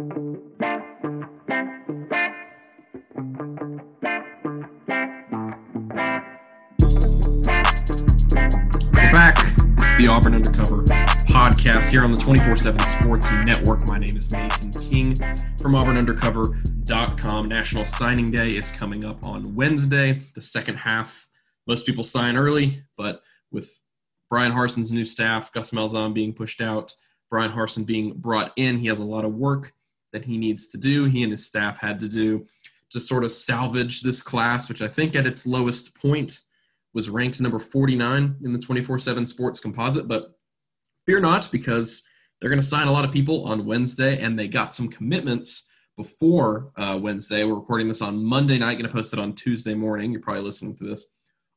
We're 0.00 0.08
back. 9.12 9.36
It's 9.36 9.98
the 9.98 10.08
Auburn 10.10 10.34
Undercover 10.36 10.84
podcast 11.28 11.90
here 11.90 12.02
on 12.02 12.12
the 12.12 12.18
24 12.18 12.56
7 12.56 12.80
Sports 12.80 13.28
Network. 13.44 13.86
My 13.88 13.98
name 13.98 14.16
is 14.16 14.32
Nathan 14.32 14.72
King 14.72 15.14
from 15.58 15.72
AuburnUndercover.com. 15.72 17.48
National 17.50 17.84
Signing 17.84 18.30
Day 18.30 18.56
is 18.56 18.70
coming 18.70 19.04
up 19.04 19.22
on 19.22 19.54
Wednesday, 19.54 20.22
the 20.34 20.40
second 20.40 20.76
half. 20.76 21.28
Most 21.66 21.84
people 21.84 22.04
sign 22.04 22.38
early, 22.38 22.82
but 22.96 23.20
with 23.52 23.78
Bryan 24.30 24.52
Harsin's 24.52 24.92
new 24.92 25.04
staff, 25.04 25.52
Gus 25.52 25.72
Malzahn 25.72 26.14
being 26.14 26.32
pushed 26.32 26.62
out, 26.62 26.94
Bryan 27.28 27.52
Harsin 27.52 27.84
being 27.84 28.14
brought 28.14 28.52
in, 28.56 28.78
he 28.78 28.86
has 28.86 28.98
a 28.98 29.04
lot 29.04 29.26
of 29.26 29.34
work 29.34 29.74
that 30.12 30.24
he 30.24 30.38
needs 30.38 30.68
to 30.68 30.78
do, 30.78 31.04
he 31.04 31.22
and 31.22 31.32
his 31.32 31.46
staff 31.46 31.78
had 31.78 31.98
to 32.00 32.08
do 32.08 32.46
to 32.90 33.00
sort 33.00 33.24
of 33.24 33.30
salvage 33.30 34.02
this 34.02 34.22
class, 34.22 34.68
which 34.68 34.82
I 34.82 34.88
think 34.88 35.14
at 35.14 35.26
its 35.26 35.46
lowest 35.46 35.94
point 35.94 36.40
was 36.92 37.08
ranked 37.08 37.40
number 37.40 37.58
49 37.58 38.36
in 38.42 38.52
the 38.52 38.58
24 38.58 38.98
7 38.98 39.26
sports 39.26 39.60
composite. 39.60 40.08
But 40.08 40.36
fear 41.06 41.20
not, 41.20 41.50
because 41.52 42.02
they're 42.40 42.50
going 42.50 42.60
to 42.60 42.66
sign 42.66 42.88
a 42.88 42.92
lot 42.92 43.04
of 43.04 43.12
people 43.12 43.44
on 43.46 43.66
Wednesday, 43.66 44.20
and 44.20 44.38
they 44.38 44.48
got 44.48 44.74
some 44.74 44.88
commitments 44.88 45.68
before 45.96 46.72
uh, 46.76 46.98
Wednesday. 47.00 47.44
We're 47.44 47.54
recording 47.54 47.88
this 47.88 48.02
on 48.02 48.24
Monday 48.24 48.58
night, 48.58 48.74
going 48.74 48.86
to 48.86 48.92
post 48.92 49.12
it 49.12 49.18
on 49.18 49.34
Tuesday 49.34 49.74
morning. 49.74 50.10
You're 50.10 50.22
probably 50.22 50.42
listening 50.42 50.76
to 50.76 50.84
this 50.84 51.06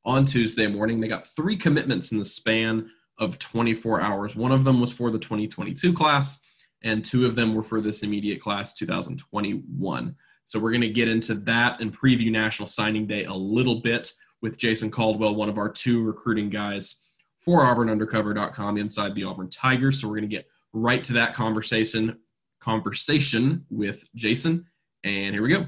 on 0.05 0.25
Tuesday 0.25 0.67
morning. 0.67 0.99
They 0.99 1.07
got 1.07 1.27
three 1.27 1.55
commitments 1.55 2.11
in 2.11 2.19
the 2.19 2.25
span 2.25 2.89
of 3.17 3.39
24 3.39 4.01
hours. 4.01 4.35
One 4.35 4.51
of 4.51 4.65
them 4.65 4.81
was 4.81 4.91
for 4.91 5.11
the 5.11 5.19
2022 5.19 5.93
class, 5.93 6.41
and 6.83 7.03
two 7.03 7.25
of 7.25 7.35
them 7.35 7.55
were 7.55 7.63
for 7.63 7.81
this 7.81 8.03
immediate 8.03 8.41
class 8.41 8.73
2021. 8.73 10.15
So 10.45 10.59
we're 10.59 10.71
going 10.71 10.81
to 10.81 10.89
get 10.89 11.07
into 11.07 11.35
that 11.35 11.79
and 11.79 11.97
preview 11.97 12.31
National 12.31 12.67
Signing 12.67 13.07
Day 13.07 13.25
a 13.25 13.33
little 13.33 13.81
bit 13.81 14.11
with 14.41 14.57
Jason 14.57 14.91
Caldwell, 14.91 15.35
one 15.35 15.49
of 15.49 15.57
our 15.57 15.69
two 15.69 16.03
recruiting 16.03 16.49
guys 16.49 17.01
for 17.39 17.61
AuburnUndercover.com 17.61 18.77
inside 18.77 19.15
the 19.15 19.23
Auburn 19.23 19.49
Tigers. 19.49 20.01
So 20.01 20.07
we're 20.07 20.15
going 20.15 20.29
to 20.29 20.35
get 20.35 20.47
right 20.73 21.03
to 21.05 21.13
that 21.13 21.33
conversation 21.33 22.19
conversation 22.59 23.65
with 23.69 24.03
Jason. 24.15 24.65
And 25.03 25.33
here 25.33 25.43
we 25.43 25.49
go. 25.49 25.67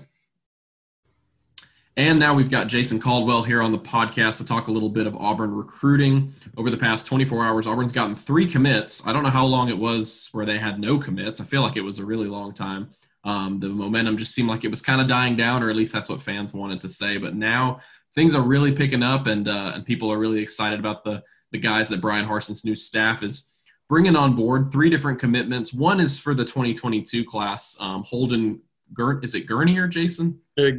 And 1.98 2.20
now 2.20 2.34
we've 2.34 2.50
got 2.50 2.68
Jason 2.68 3.00
Caldwell 3.00 3.44
here 3.44 3.62
on 3.62 3.72
the 3.72 3.80
podcast 3.80 4.38
to 4.38 4.46
talk 4.46 4.68
a 4.68 4.72
little 4.72 4.90
bit 4.90 5.08
of 5.08 5.16
Auburn 5.16 5.54
recruiting. 5.54 6.34
Over 6.58 6.70
the 6.70 6.76
past 6.78 7.06
24 7.06 7.46
hours, 7.46 7.68
Auburn's 7.68 7.94
gotten 7.94 8.18
three 8.18 8.46
commits. 8.46 9.06
I 9.08 9.14
don't 9.14 9.24
know 9.24 9.30
how 9.30 9.46
long 9.46 9.70
it 9.70 9.78
was 9.78 10.28
where 10.34 10.46
they 10.46 10.58
had 10.58 10.78
no 10.78 11.00
commits. 11.00 11.40
I 11.40 11.46
feel 11.46 11.62
like 11.62 11.78
it 11.78 11.82
was 11.82 12.00
a 12.00 12.06
really 12.06 12.28
long 12.28 12.54
time. 12.54 12.90
Um, 13.24 13.62
the 13.62 13.70
momentum 13.70 14.18
just 14.18 14.36
seemed 14.36 14.50
like 14.50 14.66
it 14.66 14.70
was 14.70 14.82
kind 14.82 15.00
of 15.00 15.08
dying 15.08 15.38
down, 15.38 15.64
or 15.64 15.70
at 15.70 15.78
least 15.78 15.94
that's 15.94 16.10
what 16.10 16.22
fans 16.22 16.54
wanted 16.54 16.82
to 16.82 16.90
say. 16.90 17.18
But 17.18 17.34
now 17.34 17.80
things 18.14 18.36
are 18.36 18.44
really 18.44 18.74
picking 18.74 19.02
up, 19.02 19.26
and 19.26 19.48
uh, 19.48 19.72
and 19.76 19.86
people 19.86 20.12
are 20.12 20.20
really 20.20 20.42
excited 20.42 20.80
about 20.80 21.06
the 21.06 21.24
the 21.54 21.58
guys 21.58 21.88
that 21.90 22.02
Bryan 22.02 22.26
Harsin's 22.26 22.66
new 22.66 22.76
staff 22.76 23.24
is 23.24 23.50
bringing 23.88 24.18
on 24.18 24.36
board. 24.36 24.70
Three 24.72 24.90
different 24.90 25.20
commitments. 25.20 25.74
One 25.74 26.02
is 26.02 26.20
for 26.20 26.34
the 26.34 26.44
2022 26.44 27.24
class. 27.24 27.78
Um, 27.80 28.04
Holden 28.04 28.62
Gurn, 28.94 29.24
is 29.24 29.36
it 29.36 29.48
Gurney 29.48 29.78
or 29.78 29.88
Jason? 29.88 30.40
Uh, 30.58 30.72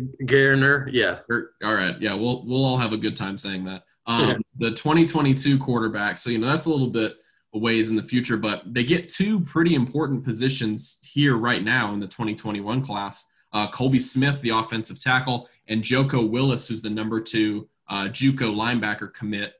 yeah. 0.90 1.18
All 1.64 1.74
right, 1.74 2.00
yeah. 2.00 2.14
We'll 2.14 2.44
we'll 2.46 2.64
all 2.64 2.78
have 2.78 2.92
a 2.92 2.96
good 2.96 3.16
time 3.16 3.38
saying 3.38 3.64
that. 3.64 3.82
Um, 4.06 4.28
yeah. 4.28 4.36
The 4.58 4.70
2022 4.70 5.58
quarterback. 5.58 6.18
So 6.18 6.30
you 6.30 6.38
know 6.38 6.46
that's 6.46 6.66
a 6.66 6.70
little 6.70 6.90
bit 6.90 7.14
a 7.54 7.58
ways 7.58 7.90
in 7.90 7.96
the 7.96 8.02
future, 8.02 8.36
but 8.36 8.62
they 8.66 8.84
get 8.84 9.08
two 9.08 9.40
pretty 9.40 9.74
important 9.74 10.24
positions 10.24 10.98
here 11.02 11.36
right 11.36 11.62
now 11.62 11.92
in 11.92 12.00
the 12.00 12.06
2021 12.06 12.84
class. 12.84 13.24
Uh, 13.52 13.70
Colby 13.70 13.98
Smith, 13.98 14.40
the 14.42 14.50
offensive 14.50 15.00
tackle, 15.00 15.48
and 15.68 15.82
Joko 15.82 16.24
Willis, 16.24 16.68
who's 16.68 16.82
the 16.82 16.90
number 16.90 17.20
two 17.20 17.68
uh, 17.88 18.04
JUCO 18.04 18.54
linebacker 18.54 19.12
commit. 19.12 19.54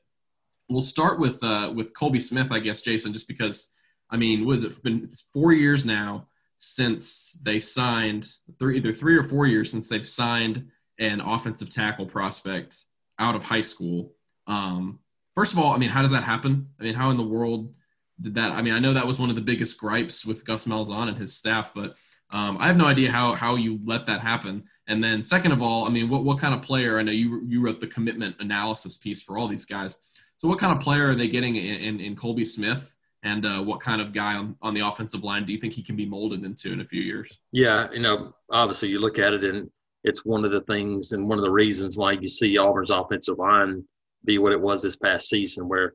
We'll 0.69 0.81
start 0.81 1.19
with 1.19 1.43
uh, 1.43 1.71
with 1.75 1.93
Colby 1.93 2.19
Smith, 2.19 2.51
I 2.51 2.59
guess, 2.59 2.81
Jason, 2.81 3.13
just 3.13 3.27
because 3.27 3.71
I 4.09 4.17
mean, 4.17 4.45
was 4.45 4.63
it 4.63 4.81
been 4.83 5.09
four 5.33 5.53
years 5.53 5.85
now 5.85 6.27
since 6.59 7.37
they 7.41 7.59
signed 7.59 8.27
three, 8.59 8.77
either 8.77 8.93
three 8.93 9.17
or 9.17 9.23
four 9.23 9.45
years 9.45 9.69
since 9.69 9.87
they've 9.87 10.07
signed 10.07 10.67
an 10.99 11.21
offensive 11.21 11.69
tackle 11.69 12.05
prospect 12.05 12.85
out 13.19 13.35
of 13.35 13.43
high 13.43 13.61
school. 13.61 14.13
Um, 14.47 14.99
first 15.35 15.53
of 15.53 15.59
all, 15.59 15.73
I 15.73 15.77
mean, 15.77 15.89
how 15.89 16.01
does 16.01 16.11
that 16.11 16.23
happen? 16.23 16.69
I 16.79 16.83
mean, 16.83 16.93
how 16.95 17.11
in 17.11 17.17
the 17.17 17.23
world 17.23 17.73
did 18.19 18.35
that? 18.35 18.51
I 18.51 18.61
mean, 18.61 18.73
I 18.73 18.79
know 18.79 18.93
that 18.93 19.07
was 19.07 19.19
one 19.19 19.29
of 19.29 19.35
the 19.35 19.41
biggest 19.41 19.77
gripes 19.77 20.25
with 20.25 20.45
Gus 20.45 20.65
Malzahn 20.65 21.07
and 21.07 21.17
his 21.17 21.35
staff, 21.35 21.71
but 21.75 21.95
um, 22.31 22.57
I 22.59 22.67
have 22.67 22.77
no 22.77 22.85
idea 22.85 23.11
how 23.11 23.35
how 23.35 23.55
you 23.55 23.79
let 23.85 24.05
that 24.07 24.21
happen. 24.21 24.63
And 24.87 25.03
then, 25.03 25.23
second 25.23 25.51
of 25.51 25.61
all, 25.61 25.85
I 25.85 25.89
mean, 25.89 26.09
what 26.09 26.23
what 26.23 26.39
kind 26.39 26.53
of 26.53 26.61
player? 26.61 26.97
I 26.97 27.03
know 27.03 27.11
you 27.11 27.43
you 27.45 27.61
wrote 27.61 27.79
the 27.79 27.87
commitment 27.87 28.35
analysis 28.39 28.97
piece 28.97 29.21
for 29.21 29.37
all 29.37 29.47
these 29.47 29.65
guys. 29.65 29.95
So, 30.37 30.47
what 30.47 30.59
kind 30.59 30.75
of 30.75 30.83
player 30.83 31.09
are 31.09 31.15
they 31.15 31.27
getting 31.27 31.55
in, 31.55 31.75
in, 31.75 31.99
in 31.99 32.15
Colby 32.15 32.45
Smith? 32.45 32.95
And 33.27 33.45
uh, 33.45 33.61
what 33.61 33.81
kind 33.81 33.99
of 33.99 34.13
guy 34.13 34.35
on, 34.35 34.55
on 34.61 34.73
the 34.73 34.87
offensive 34.87 35.21
line 35.21 35.43
do 35.45 35.51
you 35.51 35.59
think 35.59 35.73
he 35.73 35.83
can 35.83 35.97
be 35.97 36.05
molded 36.05 36.45
into 36.45 36.71
in 36.71 36.79
a 36.79 36.85
few 36.85 37.01
years? 37.01 37.29
Yeah, 37.51 37.91
you 37.91 37.99
know, 37.99 38.33
obviously 38.49 38.87
you 38.87 38.99
look 38.99 39.19
at 39.19 39.33
it 39.33 39.43
and 39.43 39.69
it's 40.05 40.23
one 40.23 40.45
of 40.45 40.51
the 40.51 40.61
things 40.61 41.11
and 41.11 41.27
one 41.27 41.37
of 41.37 41.43
the 41.43 41.51
reasons 41.51 41.97
why 41.97 42.13
you 42.13 42.29
see 42.29 42.57
Auburn's 42.57 42.89
offensive 42.89 43.37
line 43.37 43.83
be 44.23 44.37
what 44.37 44.53
it 44.53 44.61
was 44.61 44.81
this 44.81 44.95
past 44.95 45.27
season, 45.27 45.67
where 45.67 45.93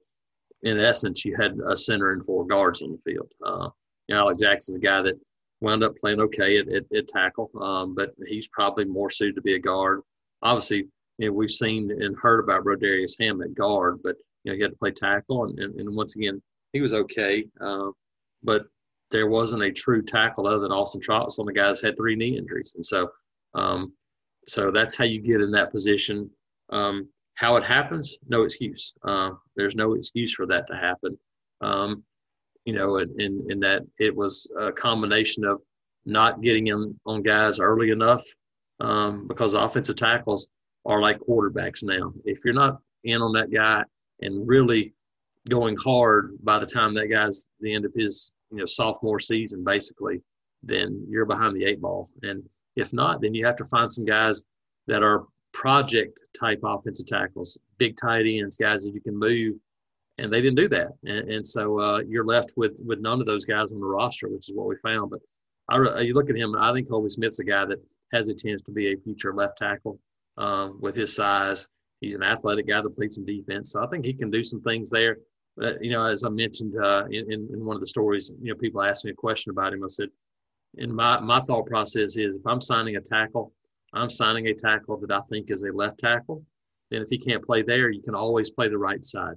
in 0.62 0.78
essence 0.78 1.25
you 1.25 1.34
had 1.34 1.59
a 1.66 1.75
center 1.75 2.12
and 2.12 2.22
four 2.22 2.47
guards 2.47 2.82
on 2.82 2.93
the 2.93 3.10
field. 3.10 3.32
Uh, 3.43 3.70
you 4.09 4.14
know, 4.14 4.20
Alex 4.20 4.43
Jackson's 4.43 4.76
a 4.76 4.81
guy 4.81 5.00
that 5.00 5.19
wound 5.62 5.82
up 5.82 5.97
playing 5.97 6.20
okay 6.20 6.59
at, 6.59 6.69
at, 6.69 6.84
at 6.94 7.09
tackle, 7.09 7.50
um, 7.62 7.94
but 7.94 8.12
he's 8.26 8.49
probably 8.49 8.84
more 8.84 9.09
suited 9.09 9.37
to 9.37 9.43
be 9.43 9.54
a 9.54 9.59
guard. 9.59 10.03
Obviously, 10.43 10.84
you 11.16 11.28
know, 11.28 11.32
we've 11.32 11.50
seen 11.50 11.91
and 11.91 12.14
heard 12.20 12.41
about 12.41 12.64
Brodarious 12.64 13.16
Hamm 13.19 13.41
at 13.41 13.54
guard, 13.54 14.00
but 14.04 14.16
you 14.44 14.53
know 14.53 14.56
he 14.56 14.60
had 14.60 14.72
to 14.72 14.76
play 14.76 14.91
tackle, 14.91 15.44
and, 15.44 15.59
and, 15.59 15.81
and 15.81 15.97
once 15.97 16.14
again, 16.16 16.43
he 16.72 16.81
was 16.81 16.94
okay, 16.94 17.47
uh, 17.60 17.91
but 18.43 18.66
there 19.10 19.28
wasn't 19.28 19.62
a 19.62 19.72
true 19.72 20.03
tackle 20.03 20.47
other 20.47 20.60
than 20.60 20.72
Austin 20.72 21.00
Troxell. 21.00 21.47
The 21.47 21.53
guys 21.53 21.81
had 21.81 21.97
three 21.97 22.16
knee 22.16 22.37
injuries, 22.37 22.72
and 22.75 22.84
so 22.84 23.10
um, 23.55 23.93
so 24.49 24.71
that's 24.71 24.97
how 24.97 25.05
you 25.05 25.21
get 25.21 25.41
in 25.41 25.50
that 25.53 25.71
position. 25.71 26.31
Um, 26.71 27.09
how 27.34 27.56
it 27.56 27.65
happens, 27.65 28.19
no 28.28 28.43
excuse. 28.43 28.94
Uh, 29.06 29.31
there's 29.56 29.75
no 29.75 29.94
excuse 29.94 30.34
for 30.34 30.47
that 30.47 30.66
to 30.69 30.77
happen. 30.77 31.19
Um, 31.61 32.03
you 32.65 32.75
know, 32.75 32.97
in, 32.97 33.21
in, 33.21 33.47
in 33.50 33.61
that 33.61 33.82
it 33.99 34.15
was 34.15 34.50
a 34.59 34.72
combination 34.72 35.44
of 35.44 35.61
not 36.05 36.43
getting 36.43 36.69
in 36.69 36.99
on 37.06 37.22
guys 37.22 37.61
early 37.61 37.91
enough 37.91 38.25
um, 38.81 39.27
because 39.28 39.55
offensive 39.55 39.97
tackles 39.97 40.49
are 40.84 41.00
like 41.00 41.19
quarterbacks 41.21 41.82
now. 41.82 42.12
If 42.25 42.44
you're 42.44 42.55
not 42.55 42.81
in 43.05 43.22
on 43.22 43.32
that 43.32 43.50
guy 43.50 43.84
and 44.21 44.47
really 44.47 44.94
going 45.48 45.76
hard 45.76 46.36
by 46.42 46.58
the 46.58 46.66
time 46.66 46.94
that 46.94 47.08
guy's 47.08 47.47
the 47.60 47.75
end 47.75 47.84
of 47.84 47.92
his 47.94 48.34
you 48.50 48.58
know 48.58 48.66
sophomore 48.66 49.19
season 49.19 49.64
basically 49.64 50.20
then 50.62 51.04
you're 51.08 51.26
behind 51.26 51.56
the 51.56 51.64
eight 51.64 51.80
ball. 51.80 52.08
And 52.22 52.42
if 52.76 52.92
not 52.92 53.20
then 53.20 53.34
you 53.34 53.44
have 53.44 53.56
to 53.56 53.64
find 53.64 53.91
some 53.91 54.04
guys 54.04 54.44
that 54.86 55.02
are 55.02 55.25
project 55.52 56.20
type 56.38 56.60
offensive 56.64 57.06
tackles 57.06 57.58
big 57.76 57.94
tight 57.97 58.25
ends 58.26 58.56
guys 58.56 58.84
that 58.84 58.94
you 58.94 59.00
can 59.00 59.19
move. 59.19 59.56
And 60.19 60.32
they 60.32 60.41
didn't 60.41 60.58
do 60.58 60.69
that. 60.69 60.92
And, 61.04 61.31
and 61.31 61.47
so 61.47 61.81
uh, 61.81 62.00
you're 62.06 62.25
left 62.25 62.52
with 62.56 62.81
with 62.84 63.00
none 63.00 63.20
of 63.20 63.26
those 63.26 63.44
guys 63.44 63.72
on 63.72 63.81
the 63.81 63.86
roster 63.86 64.28
which 64.28 64.48
is 64.48 64.54
what 64.54 64.69
we 64.69 64.76
found. 64.76 65.10
But 65.10 65.20
I, 65.69 66.00
you 66.00 66.12
look 66.12 66.28
at 66.28 66.36
him 66.36 66.54
i 66.56 66.72
think 66.72 66.88
colby 66.88 67.08
smith's 67.08 67.38
a 67.38 67.44
guy 67.44 67.64
that 67.64 67.78
has 68.12 68.28
a 68.28 68.34
chance 68.34 68.62
to 68.62 68.72
be 68.72 68.92
a 68.92 68.97
future 68.97 69.32
left 69.32 69.58
tackle 69.58 69.98
um, 70.36 70.78
with 70.81 70.94
his 70.94 71.14
size. 71.14 71.69
He's 72.00 72.14
an 72.16 72.22
athletic 72.22 72.66
guy 72.66 72.82
that 72.82 72.94
plays 72.94 73.14
some 73.14 73.25
defense. 73.25 73.72
So 73.72 73.82
i 73.82 73.86
think 73.88 74.04
he 74.04 74.12
can 74.14 74.31
do 74.31 74.44
some 74.44 74.60
things 74.62 74.91
there 74.91 75.19
you 75.80 75.90
know, 75.90 76.04
as 76.04 76.24
I 76.24 76.30
mentioned 76.30 76.74
uh, 76.82 77.04
in, 77.10 77.30
in 77.30 77.64
one 77.64 77.76
of 77.76 77.80
the 77.80 77.86
stories, 77.86 78.32
you 78.40 78.52
know, 78.52 78.58
people 78.58 78.82
asked 78.82 79.04
me 79.04 79.10
a 79.10 79.14
question 79.14 79.50
about 79.50 79.72
him. 79.72 79.84
I 79.84 79.88
said, 79.88 80.08
and 80.78 80.92
my, 80.92 81.20
my 81.20 81.40
thought 81.40 81.66
process 81.66 82.16
is 82.16 82.37
if 82.37 82.46
I'm 82.46 82.60
signing 82.60 82.96
a 82.96 83.00
tackle, 83.00 83.52
I'm 83.93 84.10
signing 84.10 84.46
a 84.46 84.54
tackle 84.54 84.96
that 84.99 85.10
I 85.10 85.20
think 85.28 85.50
is 85.50 85.62
a 85.64 85.72
left 85.72 85.99
tackle. 85.99 86.43
Then 86.90 87.02
if 87.02 87.08
he 87.08 87.19
can't 87.19 87.44
play 87.44 87.62
there, 87.62 87.90
you 87.90 88.02
can 88.02 88.14
always 88.14 88.50
play 88.50 88.69
the 88.69 88.78
right 88.78 89.04
side. 89.04 89.34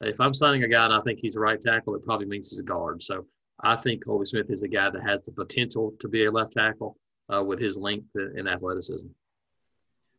If 0.00 0.20
I'm 0.20 0.34
signing 0.34 0.64
a 0.64 0.68
guy 0.68 0.84
and 0.84 0.94
I 0.94 1.00
think 1.02 1.20
he's 1.20 1.36
a 1.36 1.40
right 1.40 1.60
tackle, 1.60 1.94
it 1.94 2.02
probably 2.02 2.26
means 2.26 2.50
he's 2.50 2.58
a 2.58 2.64
guard. 2.64 3.02
So 3.02 3.26
I 3.62 3.76
think 3.76 4.04
Colby 4.04 4.24
Smith 4.24 4.50
is 4.50 4.64
a 4.64 4.68
guy 4.68 4.90
that 4.90 5.02
has 5.02 5.22
the 5.22 5.32
potential 5.32 5.94
to 6.00 6.08
be 6.08 6.24
a 6.24 6.30
left 6.30 6.54
tackle 6.54 6.96
uh, 7.32 7.42
with 7.44 7.60
his 7.60 7.76
length 7.76 8.08
and 8.14 8.48
athleticism. 8.48 9.06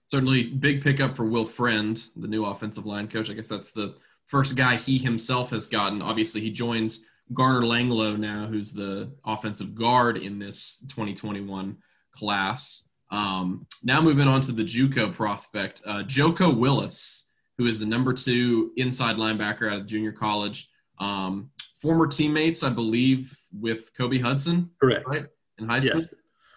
Certainly, 0.08 0.44
big 0.44 0.82
pickup 0.82 1.16
for 1.16 1.26
Will 1.26 1.46
Friend, 1.46 2.02
the 2.16 2.28
new 2.28 2.46
offensive 2.46 2.86
line 2.86 3.08
coach. 3.08 3.30
I 3.30 3.34
guess 3.34 3.48
that's 3.48 3.72
the 3.72 3.96
first 4.34 4.56
guy 4.56 4.78
he 4.78 4.98
himself 4.98 5.52
has 5.52 5.68
gotten. 5.68 6.02
Obviously, 6.02 6.42
he 6.42 6.50
joins 6.50 7.02
Garner 7.36 7.62
Langlo 7.62 8.18
now, 8.18 8.48
who's 8.48 8.74
the 8.74 9.12
offensive 9.24 9.76
guard 9.76 10.18
in 10.18 10.40
this 10.40 10.78
2021 10.90 11.78
class. 12.16 12.90
Um, 13.12 13.68
now 13.84 14.02
moving 14.02 14.28
on 14.28 14.42
to 14.42 14.52
the 14.52 14.64
JUCO 14.64 15.14
prospect, 15.14 15.84
uh, 15.86 16.02
Joko 16.02 16.52
Willis, 16.52 17.30
who 17.60 17.68
is 17.68 17.78
the 17.78 17.86
number 17.86 18.12
two 18.12 18.72
inside 18.76 19.18
linebacker 19.18 19.72
out 19.72 19.82
of 19.82 19.86
junior 19.86 20.12
college. 20.12 20.68
Um, 20.98 21.52
former 21.80 22.08
teammates, 22.08 22.64
I 22.64 22.70
believe, 22.70 23.38
with 23.54 23.96
Kobe 23.96 24.18
Hudson. 24.18 24.72
Correct. 24.82 25.08
Right 25.08 25.28
in 25.60 25.68
high 25.68 25.80
school. 25.80 26.00
Yes. 26.00 26.16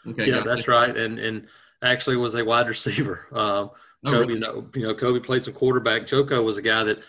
Okay, 0.09 0.31
yeah, 0.31 0.41
that's 0.41 0.67
right. 0.67 0.97
And 0.97 1.19
and 1.19 1.47
actually 1.83 2.17
was 2.17 2.37
a 2.37 2.43
wide 2.43 2.69
receiver. 2.69 3.27
Um, 3.33 3.71
oh, 4.07 4.11
Kobe, 4.13 4.19
really? 4.19 4.35
you 4.35 4.41
know, 4.41 4.67
you 4.75 4.83
know, 4.87 4.95
Kobe 4.95 5.21
played 5.21 5.45
some 5.45 5.53
quarterback. 5.53 6.07
Joko 6.07 6.43
was 6.43 6.57
a 6.57 6.63
guy 6.63 6.83
that 6.85 7.01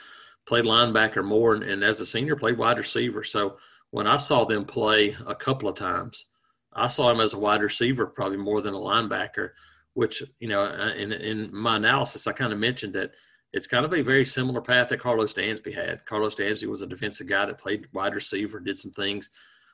played 0.47 0.65
linebacker 0.65 1.23
more, 1.23 1.53
and, 1.53 1.63
and 1.63 1.83
as 1.83 1.99
a 1.99 2.05
senior 2.05 2.35
played 2.35 2.57
wide 2.57 2.77
receiver. 2.77 3.23
So 3.23 3.57
when 3.91 4.07
I 4.07 4.17
saw 4.17 4.45
them 4.45 4.65
play 4.65 5.15
a 5.25 5.35
couple 5.35 5.69
of 5.69 5.75
times, 5.75 6.25
I 6.73 6.87
saw 6.87 7.11
him 7.11 7.19
as 7.19 7.33
a 7.33 7.39
wide 7.39 7.61
receiver 7.61 8.05
probably 8.07 8.37
more 8.37 8.61
than 8.61 8.73
a 8.73 8.77
linebacker. 8.77 9.51
Which 9.93 10.21
you 10.39 10.47
know, 10.47 10.63
uh, 10.63 10.93
in 10.95 11.11
in 11.11 11.49
my 11.55 11.77
analysis, 11.77 12.27
I 12.27 12.31
kind 12.31 12.53
of 12.53 12.59
mentioned 12.59 12.93
that 12.93 13.11
it's 13.51 13.65
kind 13.65 13.85
of 13.85 13.93
a 13.93 14.03
very 14.03 14.25
similar 14.25 14.61
path 14.61 14.89
that 14.89 14.99
Karlos 14.99 15.33
Dansby 15.33 15.73
had. 15.73 16.05
Karlos 16.05 16.35
Dansby 16.35 16.67
was 16.67 16.83
a 16.83 16.87
defensive 16.87 17.27
guy 17.27 17.45
that 17.45 17.57
played 17.57 17.87
wide 17.93 18.13
receiver, 18.13 18.59
did 18.59 18.77
some 18.77 18.91
things, 18.91 19.29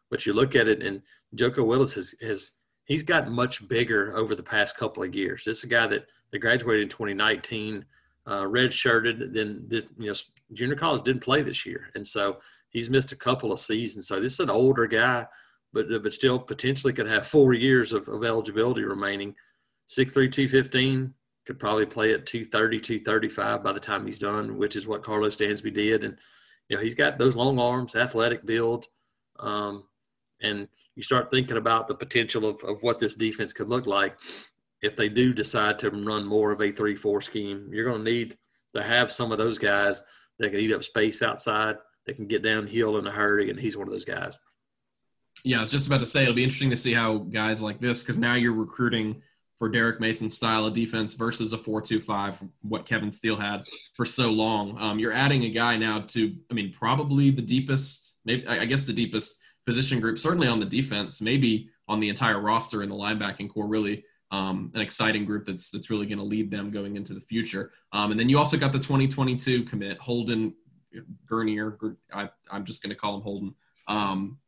but 0.09 0.25
you 0.25 0.33
look 0.33 0.55
at 0.55 0.69
it, 0.69 0.81
and 0.81 1.01
Joko 1.35 1.63
Willis 1.63 1.95
has 1.95 2.15
has 2.21 2.53
he's 2.85 3.03
gotten 3.03 3.33
much 3.33 3.67
bigger 3.67 4.15
over 4.15 4.35
the 4.35 4.43
past 4.43 4.77
couple 4.77 5.03
of 5.03 5.13
years. 5.13 5.43
This 5.45 5.59
is 5.59 5.63
a 5.65 5.67
guy 5.67 5.87
that, 5.87 6.05
that 6.31 6.39
graduated 6.39 6.83
in 6.83 6.89
2019, 6.89 7.85
uh, 8.25 8.41
redshirted, 8.43 9.33
then 9.33 9.67
you 9.69 10.07
know 10.07 10.13
junior 10.55 10.75
college 10.75 11.03
didn't 11.03 11.23
play 11.23 11.41
this 11.41 11.65
year, 11.65 11.89
and 11.95 12.05
so 12.05 12.37
he's 12.69 12.89
missed 12.89 13.11
a 13.11 13.17
couple 13.17 13.51
of 13.51 13.59
seasons. 13.59 14.07
So 14.07 14.19
this 14.19 14.33
is 14.33 14.39
an 14.39 14.49
older 14.49 14.87
guy, 14.87 15.25
but 15.71 15.87
but 16.01 16.13
still 16.13 16.39
potentially 16.39 16.93
could 16.93 17.09
have 17.09 17.27
four 17.27 17.53
years 17.53 17.93
of, 17.93 18.07
of 18.07 18.23
eligibility 18.23 18.83
remaining. 18.83 19.35
Six 19.85 20.13
three 20.13 20.29
two 20.29 20.47
fifteen 20.47 21.13
could 21.45 21.59
probably 21.59 21.85
play 21.85 22.13
at 22.13 22.25
230, 22.25 22.79
235 22.79 23.63
by 23.63 23.73
the 23.73 23.79
time 23.79 24.05
he's 24.05 24.19
done, 24.19 24.57
which 24.57 24.77
is 24.77 24.87
what 24.87 25.03
Karlos 25.03 25.37
Dansby 25.37 25.73
did. 25.73 26.05
And 26.05 26.17
you 26.69 26.77
know 26.77 26.81
he's 26.81 26.95
got 26.95 27.17
those 27.17 27.35
long 27.35 27.59
arms, 27.59 27.95
athletic 27.95 28.45
build, 28.45 28.87
um, 29.39 29.83
and 30.41 30.67
you 30.95 31.03
start 31.03 31.31
thinking 31.31 31.57
about 31.57 31.87
the 31.87 31.95
potential 31.95 32.45
of, 32.45 32.63
of 32.63 32.81
what 32.81 32.99
this 32.99 33.15
defense 33.15 33.51
could 33.51 33.69
look 33.69 33.85
like 33.85 34.17
if 34.81 34.95
they 34.95 35.09
do 35.09 35.33
decide 35.33 35.79
to 35.79 35.89
run 35.89 36.25
more 36.25 36.51
of 36.51 36.61
a 36.61 36.71
3 36.71 36.95
4 36.95 37.21
scheme. 37.21 37.69
You're 37.71 37.89
going 37.89 38.03
to 38.03 38.11
need 38.11 38.37
to 38.75 38.83
have 38.83 39.11
some 39.11 39.31
of 39.31 39.37
those 39.37 39.57
guys 39.57 40.01
that 40.43 40.51
can 40.51 40.59
eat 40.59 40.73
up 40.73 40.83
space 40.83 41.21
outside, 41.21 41.77
that 42.05 42.15
can 42.15 42.27
get 42.27 42.43
downhill 42.43 42.97
in 42.97 43.07
a 43.07 43.11
hurry, 43.11 43.49
and 43.49 43.59
he's 43.59 43.77
one 43.77 43.87
of 43.87 43.93
those 43.93 44.05
guys. 44.05 44.37
Yeah, 45.43 45.57
I 45.57 45.61
was 45.61 45.71
just 45.71 45.87
about 45.87 45.99
to 45.99 46.05
say 46.05 46.23
it'll 46.23 46.35
be 46.35 46.43
interesting 46.43 46.69
to 46.69 46.77
see 46.77 46.93
how 46.93 47.17
guys 47.17 47.61
like 47.61 47.81
this, 47.81 48.01
because 48.01 48.19
now 48.19 48.35
you're 48.35 48.53
recruiting 48.53 49.21
for 49.59 49.69
Derek 49.69 49.99
Mason's 49.99 50.35
style 50.35 50.65
of 50.65 50.73
defense 50.73 51.13
versus 51.13 51.53
a 51.53 51.57
4-2-5, 51.57 52.49
what 52.61 52.85
Kevin 52.85 53.11
Steele 53.11 53.35
had 53.35 53.61
for 53.95 54.05
so 54.05 54.29
long. 54.29 54.77
Um, 54.79 54.99
you're 54.99 55.13
adding 55.13 55.45
a 55.45 55.49
guy 55.49 55.77
now 55.77 56.01
to, 56.09 56.35
I 56.51 56.53
mean, 56.53 56.73
probably 56.77 57.31
the 57.31 57.41
deepest, 57.41 58.19
maybe 58.25 58.47
I 58.47 58.65
guess 58.65 58.85
the 58.85 58.93
deepest 58.93 59.39
position 59.65 59.99
group, 59.99 60.19
certainly 60.19 60.47
on 60.47 60.59
the 60.59 60.65
defense, 60.65 61.21
maybe 61.21 61.69
on 61.87 61.99
the 61.99 62.09
entire 62.09 62.39
roster 62.39 62.83
in 62.83 62.89
the 62.89 62.95
linebacking 62.95 63.49
corps. 63.49 63.67
Really, 63.67 64.03
um, 64.33 64.71
an 64.73 64.81
exciting 64.81 65.25
group 65.25 65.45
that's 65.45 65.69
that's 65.69 65.91
really 65.91 66.07
going 66.07 66.17
to 66.17 66.23
lead 66.23 66.49
them 66.49 66.71
going 66.71 66.97
into 66.97 67.13
the 67.13 67.21
future. 67.21 67.71
Um, 67.93 68.09
and 68.09 68.19
then 68.19 68.29
you 68.29 68.39
also 68.39 68.57
got 68.57 68.71
the 68.71 68.79
2022 68.79 69.63
commit 69.65 69.99
Holden 69.99 70.55
Geriner. 71.29 71.95
I, 72.11 72.29
am 72.51 72.65
just 72.65 72.81
going 72.81 72.89
to 72.89 72.95
call 72.95 73.17
him 73.17 73.21
Holden. 73.21 73.55
Um, 73.87 74.39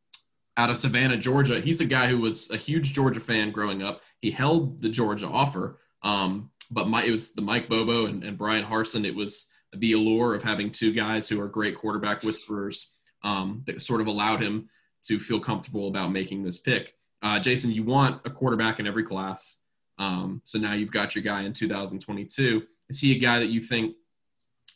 out 0.56 0.70
of 0.70 0.76
Savannah, 0.76 1.16
Georgia. 1.16 1.60
He's 1.60 1.80
a 1.80 1.84
guy 1.84 2.08
who 2.08 2.18
was 2.18 2.50
a 2.50 2.56
huge 2.56 2.94
Georgia 2.94 3.20
fan 3.20 3.52
growing 3.52 3.82
up. 3.82 4.00
He 4.20 4.32
held 4.32 4.82
the 4.82 4.88
Georgia 4.88 5.28
offer, 5.28 5.78
um, 6.02 6.50
but 6.70 6.88
my, 6.88 7.04
it 7.04 7.10
was 7.10 7.32
the 7.34 7.42
Mike 7.42 7.68
Bobo 7.68 8.06
and, 8.06 8.24
and 8.24 8.36
Bryan 8.36 8.64
Harsin. 8.64 9.06
It 9.06 9.14
was 9.14 9.46
the 9.72 9.92
allure 9.92 10.34
of 10.34 10.42
having 10.42 10.72
two 10.72 10.92
guys 10.92 11.28
who 11.28 11.40
are 11.40 11.46
great 11.46 11.76
quarterback 11.76 12.22
whisperers 12.22 12.92
um, 13.22 13.62
that 13.66 13.82
sort 13.82 14.00
of 14.00 14.08
allowed 14.08 14.42
him 14.42 14.68
to 15.04 15.20
feel 15.20 15.38
comfortable 15.38 15.86
about 15.86 16.10
making 16.10 16.42
this 16.42 16.58
pick. 16.58 16.94
Uh, 17.22 17.38
Jason, 17.38 17.70
you 17.70 17.84
want 17.84 18.22
a 18.24 18.30
quarterback 18.30 18.80
in 18.80 18.86
every 18.86 19.04
class. 19.04 19.58
Um, 19.98 20.42
so 20.44 20.58
now 20.58 20.74
you've 20.74 20.90
got 20.90 21.14
your 21.14 21.24
guy 21.24 21.42
in 21.42 21.52
2022. 21.52 22.62
Is 22.88 23.00
he 23.00 23.12
a 23.12 23.18
guy 23.18 23.38
that 23.38 23.48
you 23.48 23.60
think 23.60 23.96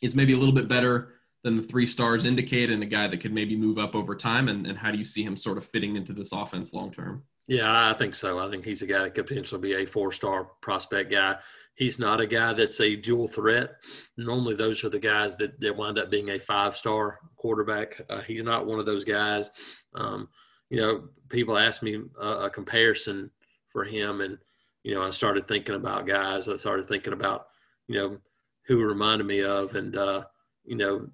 is 0.01 0.15
maybe 0.15 0.33
a 0.33 0.37
little 0.37 0.53
bit 0.53 0.67
better 0.67 1.13
than 1.43 1.57
the 1.57 1.63
three 1.63 1.85
stars 1.85 2.25
indicate 2.25 2.69
and 2.69 2.83
a 2.83 2.87
guy 2.87 3.07
that 3.07 3.21
could 3.21 3.33
maybe 3.33 3.55
move 3.55 3.77
up 3.77 3.95
over 3.95 4.15
time? 4.15 4.47
And, 4.47 4.67
and 4.67 4.77
how 4.77 4.91
do 4.91 4.97
you 4.97 5.03
see 5.03 5.23
him 5.23 5.37
sort 5.37 5.57
of 5.57 5.65
fitting 5.65 5.95
into 5.95 6.13
this 6.13 6.31
offense 6.31 6.73
long 6.73 6.91
term? 6.91 7.23
Yeah, 7.47 7.89
I 7.89 7.93
think 7.93 8.15
so. 8.15 8.39
I 8.39 8.49
think 8.49 8.63
he's 8.63 8.83
a 8.83 8.87
guy 8.87 8.99
that 8.99 9.15
could 9.15 9.25
potentially 9.25 9.61
be 9.61 9.73
a 9.73 9.85
four 9.85 10.11
star 10.11 10.45
prospect 10.61 11.11
guy. 11.11 11.37
He's 11.75 11.97
not 11.97 12.21
a 12.21 12.27
guy 12.27 12.53
that's 12.53 12.79
a 12.79 12.95
dual 12.95 13.27
threat. 13.27 13.71
Normally, 14.15 14.55
those 14.55 14.83
are 14.83 14.89
the 14.89 14.99
guys 14.99 15.35
that, 15.37 15.59
that 15.59 15.75
wind 15.75 15.97
up 15.97 16.11
being 16.11 16.29
a 16.29 16.39
five 16.39 16.77
star 16.77 17.19
quarterback. 17.35 17.99
Uh, 18.09 18.21
he's 18.21 18.43
not 18.43 18.67
one 18.67 18.79
of 18.79 18.85
those 18.85 19.03
guys. 19.03 19.51
Um, 19.95 20.29
you 20.69 20.77
know, 20.77 21.09
people 21.29 21.57
ask 21.57 21.81
me 21.81 21.99
a, 22.21 22.27
a 22.27 22.49
comparison 22.49 23.31
for 23.69 23.83
him, 23.83 24.21
and 24.21 24.37
you 24.83 24.95
know, 24.95 25.03
I 25.03 25.11
started 25.11 25.47
thinking 25.47 25.75
about 25.75 26.07
guys. 26.07 26.49
I 26.49 26.55
started 26.55 26.87
thinking 26.87 27.13
about 27.13 27.47
you 27.87 27.97
know 27.97 28.17
who 28.65 28.83
reminded 28.83 29.25
me 29.25 29.43
of, 29.43 29.75
and 29.75 29.95
uh, 29.95 30.23
you 30.65 30.75
know, 30.75 31.07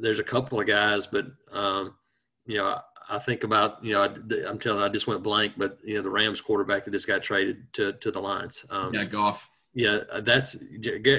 there's 0.00 0.18
a 0.18 0.24
couple 0.24 0.60
of 0.60 0.66
guys, 0.66 1.06
but 1.06 1.26
um, 1.52 1.94
you 2.46 2.58
know, 2.58 2.78
I 3.08 3.18
think 3.18 3.44
about 3.44 3.84
you 3.84 3.92
know 3.92 4.02
I, 4.02 4.48
am 4.48 4.58
telling 4.58 4.82
I 4.82 4.88
just 4.88 5.06
went 5.06 5.22
blank, 5.22 5.54
but 5.56 5.78
you 5.84 5.94
know 5.94 6.02
the 6.02 6.10
Rams 6.10 6.40
quarterback 6.40 6.84
that 6.84 6.90
just 6.90 7.06
got 7.06 7.22
traded 7.22 7.72
to 7.74 7.92
to 7.94 8.10
the 8.10 8.20
Lions. 8.20 8.64
Um, 8.70 8.92
yeah, 8.94 9.04
Goff. 9.04 9.48
Yeah, 9.74 9.98
that's 10.20 10.56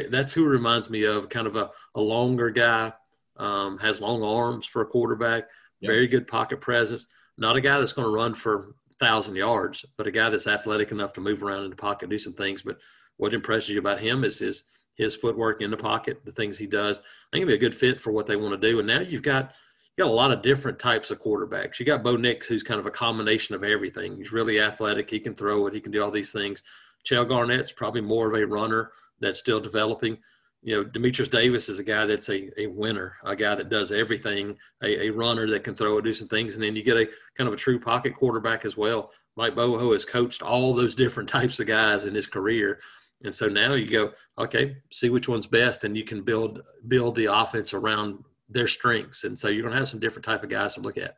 that's 0.09 0.33
who 0.33 0.45
reminds 0.45 0.89
me 0.89 1.03
of 1.03 1.29
kind 1.29 1.45
of 1.45 1.55
a, 1.55 1.69
a 1.93 2.01
longer 2.01 2.49
guy, 2.49 2.91
um, 3.37 3.77
has 3.77 4.01
long 4.01 4.23
arms 4.23 4.65
for 4.65 4.81
a 4.81 4.85
quarterback, 4.85 5.47
yep. 5.79 5.91
very 5.91 6.07
good 6.07 6.27
pocket 6.27 6.59
presence. 6.59 7.07
Not 7.37 7.55
a 7.55 7.61
guy 7.61 7.77
that's 7.77 7.93
going 7.93 8.07
to 8.07 8.11
run 8.11 8.33
for 8.33 8.73
thousand 8.99 9.35
yards, 9.35 9.85
but 9.97 10.07
a 10.07 10.11
guy 10.11 10.29
that's 10.29 10.47
athletic 10.47 10.91
enough 10.91 11.13
to 11.13 11.21
move 11.21 11.43
around 11.43 11.63
in 11.63 11.69
the 11.69 11.75
pocket, 11.75 12.09
do 12.09 12.19
some 12.19 12.33
things. 12.33 12.61
But 12.61 12.79
what 13.17 13.33
impresses 13.33 13.69
you 13.69 13.79
about 13.79 13.99
him 13.99 14.23
is 14.23 14.39
his 14.39 14.63
his 14.95 15.15
footwork 15.15 15.61
in 15.61 15.69
the 15.69 15.77
pocket, 15.77 16.21
the 16.25 16.31
things 16.31 16.57
he 16.57 16.65
does. 16.65 16.99
I 16.99 17.03
think 17.37 17.41
he'd 17.41 17.51
be 17.51 17.53
a 17.53 17.69
good 17.69 17.75
fit 17.75 18.01
for 18.01 18.11
what 18.11 18.25
they 18.25 18.35
want 18.35 18.59
to 18.59 18.69
do. 18.69 18.79
And 18.79 18.87
now 18.87 18.99
you've 18.99 19.21
got 19.21 19.53
you 19.95 20.03
got 20.03 20.11
a 20.11 20.13
lot 20.13 20.31
of 20.31 20.41
different 20.41 20.79
types 20.79 21.11
of 21.11 21.21
quarterbacks. 21.21 21.79
You 21.79 21.85
got 21.85 22.03
Bo 22.03 22.17
Nix, 22.17 22.47
who's 22.47 22.63
kind 22.63 22.79
of 22.79 22.85
a 22.85 22.91
combination 22.91 23.55
of 23.55 23.63
everything. 23.63 24.17
He's 24.17 24.31
really 24.31 24.59
athletic. 24.59 25.09
He 25.09 25.19
can 25.19 25.35
throw 25.35 25.67
it. 25.67 25.73
He 25.73 25.79
can 25.79 25.91
do 25.91 26.03
all 26.03 26.11
these 26.11 26.31
things. 26.31 26.63
Chell 27.03 27.25
Garnett's 27.25 27.71
probably 27.71 28.01
more 28.01 28.27
of 28.27 28.39
a 28.39 28.45
runner 28.45 28.91
that's 29.19 29.39
still 29.39 29.59
developing. 29.59 30.17
You 30.63 30.75
know, 30.75 30.89
Dematrius 30.89 31.29
Davis 31.29 31.69
is 31.69 31.79
a 31.79 31.83
guy 31.83 32.05
that's 32.05 32.29
a, 32.29 32.61
a 32.61 32.67
winner, 32.67 33.15
a 33.23 33.35
guy 33.35 33.55
that 33.55 33.69
does 33.69 33.91
everything, 33.91 34.57
a, 34.83 35.07
a 35.07 35.09
runner 35.11 35.47
that 35.47 35.63
can 35.63 35.73
throw 35.73 35.97
it, 35.97 36.03
do 36.03 36.13
some 36.13 36.27
things. 36.27 36.55
And 36.55 36.63
then 36.63 36.75
you 36.75 36.83
get 36.83 36.97
a 36.97 37.07
kind 37.35 37.47
of 37.47 37.53
a 37.53 37.57
true 37.57 37.79
pocket 37.79 38.15
quarterback 38.15 38.65
as 38.65 38.75
well. 38.75 39.11
Mike 39.35 39.55
Bobo 39.55 39.93
has 39.93 40.03
coached 40.03 40.41
all 40.41 40.73
those 40.73 40.95
different 40.95 41.29
types 41.37 41.59
of 41.59 41.67
guys 41.67 42.05
in 42.05 42.13
his 42.13 42.27
career. 42.27 42.79
And 43.23 43.33
so 43.33 43.47
now 43.47 43.73
you 43.73 43.89
go, 43.89 44.11
okay, 44.37 44.77
see 44.91 45.09
which 45.09 45.27
one's 45.27 45.47
best, 45.47 45.83
and 45.83 45.97
you 45.97 46.03
can 46.03 46.21
build 46.21 46.61
build 46.87 47.15
the 47.15 47.25
offense 47.25 47.73
around 47.73 48.23
their 48.49 48.67
strengths. 48.67 49.23
And 49.23 49.37
so 49.37 49.47
you're 49.47 49.63
going 49.63 49.73
to 49.73 49.79
have 49.79 49.89
some 49.89 49.99
different 49.99 50.25
type 50.25 50.43
of 50.43 50.49
guys 50.49 50.75
to 50.75 50.81
look 50.81 50.97
at. 50.97 51.17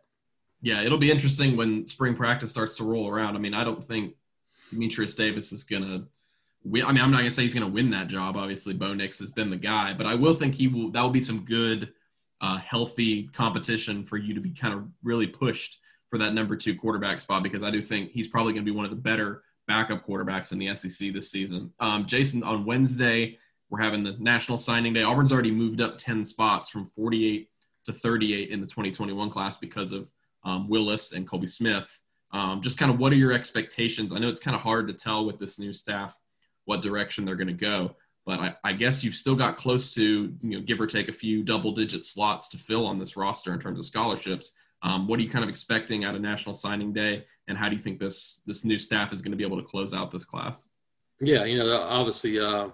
Yeah, 0.62 0.82
it'll 0.82 0.98
be 0.98 1.12
interesting 1.12 1.56
when 1.56 1.86
spring 1.88 2.16
practice 2.16 2.50
starts 2.50 2.76
to 2.76 2.84
roll 2.84 3.10
around. 3.10 3.36
I 3.36 3.40
mean, 3.40 3.54
I 3.54 3.64
don't 3.64 3.86
think 3.88 4.16
Dematrius 4.74 5.16
Davis 5.16 5.52
is 5.52 5.64
going 5.64 5.84
to 5.84 6.06
win. 6.64 6.86
I 6.86 6.92
mean, 6.92 7.02
I'm 7.02 7.12
not 7.12 7.22
to 7.22 7.32
say 7.32 7.44
he's 7.44 7.54
to 7.66 7.72
win 7.72 7.92
that 7.92 8.08
job. 8.08 8.38
Obviously, 8.38 8.74
Bo 8.74 8.94
Nix 8.94 9.20
has 9.20 9.32
been 9.32 9.50
the 9.50 9.58
guy, 9.58 9.94
but 9.94 10.06
I 10.06 10.16
will 10.16 10.34
think 10.34 10.56
he 10.56 10.68
will. 10.68 10.92
That 10.92 11.02
will 11.02 11.10
be 11.10 11.22
some 11.22 11.46
good, 11.46 11.94
uh, 12.42 12.58
healthy 12.58 13.28
competition 13.34 14.06
for 14.06 14.18
you 14.18 14.34
to 14.34 14.42
be 14.42 14.52
kind 14.52 14.74
of 14.74 14.88
really 15.04 15.28
pushed 15.28 15.80
for 16.10 16.18
that 16.18 16.34
number 16.34 16.56
two 16.56 16.76
quarterback 16.76 17.20
spot 17.20 17.44
because 17.44 17.64
I 17.64 17.72
do 17.72 17.82
think 17.82 18.12
he's 18.12 18.28
probably 18.28 18.54
to 18.66 18.72
be 18.72 18.76
one 18.76 18.86
of 18.86 18.92
the 18.92 18.98
better 18.98 19.44
backup 19.68 20.06
quarterbacks 20.06 20.52
in 20.52 20.58
the 20.58 20.74
SEC 20.76 21.14
this 21.14 21.30
season. 21.30 21.72
Um, 21.80 22.08
Jason, 22.08 22.44
on 22.44 22.66
Wednesday, 22.66 23.38
we're 23.70 23.82
having 23.82 24.04
the 24.04 24.16
National 24.20 24.58
Signing 24.58 24.94
Day. 24.94 25.04
Auburn's 25.04 25.32
already 25.32 25.52
moved 25.52 25.80
up 25.80 25.98
10 25.98 26.26
spots 26.26 26.70
from 26.70 26.86
48 26.86 27.50
to 27.86 27.94
38 27.94 28.50
in 28.50 28.62
the 28.62 28.68
2021 28.68 29.30
class 29.30 29.58
because 29.58 29.92
of 29.92 30.10
um, 30.44 30.68
Willis 30.68 31.14
and 31.14 31.28
Colby 31.28 31.46
Smith. 31.46 32.02
Um, 32.32 32.62
just 32.62 32.78
kind 32.80 32.92
of 32.92 33.00
what 33.00 33.14
are 33.14 33.18
your 33.18 33.32
expectations? 33.32 34.12
I 34.12 34.18
know 34.18 34.30
it's 34.30 34.40
kind 34.40 34.56
of 34.56 34.62
hard 34.62 34.88
to 34.88 34.94
tell 34.94 35.26
with 35.26 35.40
this 35.40 35.60
new 35.60 35.74
staff 35.74 36.18
what 36.70 36.84
direction 36.84 37.26
they're 37.26 37.36
going 37.36 37.48
to 37.48 37.54
go, 37.54 37.96
but 38.28 38.40
I, 38.40 38.56
I, 38.64 38.74
guess 38.74 39.04
you've 39.04 39.16
still 39.16 39.36
got 39.36 39.58
close 39.58 39.92
to, 39.96 40.04
you 40.04 40.50
know, 40.60 40.62
give 40.62 40.80
or 40.80 40.86
take 40.86 41.10
a 41.10 41.12
few 41.12 41.42
double 41.42 41.72
digit 41.72 42.04
slots 42.04 42.48
to 42.50 42.58
fill 42.58 42.86
on 42.86 43.00
this 43.00 43.18
roster 43.18 43.56
in 43.56 43.60
terms 43.60 43.80
of 43.80 43.86
scholarships. 43.86 44.52
Um, 44.84 45.08
what 45.08 45.18
are 45.18 45.24
you 45.24 45.30
kind 45.30 45.44
of 45.44 45.50
expecting 45.50 46.06
out 46.06 46.14
of 46.14 46.22
National 46.22 46.54
Signing 46.54 46.94
Day, 46.94 47.26
and 47.48 47.58
how 47.58 47.70
do 47.70 47.76
you 47.76 47.82
think 47.82 48.00
this 48.00 48.44
this 48.46 48.64
new 48.64 48.78
staff 48.78 49.12
is 49.12 49.24
going 49.24 49.32
to 49.32 49.38
be 49.38 49.44
able 49.44 49.58
to 49.58 49.68
close 49.68 49.96
out 49.96 50.12
this 50.12 50.26
class? 50.26 50.68
Yeah, 51.20 51.44
you 51.46 51.58
know, 51.58 51.82
obviously, 51.82 52.40
uh, 52.40 52.68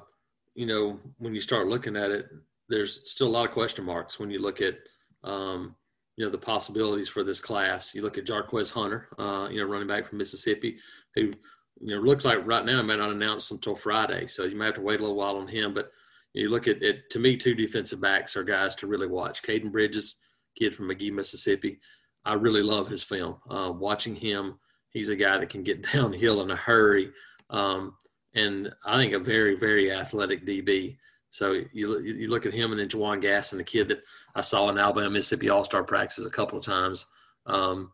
you 0.56 0.66
know, 0.66 1.00
when 1.20 1.34
you 1.34 1.40
start 1.40 1.68
looking 1.68 1.96
at 1.96 2.12
it, 2.12 2.28
there's 2.68 3.10
still 3.10 3.28
a 3.28 3.30
lot 3.30 3.46
of 3.46 3.52
question 3.52 3.86
marks 3.86 4.20
when 4.20 4.30
you 4.30 4.40
look 4.40 4.60
at, 4.62 4.76
um, 5.24 5.74
you 6.18 6.26
know, 6.26 6.32
the 6.32 6.38
possibilities 6.38 7.08
for 7.08 7.24
this 7.24 7.40
class. 7.40 7.96
You 7.96 8.02
look 8.02 8.18
at 8.18 8.26
Jarquez 8.26 8.74
Hunter, 8.74 9.08
uh, 9.18 9.48
you 9.50 9.62
know, 9.62 9.68
running 9.68 9.88
back 9.88 10.06
from 10.06 10.18
Mississippi, 10.18 10.80
who, 11.16 11.32
you 11.80 11.96
know, 11.96 12.02
looks 12.02 12.26
like 12.26 12.46
right 12.46 12.66
now 12.66 12.82
may 12.82 12.98
not 12.98 13.12
announce 13.12 13.52
until 13.52 13.76
Friday. 13.76 14.28
So 14.28 14.46
you 14.46 14.56
may 14.56 14.66
have 14.66 14.76
to 14.76 14.82
wait 14.82 15.00
a 15.00 15.04
little 15.04 15.18
while 15.18 15.38
on 15.38 15.48
him. 15.48 15.74
But 15.74 15.92
you 16.34 16.50
look 16.50 16.68
at 16.68 16.82
it, 16.82 17.10
to 17.12 17.20
me, 17.20 17.38
two 17.38 17.54
defensive 17.54 18.02
backs 18.02 18.36
are 18.36 18.44
guys 18.44 18.76
to 18.76 18.88
really 18.88 19.08
watch. 19.08 19.44
Caden 19.44 19.72
Bridges, 19.72 20.16
kid 20.58 20.74
from 20.74 20.88
Magee, 20.88 21.12
Mississippi. 21.12 21.80
I 22.24 22.34
really 22.34 22.64
love 22.64 22.90
his 22.90 23.04
film. 23.04 23.38
Uh, 23.50 23.72
watching 23.76 24.16
him, 24.16 24.60
he's 24.90 25.10
a 25.10 25.16
guy 25.16 25.38
that 25.38 25.50
can 25.50 25.64
get 25.64 25.92
downhill 25.94 26.42
in 26.42 26.52
a 26.52 26.56
hurry. 26.56 27.12
Um, 27.50 27.96
and 28.34 28.74
I 28.86 28.98
think 28.98 29.14
a 29.14 29.20
very, 29.20 29.56
very 29.56 29.92
athletic 29.92 30.46
DB. 30.46 30.98
So 31.30 31.64
you 31.74 32.00
you 32.00 32.30
look 32.30 32.46
at 32.46 32.54
him 32.54 32.72
and 32.72 32.80
then 32.80 32.88
Juwan 32.88 33.22
Gaston, 33.22 33.58
the 33.58 33.64
kid 33.66 33.90
that 33.90 34.04
I 34.36 34.42
saw 34.42 34.70
in 34.70 34.78
Alabama 34.78 35.10
Mississippi 35.10 35.50
All 35.50 35.66
Star 35.66 35.84
practices 35.84 36.26
a 36.26 36.32
couple 36.32 36.58
of 36.58 36.64
times. 36.64 37.08
Um, 37.46 37.92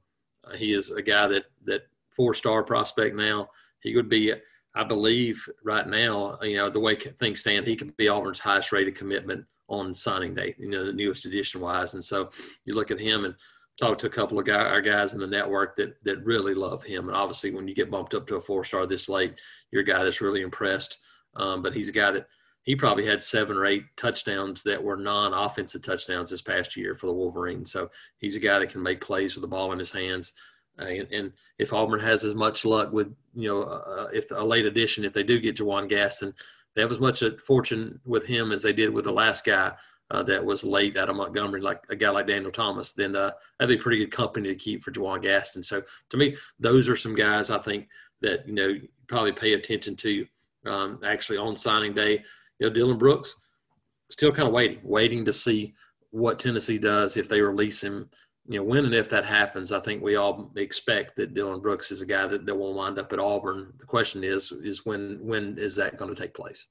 he 0.55 0.73
is 0.73 0.91
a 0.91 1.01
guy 1.01 1.27
that 1.27 1.45
that 1.65 1.81
four 2.11 2.35
star 2.35 2.61
prospect 2.61 3.15
now. 3.15 3.49
He 3.81 3.95
would 3.95 4.09
be, 4.09 4.33
I 4.75 4.83
believe, 4.83 5.47
right 5.63 5.87
now. 5.87 6.37
You 6.41 6.57
know 6.57 6.69
the 6.69 6.79
way 6.79 6.95
things 6.95 7.41
stand, 7.41 7.67
he 7.67 7.75
could 7.75 7.95
be 7.97 8.09
Auburn's 8.09 8.39
highest 8.39 8.71
rated 8.71 8.95
commitment 8.95 9.45
on 9.67 9.93
signing 9.93 10.33
day. 10.33 10.55
You 10.57 10.69
know 10.69 10.85
the 10.85 10.93
newest 10.93 11.25
edition 11.25 11.61
wise, 11.61 11.93
and 11.93 12.03
so 12.03 12.29
you 12.65 12.73
look 12.73 12.91
at 12.91 12.99
him 12.99 13.25
and 13.25 13.35
talk 13.79 13.97
to 13.97 14.07
a 14.07 14.11
couple 14.11 14.37
of 14.37 14.45
guy, 14.45 14.63
our 14.63 14.81
guys 14.81 15.13
in 15.13 15.19
the 15.19 15.27
network 15.27 15.75
that 15.75 16.01
that 16.03 16.23
really 16.23 16.53
love 16.53 16.83
him. 16.83 17.07
And 17.07 17.17
obviously, 17.17 17.51
when 17.51 17.67
you 17.67 17.75
get 17.75 17.91
bumped 17.91 18.13
up 18.13 18.27
to 18.27 18.35
a 18.35 18.41
four 18.41 18.63
star 18.63 18.85
this 18.85 19.09
late, 19.09 19.35
you're 19.71 19.81
a 19.81 19.85
guy 19.85 20.03
that's 20.03 20.21
really 20.21 20.41
impressed. 20.41 20.97
Um, 21.35 21.61
but 21.61 21.73
he's 21.73 21.89
a 21.89 21.93
guy 21.93 22.11
that 22.11 22.27
he 22.63 22.75
probably 22.75 23.05
had 23.05 23.23
seven 23.23 23.57
or 23.57 23.65
eight 23.65 23.85
touchdowns 23.97 24.61
that 24.63 24.83
were 24.83 24.97
non-offensive 24.97 25.81
touchdowns 25.81 26.29
this 26.29 26.41
past 26.41 26.77
year 26.77 26.93
for 26.93 27.07
the 27.07 27.13
Wolverines. 27.13 27.71
So 27.71 27.89
he's 28.19 28.35
a 28.35 28.39
guy 28.39 28.59
that 28.59 28.69
can 28.69 28.83
make 28.83 29.01
plays 29.01 29.35
with 29.35 29.41
the 29.41 29.47
ball 29.47 29.71
in 29.71 29.79
his 29.79 29.91
hands. 29.91 30.33
Uh, 30.81 30.85
and, 30.85 31.07
and, 31.11 31.33
if 31.59 31.73
Auburn 31.73 31.99
has 31.99 32.23
as 32.23 32.33
much 32.33 32.65
luck 32.65 32.91
with, 32.91 33.13
you 33.35 33.47
know, 33.47 33.63
uh, 33.63 34.07
if 34.11 34.31
a 34.31 34.43
late 34.43 34.65
addition, 34.65 35.03
if 35.03 35.13
they 35.13 35.21
do 35.21 35.39
get 35.39 35.57
Juwan 35.57 35.87
Gaston, 35.87 36.33
they 36.73 36.81
have 36.81 36.91
as 36.91 36.99
much 36.99 37.23
fortune 37.45 37.99
with 38.03 38.25
him 38.25 38.51
as 38.51 38.63
they 38.63 38.73
did 38.73 38.89
with 38.89 39.05
the 39.05 39.11
last 39.11 39.45
guy 39.45 39.73
uh, 40.11 40.23
that 40.23 40.43
was 40.43 40.63
late 40.63 40.97
out 40.97 41.09
of 41.09 41.15
Montgomery, 41.15 41.61
like 41.61 41.83
a 41.89 41.95
guy 41.95 42.09
like 42.09 42.27
Daniel 42.27 42.51
Thomas, 42.51 42.91
then 42.91 43.15
uh, 43.15 43.31
that'd 43.57 43.77
be 43.77 43.81
pretty 43.81 43.99
good 43.99 44.11
company 44.11 44.49
to 44.49 44.55
keep 44.55 44.83
for 44.83 44.91
Juwan 44.91 45.21
Gaston. 45.21 45.63
So 45.63 45.81
to 46.09 46.17
me, 46.17 46.35
those 46.59 46.89
are 46.89 46.97
some 46.97 47.15
guys 47.15 47.49
I 47.49 47.59
think 47.59 47.87
that 48.21 48.47
you 48.47 48.53
know 48.53 48.75
probably 49.07 49.31
pay 49.31 49.53
attention 49.53 49.95
to. 49.97 50.25
Um, 50.65 50.99
actually, 51.03 51.37
on 51.37 51.55
signing 51.55 51.93
day, 51.93 52.23
you 52.59 52.69
know, 52.69 52.73
Dylan 52.73 52.99
Brooks 52.99 53.41
still 54.09 54.31
kind 54.31 54.47
of 54.47 54.53
waiting, 54.53 54.79
waiting 54.83 55.25
to 55.25 55.33
see 55.33 55.73
what 56.11 56.37
Tennessee 56.37 56.77
does 56.77 57.17
if 57.17 57.27
they 57.27 57.41
release 57.41 57.81
him. 57.81 58.09
You 58.47 58.57
know, 58.57 58.63
when 58.63 58.85
and 58.85 58.93
if 58.93 59.09
that 59.09 59.25
happens, 59.25 59.71
I 59.71 59.79
think 59.79 60.01
we 60.01 60.15
all 60.15 60.51
expect 60.55 61.15
that 61.17 61.35
Dylan 61.35 61.61
Brooks 61.61 61.91
is 61.91 62.01
a 62.01 62.05
guy 62.05 62.25
that, 62.27 62.45
that 62.45 62.55
will 62.55 62.73
wind 62.73 62.97
up 62.97 63.13
at 63.13 63.19
Auburn. 63.19 63.73
The 63.77 63.85
question 63.85 64.23
is, 64.23 64.51
is 64.51 64.85
when 64.85 65.19
when 65.21 65.57
is 65.57 65.75
that 65.75 65.97
going 65.97 66.13
to 66.13 66.19
take 66.19 66.33
place? 66.33 66.67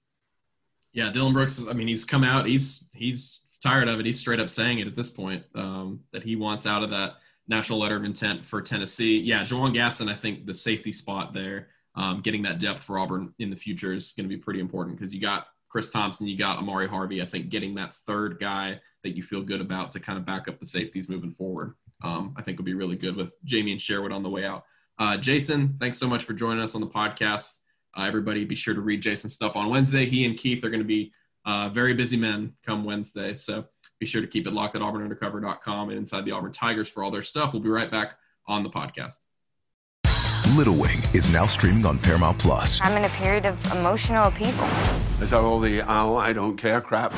Yeah, 0.93 1.11
Dylan 1.11 1.33
Brooks. 1.33 1.62
I 1.69 1.73
mean, 1.73 1.89
he's 1.89 2.05
come 2.05 2.25
out. 2.25 2.47
He's 2.47 2.89
he's 2.93 3.47
tired 3.62 3.89
of 3.89 4.00
it. 4.00 4.07
He's 4.07 4.19
straight 4.19 4.41
up 4.41 4.49
saying 4.49 4.81
it 4.81 4.89
at 4.89 4.97
this 4.97 5.11
point 5.11 5.45
um, 5.55 6.00
that 6.12 6.25
he 6.25 6.35
wants 6.35 6.67
out 6.67 6.83
of 6.83 6.91
that 6.91 7.15
national 7.47 7.79
letter 7.79 7.97
of 7.97 8.05
intent 8.05 8.45
for 8.45 8.61
Tennessee. 8.61 9.19
Yeah, 9.19 9.43
Juwan 9.43 9.73
Gaston. 9.73 10.09
I 10.09 10.17
think 10.17 10.47
the 10.47 10.55
safety 10.55 10.93
spot 10.93 11.33
there, 11.33 11.69
um, 11.95 12.21
getting 12.21 12.43
that 12.43 12.59
depth 12.59 12.83
for 12.83 12.99
Auburn 12.99 13.35
in 13.39 13.50
the 13.50 13.57
future 13.57 13.93
is 13.93 14.12
going 14.12 14.29
to 14.29 14.35
be 14.35 14.41
pretty 14.41 14.61
important 14.61 14.99
because 14.99 15.12
you 15.15 15.21
got 15.21 15.47
Chris 15.69 15.91
Thompson, 15.91 16.27
you 16.27 16.37
got 16.37 16.59
Amari 16.59 16.89
Harvey. 16.89 17.23
I 17.23 17.27
think 17.27 17.49
getting 17.49 17.75
that 17.77 17.95
third 18.07 18.39
guy 18.41 18.81
that 19.02 19.16
you 19.16 19.23
feel 19.23 19.42
good 19.42 19.61
about 19.61 19.92
to 19.92 20.00
kind 20.00 20.19
of 20.19 20.25
back 20.25 20.49
up 20.49 20.59
the 20.59 20.66
safeties 20.66 21.09
moving 21.09 21.33
forward, 21.33 21.75
um, 22.02 22.35
I 22.37 22.42
think 22.42 22.59
will 22.59 22.64
be 22.64 22.75
really 22.75 22.97
good 22.97 23.16
with 23.16 23.30
Jamien 23.45 23.80
Sherwood 23.80 24.12
on 24.12 24.23
the 24.23 24.30
way 24.30 24.45
out. 24.45 24.64
Uh, 24.99 25.16
Jason, 25.16 25.76
thanks 25.80 25.99
so 25.99 26.07
much 26.07 26.25
for 26.25 26.35
joining 26.35 26.62
us 26.62 26.75
on 26.75 26.80
the 26.80 26.87
podcast. 26.87 27.59
Uh, 27.97 28.02
everybody, 28.02 28.45
be 28.45 28.54
sure 28.54 28.75
to 28.75 28.80
read 28.80 29.00
Jason's 29.00 29.35
stuff 29.35 29.57
on 29.57 29.71
Wednesday. 29.71 30.07
He 30.07 30.25
and 30.25 30.37
Keith 30.37 30.62
are 30.64 30.71
going 30.71 30.83
to 30.83 30.87
be 30.87 31.12
uh, 31.45 31.71
very 31.71 31.95
busy 31.95 32.16
men 32.16 32.52
come 32.64 32.85
Wednesday. 32.85 33.35
So 33.35 33.64
be 33.99 34.07
sure 34.07 34.21
to 34.21 34.26
keep 34.26 34.47
it 34.47 34.52
locked 34.52 34.75
at 34.75 34.83
auburnundercover.com 34.83 35.88
and 35.88 35.99
inside 35.99 36.25
the 36.25 36.33
Auburn 36.33 36.52
Tigers 36.52 36.88
for 36.88 37.02
all 37.02 37.11
their 37.11 37.23
stuff. 37.23 37.52
We'll 37.52 37.62
be 37.62 37.69
right 37.69 37.90
back 37.90 38.16
on 38.47 38.62
the 38.62 38.71
podcast. 38.71 39.16
Little 40.57 40.75
Wing 40.75 40.99
is 41.14 41.33
now 41.33 41.47
streaming 41.47 41.87
on 41.87 41.99
Paramount 41.99 42.38
Plus. 42.38 42.80
I'm 42.83 42.97
in 42.97 43.04
a 43.04 43.09
period 43.11 43.47
of 43.47 43.73
emotional 43.73 44.26
upheaval. 44.26 44.69
Is 45.23 45.30
that 45.30 45.40
all 45.40 45.61
the 45.61 45.83
oh, 45.83 46.16
I 46.16 46.33
don't 46.33 46.57
care 46.57 46.80
crap? 46.80 47.12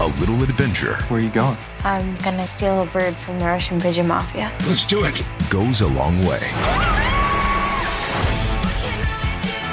A 0.00 0.06
little 0.18 0.42
adventure. 0.42 0.96
Where 1.08 1.20
are 1.20 1.22
you 1.22 1.28
going? 1.28 1.58
I'm 1.84 2.14
gonna 2.16 2.46
steal 2.46 2.80
a 2.80 2.86
bird 2.86 3.14
from 3.14 3.38
the 3.38 3.44
Russian 3.44 3.78
pigeon 3.78 4.08
mafia. 4.08 4.50
Let's 4.66 4.86
do 4.86 5.04
it. 5.04 5.22
Goes 5.50 5.82
a 5.82 5.88
long 5.88 6.18
way. 6.24 6.40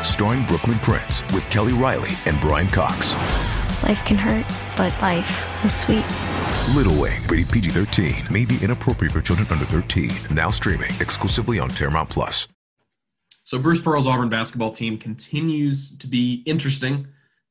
Starring 0.03 0.46
Brooklyn 0.46 0.79
Prince 0.79 1.22
with 1.34 1.50
Kelly 1.50 1.72
Reilly 1.72 2.10
and 2.25 2.41
Brian 2.41 2.67
Cox. 2.67 3.13
Life 3.84 4.03
can 4.03 4.17
hurt, 4.17 4.46
but 4.75 4.91
life 5.01 5.63
is 5.63 5.74
sweet. 5.74 6.03
Little 6.75 7.00
Wing, 7.01 7.22
rated 7.29 7.50
PG 7.50 7.69
13, 7.69 8.13
may 8.29 8.43
be 8.43 8.57
inappropriate 8.62 9.13
for 9.13 9.22
children 9.22 9.48
under 9.50 9.63
13. 9.63 10.12
Now 10.36 10.50
streaming 10.50 10.91
exclusively 11.00 11.57
on 11.57 11.69
Paramount 11.69 12.10
Plus. 12.10 12.50
So, 13.46 13.60
Bruce 13.60 13.79
Pearl's 13.79 14.05
Auburn 14.05 14.27
basketball 14.27 14.74
team 14.74 14.98
continues 14.98 15.98
to 16.00 16.07
be 16.07 16.43
interesting 16.46 17.07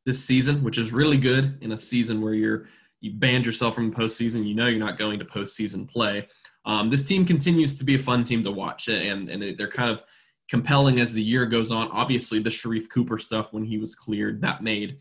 this 0.07 0.25
season, 0.25 0.63
which 0.63 0.79
is 0.79 0.93
really 0.93 1.19
good 1.19 1.59
in 1.61 1.73
a 1.73 1.79
season 1.79 2.23
where 2.23 2.33
you're 2.33 2.69
you 3.01 3.13
banned 3.13 3.45
yourself 3.45 3.75
from 3.75 3.91
the 3.91 3.97
postseason. 3.97 4.47
You 4.47 4.55
know 4.55 4.69
you're 4.69 4.79
not 4.79 4.97
going 4.97 5.19
to 5.19 5.25
postseason 5.25 5.87
play. 5.87 6.27
Um, 6.65 6.89
this 6.89 7.05
team 7.05 7.27
continues 7.27 7.77
to 7.79 7.85
be 7.85 7.97
a 7.97 7.99
fun 7.99 8.25
team 8.25 8.43
to 8.45 8.51
watch, 8.51 8.89
and 8.89 9.29
and 9.29 9.59
they're 9.59 9.71
kind 9.71 9.91
of 9.91 10.03
compelling 10.49 11.01
as 11.01 11.13
the 11.13 11.23
year 11.23 11.45
goes 11.45 11.71
on. 11.71 11.89
Obviously, 11.91 12.39
the 12.39 12.51
Sharife 12.51 12.89
Cooper 12.89 13.19
stuff 13.19 13.53
when 13.53 13.65
he 13.65 13.77
was 13.77 13.95
cleared 13.95 14.41
that 14.41 14.63
made 14.63 14.99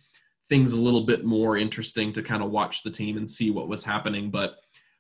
things 0.50 0.74
a 0.74 0.80
little 0.80 1.06
bit 1.06 1.24
more 1.24 1.58
interesting 1.58 2.12
to 2.14 2.22
kind 2.22 2.44
of 2.44 2.52
watch 2.52 2.84
the 2.84 2.92
team 2.92 3.18
and 3.18 3.30
see 3.30 3.50
what 3.50 3.68
was 3.68 3.84
happening. 3.84 4.30
But 4.30 4.56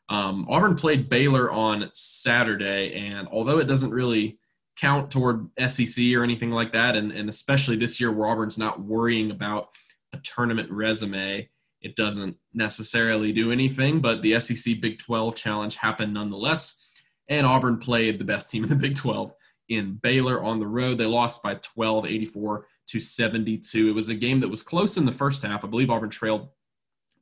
um, 0.10 0.48
Auburn 0.50 0.76
played 0.76 1.10
Baylor 1.10 1.52
on 1.52 1.90
Saturday, 1.94 2.94
and 2.96 3.28
although 3.32 3.60
it 3.60 3.66
doesn't 3.66 3.92
really 3.92 4.40
count 4.76 5.10
toward 5.10 5.50
SEC 5.68 6.04
or 6.14 6.24
anything 6.24 6.52
like 6.52 6.74
that, 6.74 6.96
and, 6.96 7.12
and 7.12 7.30
especially 7.30 7.76
this 7.76 8.00
year 8.00 8.12
where 8.12 8.28
Auburn's 8.28 8.58
not 8.58 8.82
worrying 8.82 9.32
about 9.32 9.70
a 10.16 10.22
tournament 10.22 10.72
resume, 10.72 11.50
it 11.82 11.96
doesn't 11.96 12.38
necessarily 12.54 13.32
do 13.32 13.52
anything. 13.52 14.02
But 14.02 14.22
the 14.22 14.40
SEC 14.40 14.82
Big 14.82 15.00
12 15.00 15.36
challenge 15.36 15.76
happened 15.76 16.14
nonetheless, 16.14 16.82
and 17.28 17.46
Auburn 17.46 17.78
played 17.78 18.20
the 18.20 18.26
best 18.26 18.50
team 18.50 18.64
in 18.64 18.70
the 18.70 18.76
Big 18.88 18.96
12 18.96 19.34
in 19.70 20.00
Baylor 20.02 20.44
on 20.44 20.60
the 20.60 20.68
road. 20.68 20.98
They 20.98 21.06
lost 21.06 21.44
by 21.44 21.56
12, 21.56 22.06
84 22.06 22.68
to 22.88 23.00
72. 23.00 23.90
It 23.90 23.94
was 23.94 24.10
a 24.10 24.16
game 24.16 24.40
that 24.40 24.50
was 24.50 24.62
close 24.62 24.98
in 24.98 25.06
the 25.06 25.12
first 25.12 25.44
half. 25.44 25.64
I 25.64 25.68
believe 25.68 25.90
Auburn 25.90 26.10
trailed 26.10 26.50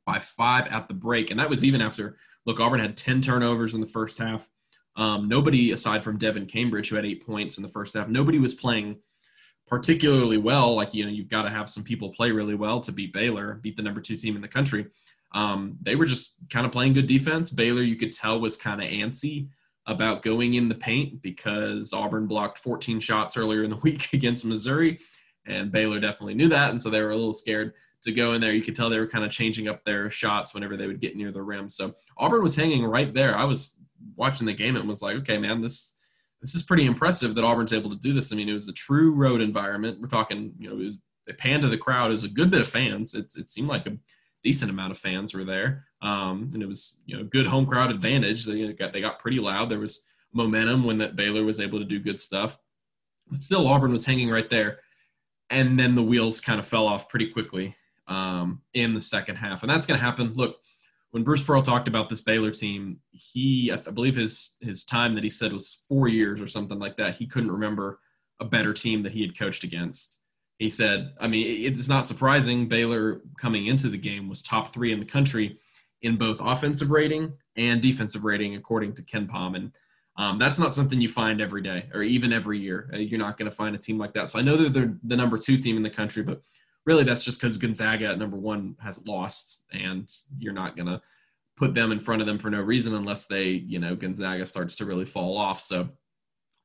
by 0.06 0.18
five 0.18 0.66
at 0.68 0.88
the 0.88 0.94
break, 0.94 1.30
and 1.30 1.40
that 1.40 1.48
was 1.48 1.64
even 1.64 1.80
after, 1.80 2.18
look, 2.44 2.60
Auburn 2.60 2.80
had 2.80 2.96
10 2.96 3.22
turnovers 3.22 3.74
in 3.74 3.80
the 3.80 3.86
first 3.86 4.18
half. 4.18 4.48
Um, 4.96 5.28
nobody, 5.28 5.72
aside 5.72 6.04
from 6.04 6.18
Devan 6.18 6.48
Cambridge, 6.48 6.88
who 6.88 6.96
had 6.96 7.06
eight 7.06 7.26
points 7.26 7.56
in 7.56 7.62
the 7.62 7.68
first 7.68 7.94
half, 7.94 8.08
nobody 8.08 8.38
was 8.38 8.54
playing 8.54 8.96
particularly 9.66 10.38
well. 10.38 10.74
Like, 10.74 10.94
you 10.94 11.04
know, 11.04 11.10
you've 11.10 11.30
got 11.30 11.42
to 11.42 11.50
have 11.50 11.70
some 11.70 11.84
people 11.84 12.12
play 12.12 12.30
really 12.30 12.54
well 12.54 12.80
to 12.80 12.92
beat 12.92 13.12
Baylor, 13.12 13.54
beat 13.62 13.76
the 13.76 13.82
number 13.82 14.00
two 14.00 14.16
team 14.16 14.36
in 14.36 14.42
the 14.42 14.48
country. 14.48 14.86
Um, 15.32 15.76
they 15.82 15.96
were 15.96 16.06
just 16.06 16.36
kind 16.50 16.64
of 16.64 16.72
playing 16.72 16.94
good 16.94 17.06
defense. 17.06 17.50
Baylor, 17.50 17.82
you 17.82 17.96
could 17.96 18.12
tell, 18.12 18.40
was 18.40 18.56
kind 18.56 18.82
of 18.82 18.88
antsy 18.88 19.48
about 19.86 20.22
going 20.22 20.54
in 20.54 20.68
the 20.68 20.74
paint 20.74 21.20
because 21.20 21.92
Auburn 21.92 22.26
blocked 22.26 22.58
14 22.58 23.00
shots 23.00 23.36
earlier 23.36 23.64
in 23.64 23.70
the 23.70 23.76
week 23.82 24.12
against 24.12 24.44
Missouri, 24.44 24.98
and 25.46 25.72
Baylor 25.72 26.00
definitely 26.00 26.34
knew 26.34 26.48
that, 26.48 26.70
and 26.70 26.80
so 26.80 26.88
they 26.88 27.02
were 27.02 27.10
a 27.10 27.16
little 27.16 27.34
scared 27.34 27.74
to 28.02 28.12
go 28.12 28.34
in 28.34 28.40
there. 28.40 28.52
You 28.52 28.62
could 28.62 28.76
tell 28.76 28.88
they 28.88 28.98
were 28.98 29.06
kind 29.06 29.24
of 29.24 29.30
changing 29.30 29.68
up 29.68 29.84
their 29.84 30.10
shots 30.10 30.54
whenever 30.54 30.76
they 30.76 30.86
would 30.86 31.00
get 31.00 31.16
near 31.16 31.32
the 31.32 31.42
rim. 31.42 31.68
So 31.68 31.94
Auburn 32.16 32.42
was 32.42 32.54
hanging 32.54 32.84
right 32.84 33.12
there. 33.12 33.36
I 33.36 33.44
was 33.44 33.78
watching 34.16 34.46
the 34.46 34.52
game 34.52 34.76
and 34.76 34.88
was 34.88 35.02
like, 35.02 35.16
okay, 35.16 35.38
man, 35.38 35.62
this 35.62 35.96
this 36.44 36.54
is 36.54 36.62
pretty 36.62 36.84
impressive 36.84 37.34
that 37.34 37.44
Auburn's 37.44 37.72
able 37.72 37.88
to 37.88 37.96
do 37.96 38.12
this. 38.12 38.30
I 38.30 38.36
mean, 38.36 38.50
it 38.50 38.52
was 38.52 38.68
a 38.68 38.72
true 38.72 39.12
road 39.12 39.40
environment. 39.40 39.98
We're 39.98 40.08
talking, 40.08 40.52
you 40.58 40.68
know, 40.68 40.74
it 40.74 40.84
was 40.84 40.98
they 41.26 41.32
panned 41.32 41.62
to 41.62 41.70
the 41.70 41.78
crowd. 41.78 42.10
It 42.10 42.14
was 42.14 42.24
a 42.24 42.28
good 42.28 42.50
bit 42.50 42.60
of 42.60 42.68
fans. 42.68 43.14
It, 43.14 43.32
it 43.34 43.48
seemed 43.48 43.68
like 43.68 43.86
a 43.86 43.96
decent 44.42 44.70
amount 44.70 44.90
of 44.90 44.98
fans 44.98 45.32
were 45.32 45.44
there, 45.44 45.86
um, 46.02 46.50
and 46.52 46.62
it 46.62 46.66
was 46.66 46.98
you 47.06 47.16
know 47.16 47.24
good 47.24 47.46
home 47.46 47.64
crowd 47.64 47.90
advantage. 47.90 48.44
They 48.44 48.74
got 48.74 48.92
they 48.92 49.00
got 49.00 49.20
pretty 49.20 49.38
loud. 49.38 49.70
There 49.70 49.78
was 49.78 50.04
momentum 50.34 50.84
when 50.84 50.98
that 50.98 51.16
Baylor 51.16 51.44
was 51.44 51.60
able 51.60 51.78
to 51.78 51.84
do 51.86 51.98
good 51.98 52.20
stuff, 52.20 52.58
but 53.26 53.40
still 53.40 53.66
Auburn 53.66 53.92
was 53.92 54.04
hanging 54.04 54.28
right 54.28 54.50
there, 54.50 54.80
and 55.48 55.78
then 55.78 55.94
the 55.94 56.02
wheels 56.02 56.42
kind 56.42 56.60
of 56.60 56.68
fell 56.68 56.86
off 56.86 57.08
pretty 57.08 57.30
quickly 57.30 57.74
um, 58.06 58.60
in 58.74 58.92
the 58.92 59.00
second 59.00 59.36
half, 59.36 59.62
and 59.62 59.70
that's 59.70 59.86
going 59.86 59.98
to 59.98 60.04
happen. 60.04 60.34
Look, 60.34 60.58
when 61.14 61.22
Bruce 61.22 61.42
Pearl 61.42 61.62
talked 61.62 61.86
about 61.86 62.08
this 62.08 62.20
Baylor 62.20 62.50
team, 62.50 62.98
he 63.12 63.70
I 63.72 63.76
believe 63.76 64.16
his 64.16 64.56
his 64.60 64.84
time 64.84 65.14
that 65.14 65.24
he 65.24 65.30
said 65.30 65.52
was 65.52 65.78
four 65.88 66.08
years 66.08 66.40
or 66.40 66.48
something 66.48 66.78
like 66.78 66.96
that. 66.96 67.14
He 67.14 67.26
couldn't 67.26 67.52
remember 67.52 68.00
a 68.40 68.44
better 68.44 68.72
team 68.72 69.02
that 69.04 69.12
he 69.12 69.22
had 69.22 69.38
coached 69.38 69.64
against 69.64 70.18
he 70.58 70.70
said, 70.70 71.14
I 71.20 71.26
mean, 71.26 71.64
it's 71.66 71.88
not 71.88 72.06
surprising 72.06 72.68
Baylor 72.68 73.20
coming 73.40 73.66
into 73.66 73.88
the 73.88 73.98
game 73.98 74.28
was 74.28 74.42
top 74.42 74.72
three 74.72 74.92
in 74.92 75.00
the 75.00 75.04
country 75.04 75.58
in 76.02 76.16
both 76.16 76.38
offensive 76.40 76.90
rating 76.90 77.32
and 77.56 77.82
defensive 77.82 78.24
rating, 78.24 78.54
according 78.54 78.94
to 78.94 79.02
KenPom. 79.02 79.56
And 79.56 79.72
um, 80.16 80.38
that's 80.38 80.58
not 80.58 80.74
something 80.74 81.00
you 81.00 81.08
find 81.08 81.40
every 81.40 81.62
day 81.62 81.86
or 81.92 82.02
even 82.02 82.32
every 82.32 82.58
year. 82.60 82.88
Uh, 82.92 82.98
you're 82.98 83.18
not 83.18 83.36
going 83.36 83.50
to 83.50 83.56
find 83.56 83.74
a 83.74 83.78
team 83.78 83.98
like 83.98 84.14
that. 84.14 84.30
So 84.30 84.38
I 84.38 84.42
know 84.42 84.56
that 84.56 84.72
they're 84.72 84.94
the 85.02 85.16
number 85.16 85.38
two 85.38 85.56
team 85.56 85.76
in 85.76 85.82
the 85.82 85.90
country, 85.90 86.22
but 86.22 86.42
really 86.86 87.04
that's 87.04 87.24
just 87.24 87.40
because 87.40 87.56
Gonzaga 87.58 88.06
at 88.06 88.18
number 88.18 88.36
one 88.36 88.76
has 88.80 89.06
lost, 89.06 89.64
and 89.72 90.08
you're 90.38 90.52
not 90.52 90.76
to 90.76 91.00
put 91.56 91.74
them 91.74 91.92
in 91.92 92.00
front 92.00 92.20
of 92.20 92.26
them 92.26 92.38
for 92.38 92.50
no 92.50 92.60
reason 92.60 92.94
unless 92.94 93.26
they, 93.26 93.44
you 93.44 93.78
know, 93.78 93.94
Gonzaga 93.94 94.44
starts 94.46 94.76
to 94.76 94.84
really 94.84 95.04
fall 95.04 95.36
off. 95.36 95.60
So 95.60 95.88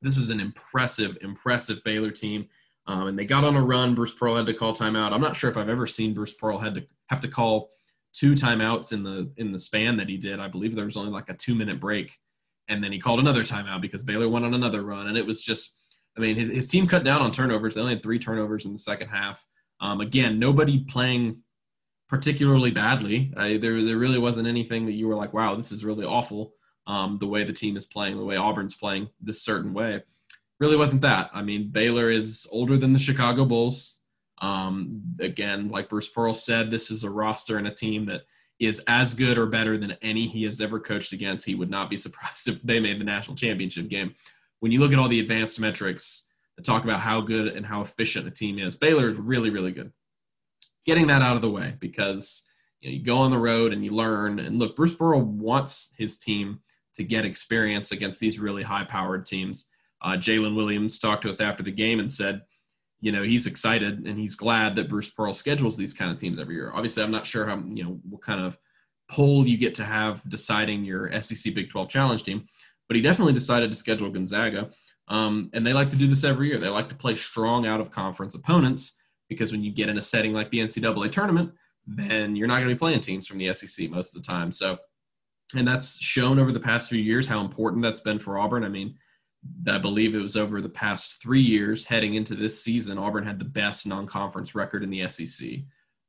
This 0.02 0.16
is 0.16 0.30
an 0.30 0.40
impressive, 0.40 1.18
impressive 1.22 1.82
Baylor 1.84 2.10
team. 2.10 2.48
Um, 2.86 3.08
and 3.08 3.18
they 3.18 3.24
got 3.24 3.44
on 3.44 3.56
a 3.56 3.62
run. 3.62 3.94
Bruce 3.94 4.12
Pearl 4.12 4.36
had 4.36 4.46
to 4.46 4.54
call 4.54 4.74
timeout. 4.74 5.12
I'm 5.12 5.20
not 5.20 5.36
sure 5.36 5.50
if 5.50 5.56
I've 5.56 5.68
ever 5.68 5.86
seen 5.86 6.14
Bruce 6.14 6.32
Pearl 6.34 6.58
had 6.58 6.74
to 6.74 6.86
have 7.08 7.20
to 7.20 7.28
call 7.28 7.70
two 8.12 8.32
timeouts 8.32 8.92
in 8.92 9.04
the 9.04 9.30
in 9.36 9.52
the 9.52 9.60
span 9.60 9.96
that 9.98 10.08
he 10.08 10.16
did. 10.16 10.40
I 10.40 10.48
believe 10.48 10.74
there 10.74 10.86
was 10.86 10.96
only 10.96 11.12
like 11.12 11.28
a 11.28 11.34
two 11.34 11.54
minute 11.54 11.78
break, 11.78 12.18
and 12.68 12.82
then 12.82 12.90
he 12.90 12.98
called 12.98 13.20
another 13.20 13.42
timeout 13.44 13.80
because 13.80 14.02
Baylor 14.02 14.28
went 14.28 14.44
on 14.44 14.54
another 14.54 14.82
run. 14.82 15.06
And 15.06 15.16
it 15.16 15.26
was 15.26 15.42
just, 15.42 15.76
I 16.16 16.20
mean, 16.20 16.36
his 16.36 16.48
his 16.48 16.66
team 16.66 16.88
cut 16.88 17.04
down 17.04 17.22
on 17.22 17.30
turnovers. 17.30 17.74
They 17.74 17.80
only 17.80 17.94
had 17.94 18.02
three 18.02 18.18
turnovers 18.18 18.64
in 18.64 18.72
the 18.72 18.78
second 18.78 19.08
half. 19.08 19.46
Um, 19.80 20.00
again, 20.00 20.38
nobody 20.38 20.84
playing 20.84 21.42
particularly 22.08 22.70
badly. 22.70 23.32
I, 23.36 23.56
there 23.56 23.82
there 23.84 23.96
really 23.96 24.18
wasn't 24.18 24.48
anything 24.48 24.86
that 24.86 24.92
you 24.92 25.08
were 25.08 25.14
like, 25.14 25.32
wow, 25.32 25.54
this 25.54 25.72
is 25.72 25.84
really 25.84 26.04
awful. 26.04 26.54
Um, 26.86 27.18
the 27.18 27.26
way 27.26 27.44
the 27.44 27.52
team 27.52 27.76
is 27.76 27.86
playing, 27.86 28.16
the 28.16 28.24
way 28.24 28.36
Auburn's 28.36 28.74
playing 28.74 29.10
this 29.20 29.42
certain 29.42 29.72
way 29.72 30.02
really 30.60 30.76
wasn't 30.76 31.00
that. 31.00 31.30
I 31.32 31.42
mean, 31.42 31.70
Baylor 31.70 32.10
is 32.10 32.46
older 32.52 32.76
than 32.76 32.92
the 32.92 32.98
Chicago 32.98 33.44
Bulls. 33.44 33.98
Um, 34.40 35.02
again, 35.18 35.70
like 35.70 35.88
Bruce 35.88 36.08
Pearl 36.08 36.34
said, 36.34 36.70
this 36.70 36.90
is 36.90 37.02
a 37.02 37.10
roster 37.10 37.58
and 37.58 37.66
a 37.66 37.74
team 37.74 38.06
that 38.06 38.22
is 38.58 38.82
as 38.86 39.14
good 39.14 39.38
or 39.38 39.46
better 39.46 39.78
than 39.78 39.96
any 40.02 40.28
he 40.28 40.44
has 40.44 40.60
ever 40.60 40.78
coached 40.78 41.12
against. 41.12 41.46
He 41.46 41.54
would 41.54 41.70
not 41.70 41.90
be 41.90 41.96
surprised 41.96 42.46
if 42.46 42.62
they 42.62 42.78
made 42.78 43.00
the 43.00 43.04
national 43.04 43.36
championship 43.36 43.88
game. 43.88 44.14
When 44.60 44.70
you 44.70 44.78
look 44.78 44.92
at 44.92 44.98
all 44.98 45.08
the 45.08 45.20
advanced 45.20 45.58
metrics 45.58 46.26
talk 46.60 46.84
about 46.84 47.00
how 47.00 47.20
good 47.20 47.48
and 47.48 47.64
how 47.64 47.82
efficient 47.82 48.24
the 48.24 48.30
team 48.30 48.58
is, 48.58 48.76
Baylor 48.76 49.08
is 49.08 49.18
really, 49.18 49.50
really 49.50 49.72
good. 49.72 49.92
Getting 50.86 51.08
that 51.08 51.22
out 51.22 51.36
of 51.36 51.42
the 51.42 51.50
way 51.50 51.74
because 51.78 52.42
you, 52.80 52.90
know, 52.90 52.96
you 52.96 53.04
go 53.04 53.18
on 53.18 53.30
the 53.30 53.38
road 53.38 53.72
and 53.72 53.84
you 53.84 53.92
learn. 53.92 54.38
And 54.38 54.58
look, 54.58 54.76
Bruce 54.76 54.94
Pearl 54.94 55.20
wants 55.20 55.94
his 55.98 56.18
team 56.18 56.60
to 56.96 57.04
get 57.04 57.24
experience 57.24 57.92
against 57.92 58.20
these 58.20 58.38
really 58.38 58.62
high-powered 58.62 59.26
teams 59.26 59.66
uh, 60.02 60.10
Jaylin 60.10 60.56
Williams 60.56 60.98
talked 60.98 61.22
to 61.22 61.30
us 61.30 61.40
after 61.40 61.62
the 61.62 61.70
game 61.70 62.00
and 62.00 62.10
said, 62.10 62.42
you 63.00 63.12
know, 63.12 63.22
he's 63.22 63.46
excited 63.46 64.06
and 64.06 64.18
he's 64.18 64.34
glad 64.34 64.76
that 64.76 64.88
Bruce 64.88 65.10
Pearl 65.10 65.34
schedules 65.34 65.76
these 65.76 65.94
kind 65.94 66.10
of 66.10 66.18
teams 66.18 66.38
every 66.38 66.54
year. 66.54 66.72
Obviously, 66.74 67.02
I'm 67.02 67.10
not 67.10 67.26
sure 67.26 67.46
how, 67.46 67.58
you 67.58 67.84
know, 67.84 68.00
what 68.08 68.22
kind 68.22 68.40
of 68.40 68.58
poll 69.10 69.46
you 69.46 69.56
get 69.56 69.74
to 69.76 69.84
have 69.84 70.22
deciding 70.28 70.84
your 70.84 71.10
SEC 71.22 71.54
Big 71.54 71.70
12 71.70 71.88
Challenge 71.88 72.22
team, 72.22 72.46
but 72.88 72.96
he 72.96 73.02
definitely 73.02 73.32
decided 73.32 73.70
to 73.70 73.76
schedule 73.76 74.10
Gonzaga. 74.10 74.70
Um, 75.10 75.50
and 75.52 75.66
they 75.66 75.72
like 75.72 75.90
to 75.90 75.96
do 75.96 76.06
this 76.06 76.24
every 76.24 76.48
year. 76.48 76.58
They 76.58 76.68
like 76.68 76.88
to 76.88 76.94
play 76.94 77.16
strong 77.16 77.66
out 77.66 77.80
of 77.80 77.90
conference 77.90 78.36
opponents 78.36 78.96
because 79.28 79.50
when 79.50 79.62
you 79.62 79.72
get 79.72 79.88
in 79.88 79.98
a 79.98 80.02
setting 80.02 80.32
like 80.32 80.50
the 80.50 80.60
NCAA 80.60 81.10
tournament, 81.10 81.52
then 81.86 82.36
you're 82.36 82.46
not 82.46 82.58
going 82.58 82.68
to 82.68 82.74
be 82.74 82.78
playing 82.78 83.00
teams 83.00 83.26
from 83.26 83.38
the 83.38 83.52
SEC 83.52 83.90
most 83.90 84.14
of 84.14 84.22
the 84.22 84.26
time. 84.26 84.52
So, 84.52 84.78
and 85.56 85.66
that's 85.66 85.98
shown 86.00 86.38
over 86.38 86.52
the 86.52 86.60
past 86.60 86.88
few 86.88 87.00
years 87.00 87.26
how 87.26 87.40
important 87.40 87.82
that's 87.82 88.00
been 88.00 88.20
for 88.20 88.38
Auburn. 88.38 88.62
I 88.62 88.68
mean, 88.68 88.94
I 89.68 89.78
believe 89.78 90.14
it 90.14 90.22
was 90.22 90.36
over 90.36 90.60
the 90.60 90.68
past 90.68 91.20
three 91.20 91.42
years 91.42 91.86
heading 91.86 92.14
into 92.14 92.36
this 92.36 92.62
season, 92.62 92.98
Auburn 92.98 93.26
had 93.26 93.40
the 93.40 93.44
best 93.44 93.86
non 93.86 94.06
conference 94.06 94.54
record 94.54 94.84
in 94.84 94.90
the 94.90 95.08
SEC. 95.08 95.60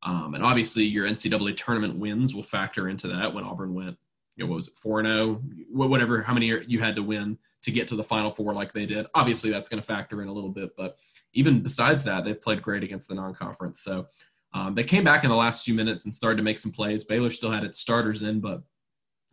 Um, 0.03 0.34
and 0.36 0.43
obviously, 0.43 0.84
your 0.84 1.08
NCAA 1.08 1.58
tournament 1.58 1.98
wins 1.98 2.36
will 2.36 2.43
factor 2.43 2.89
into 2.89 3.08
that 3.08 3.34
when 3.34 3.46
Auburn 3.46 3.74
went, 3.74 3.98
you 4.36 4.43
know, 4.43 4.50
what 4.51 4.58
was 4.58 4.67
it, 4.67 4.75
4 4.75 5.03
0, 5.03 5.41
whatever, 5.72 6.22
how 6.22 6.34
many 6.34 6.48
you 6.67 6.79
had 6.79 6.96
to 6.96 7.03
win 7.03 7.38
to 7.62 7.72
get 7.72 7.88
to 7.89 7.96
the 7.96 8.03
Final 8.03 8.32
Four 8.32 8.53
like 8.53 8.74
they 8.74 8.86
did. 8.86 9.06
Obviously, 9.13 9.51
that's 9.51 9.70
going 9.70 9.82
to 9.82 9.86
factor 9.86 10.22
in 10.22 10.27
a 10.27 10.34
little 10.34 10.50
bit. 10.50 10.75
But 10.75 10.98
even 11.34 11.62
besides 11.62 12.03
that, 12.03 12.25
they've 12.25 12.41
played 12.41 12.62
great 12.62 12.84
against 12.84 13.08
the 13.08 13.15
non 13.15 13.34
conference. 13.34 13.82
So 13.82 14.08
um, 14.53 14.75
they 14.75 14.84
came 14.84 15.03
back 15.03 15.24
in 15.24 15.30
the 15.30 15.36
last 15.36 15.63
few 15.63 15.74
minutes 15.74 16.06
and 16.06 16.13
started 16.13 16.38
to 16.38 16.44
make 16.44 16.60
some 16.60 16.72
plays. 16.72 17.03
Baylor 17.03 17.32
still 17.32 17.51
had 17.51 17.63
its 17.63 17.80
starters 17.80 18.24
in, 18.24 18.39
but 18.41 18.63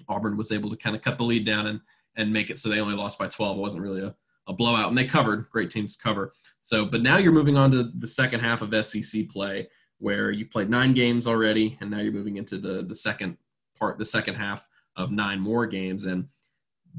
Auburn 0.09 0.37
was 0.37 0.53
able 0.53 0.71
to 0.71 0.77
kind 0.77 0.95
of 0.95 1.03
cut 1.03 1.19
the 1.19 1.25
lead 1.25 1.45
down 1.45 1.67
and 1.67 1.81
and 2.17 2.33
make 2.33 2.51
it 2.51 2.59
so 2.59 2.69
they 2.69 2.81
only 2.81 2.97
lost 2.97 3.19
by 3.19 3.29
12. 3.29 3.57
It 3.57 3.61
wasn't 3.61 3.83
really 3.83 4.03
a, 4.03 4.15
a 4.49 4.53
blowout, 4.53 4.89
and 4.89 4.99
they 4.99 5.05
covered. 5.05 5.49
Great 5.51 5.71
teams 5.71 5.97
to 5.97 6.03
cover. 6.03 6.33
So, 6.61 6.85
but 6.85 7.01
now 7.01 7.17
you're 7.17 7.33
moving 7.33 7.57
on 7.57 7.71
to 7.71 7.85
the 7.85 8.07
second 8.07 8.41
half 8.41 8.61
of 8.61 8.75
SEC 8.85 9.29
play, 9.29 9.69
where 9.99 10.33
you 10.33 10.45
played 10.45 10.69
nine 10.69 10.95
games 10.95 11.27
already, 11.29 11.79
and 11.81 11.91
now 11.91 12.01
you're 12.01 12.13
moving 12.13 12.37
into 12.37 12.59
the 12.59 12.83
the 12.83 12.95
second 12.95 13.37
part, 13.79 13.99
the 13.99 14.05
second 14.05 14.35
half 14.35 14.69
of 14.97 15.13
nine 15.13 15.39
more 15.39 15.67
games, 15.67 16.07
and 16.07 16.29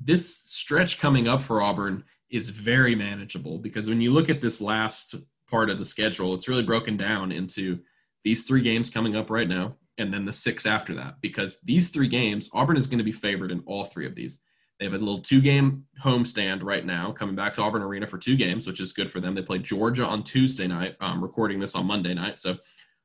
this 0.03 0.35
stretch 0.35 0.99
coming 0.99 1.27
up 1.27 1.41
for 1.41 1.61
Auburn 1.61 2.03
is 2.29 2.49
very 2.49 2.95
manageable 2.95 3.57
because 3.57 3.89
when 3.89 4.01
you 4.01 4.11
look 4.11 4.29
at 4.29 4.41
this 4.41 4.61
last 4.61 5.15
part 5.49 5.69
of 5.69 5.79
the 5.79 5.85
schedule, 5.85 6.33
it's 6.33 6.47
really 6.47 6.63
broken 6.63 6.95
down 6.95 7.31
into 7.31 7.79
these 8.23 8.45
three 8.45 8.61
games 8.61 8.89
coming 8.89 9.15
up 9.15 9.29
right 9.29 9.47
now, 9.47 9.75
and 9.97 10.13
then 10.13 10.25
the 10.25 10.33
six 10.33 10.65
after 10.65 10.93
that. 10.95 11.15
Because 11.21 11.59
these 11.61 11.89
three 11.89 12.07
games, 12.07 12.49
Auburn 12.53 12.77
is 12.77 12.87
going 12.87 12.99
to 12.99 13.03
be 13.03 13.11
favored 13.11 13.51
in 13.51 13.63
all 13.65 13.85
three 13.85 14.05
of 14.05 14.15
these. 14.15 14.39
They 14.79 14.85
have 14.85 14.93
a 14.93 14.97
little 14.97 15.21
two 15.21 15.41
game 15.41 15.85
homestand 16.01 16.63
right 16.63 16.85
now, 16.85 17.11
coming 17.11 17.35
back 17.35 17.55
to 17.55 17.61
Auburn 17.61 17.81
Arena 17.81 18.07
for 18.07 18.17
two 18.17 18.37
games, 18.37 18.65
which 18.65 18.79
is 18.79 18.93
good 18.93 19.11
for 19.11 19.19
them. 19.19 19.35
They 19.35 19.41
play 19.41 19.59
Georgia 19.59 20.05
on 20.05 20.23
Tuesday 20.23 20.67
night. 20.67 20.95
I'm 21.01 21.21
recording 21.21 21.59
this 21.59 21.75
on 21.75 21.85
Monday 21.85 22.13
night. 22.13 22.37
So 22.37 22.57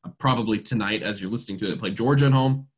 uh, 0.04 0.10
probably 0.18 0.60
tonight, 0.60 1.02
as 1.02 1.20
you're 1.20 1.30
listening 1.30 1.58
to 1.58 1.66
it, 1.66 1.70
they 1.70 1.76
play 1.76 1.90
Georgia 1.90 2.26
at 2.26 2.32
home, 2.32 2.68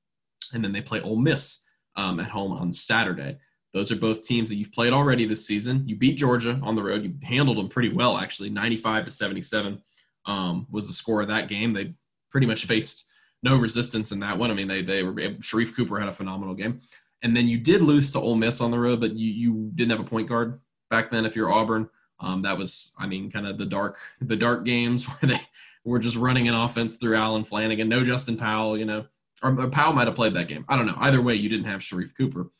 and 0.55 0.65
then 0.65 0.73
they 0.73 0.81
play 0.81 1.01
Ole 1.01 1.17
Miss 1.17 1.63
um, 1.97 2.21
at 2.21 2.31
home 2.31 2.53
on 2.53 2.73
Saturday. 2.73 3.39
Those 3.77 3.93
are 3.93 3.97
both 3.97 4.23
teams 4.23 4.49
that 4.49 4.57
you've 4.57 4.73
played 4.73 4.93
already 4.93 5.27
this 5.27 5.47
season. 5.47 5.87
You 5.87 5.97
beat 5.97 6.17
Georgia 6.17 6.59
on 6.63 6.75
the 6.75 6.83
road. 6.83 7.05
You 7.05 7.15
handled 7.23 7.59
them 7.59 7.69
pretty 7.69 7.93
well, 7.93 8.19
actually. 8.19 8.51
95 8.51 9.05
to 9.05 9.11
77 9.11 9.83
um, 10.27 10.67
was 10.71 10.87
the 10.87 10.93
score 10.93 11.23
of 11.23 11.29
that 11.29 11.49
game. 11.49 11.73
They 11.73 11.95
pretty 12.31 12.47
much 12.47 12.67
faced 12.67 13.05
no 13.43 13.57
resistance 13.57 14.13
in 14.13 14.21
that 14.21 14.39
one. 14.39 14.51
I 14.51 14.55
mean, 14.55 14.69
they 14.69 14.83
they 14.83 15.03
were 15.03 15.13
Sharife 15.13 15.77
Cooper 15.77 16.01
had 16.01 16.09
a 16.09 16.13
phenomenal 16.13 16.55
game 16.55 16.81
and 17.23 17.37
then 17.37 17.49
you 17.49 17.59
did 17.59 17.83
lose 17.83 18.13
to 18.13 18.21
Ole 18.21 18.37
Miss 18.37 18.61
on 18.61 18.71
the 18.71 18.79
road, 18.79 19.01
but 19.01 19.15
you 19.17 19.31
you 19.31 19.71
didn't 19.75 19.91
have 19.91 20.07
a 20.07 20.09
point 20.09 20.29
guard 20.29 20.61
back 20.91 21.11
then. 21.11 21.25
If 21.25 21.35
you're 21.35 21.51
Auburn, 21.51 21.89
um, 22.21 22.43
that 22.43 22.57
was 22.57 22.95
I 22.99 23.07
mean 23.07 23.31
kind 23.31 23.47
of 23.47 23.59
the 23.59 23.67
dark 23.67 23.99
the 24.21 24.37
dark 24.37 24.65
games 24.65 25.05
where 25.07 25.33
they 25.33 25.41
were 25.85 25.99
just 25.99 26.17
running 26.17 26.49
an 26.49 26.55
offense 26.55 26.97
through 26.97 27.17
Allen 27.17 27.45
Flanigan, 27.45 27.89
no 27.89 28.05
Justin 28.05 28.37
Powell, 28.37 28.77
you 28.77 28.85
know, 28.85 29.07
or, 29.43 29.69
Powell 29.69 29.93
might 29.93 30.07
have 30.07 30.17
played 30.17 30.35
that 30.35 30.49
game. 30.49 30.65
I 30.69 30.77
don't 30.77 30.87
know. 30.87 30.97
Either 30.99 31.23
way, 31.23 31.35
you 31.35 31.49
didn't 31.49 31.67
have 31.67 31.81
Sharife 31.81 32.15
Cooper, 32.17 32.51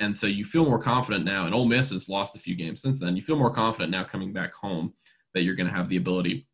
and 0.00 0.16
so 0.16 0.26
you 0.26 0.44
feel 0.44 0.64
more 0.64 0.78
confident 0.78 1.24
now. 1.24 1.46
And 1.46 1.54
Ole 1.54 1.66
Miss 1.66 1.90
has 1.90 2.08
lost 2.08 2.36
a 2.36 2.40
few 2.40 2.56
games 2.56 2.82
since 2.82 2.98
then. 2.98 3.16
You 3.16 3.22
feel 3.22 3.36
more 3.36 3.52
confident 3.52 3.90
now 3.90 4.04
coming 4.04 4.32
back 4.32 4.54
home 4.54 4.92
that 5.34 5.42
you're 5.42 5.54
going 5.54 5.68
to 5.68 5.74
have 5.74 5.88
the 5.88 5.96
ability 5.96 6.48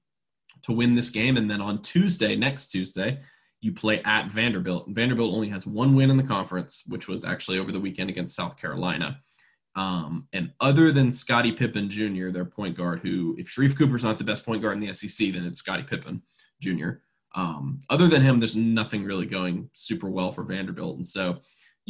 to 0.63 0.73
win 0.73 0.95
this 0.95 1.11
game. 1.11 1.37
And 1.37 1.51
then 1.51 1.61
on 1.61 1.81
Tuesday, 1.83 2.37
next 2.37 2.69
Tuesday, 2.69 3.21
you 3.61 3.73
play 3.73 4.03
at 4.05 4.31
Vanderbilt. 4.31 4.89
Vanderbilt 4.89 5.35
only 5.35 5.49
has 5.49 5.67
one 5.67 5.95
win 5.95 6.11
in 6.11 6.17
the 6.17 6.23
conference, 6.23 6.83
which 6.87 7.09
was 7.09 7.25
actually 7.25 7.59
over 7.59 7.73
the 7.73 7.81
weekend 7.81 8.11
against 8.11 8.37
South 8.37 8.57
Carolina. 8.57 9.19
Um, 9.77 10.29
and 10.33 10.51
other 10.61 10.93
than 10.93 11.13
Scottie 11.13 11.53
Pippen 11.53 11.89
Jr., 11.89 12.31
their 12.31 12.45
point 12.45 12.77
guard, 12.77 13.01
who, 13.01 13.37
if 13.39 13.49
Sharife 13.49 13.77
Cooper's 13.77 14.05
not 14.05 14.19
the 14.19 14.25
best 14.25 14.45
point 14.45 14.63
guard 14.63 14.77
in 14.77 14.87
the 14.87 14.95
SEC, 14.95 15.33
then 15.33 15.45
it's 15.45 15.61
Scottie 15.61 15.85
Pippen 15.85 16.23
Jr. 16.61 16.91
Um, 17.35 17.81
other 17.89 18.09
than 18.09 18.23
him, 18.23 18.41
there's 18.41 18.57
nothing 18.57 19.05
really 19.05 19.27
going 19.27 19.71
super 19.75 20.11
well 20.11 20.33
for 20.33 20.43
Vanderbilt. 20.43 20.97
And 20.97 21.07
so 21.07 21.41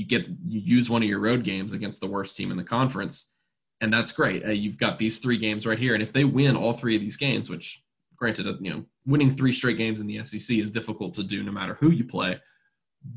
you 0.01 0.07
get, 0.07 0.27
you 0.49 0.61
use 0.61 0.89
one 0.89 1.03
of 1.03 1.09
your 1.09 1.19
road 1.19 1.45
games 1.45 1.75
against 1.75 2.01
the 2.01 2.07
worst 2.07 2.35
team 2.35 2.51
in 2.51 2.57
the 2.57 2.65
conference, 2.65 3.35
and 3.83 3.93
that's 3.93 4.13
great. 4.13 4.47
Uh, 4.47 4.51
you've 4.51 4.79
got 4.79 4.99
these 4.99 5.19
three 5.19 5.37
games 5.37 5.67
right 5.67 5.79
here. 5.79 5.93
And 5.93 6.03
if 6.03 6.11
they 6.11 6.25
win 6.25 6.57
all 6.57 6.73
three 6.73 6.97
of 6.97 7.03
these 7.03 7.19
games, 7.19 7.51
which 7.51 7.85
granted, 8.17 8.49
uh, 8.49 8.55
you 8.61 8.71
know, 8.71 8.85
winning 9.05 9.31
three 9.31 9.53
straight 9.53 9.77
games 9.77 10.01
in 10.01 10.07
the 10.07 10.25
SEC 10.25 10.57
is 10.57 10.71
difficult 10.71 11.13
to 11.15 11.23
do 11.23 11.43
no 11.43 11.53
matter 11.53 11.75
who 11.75 11.91
you 11.91 12.05
play. 12.05 12.41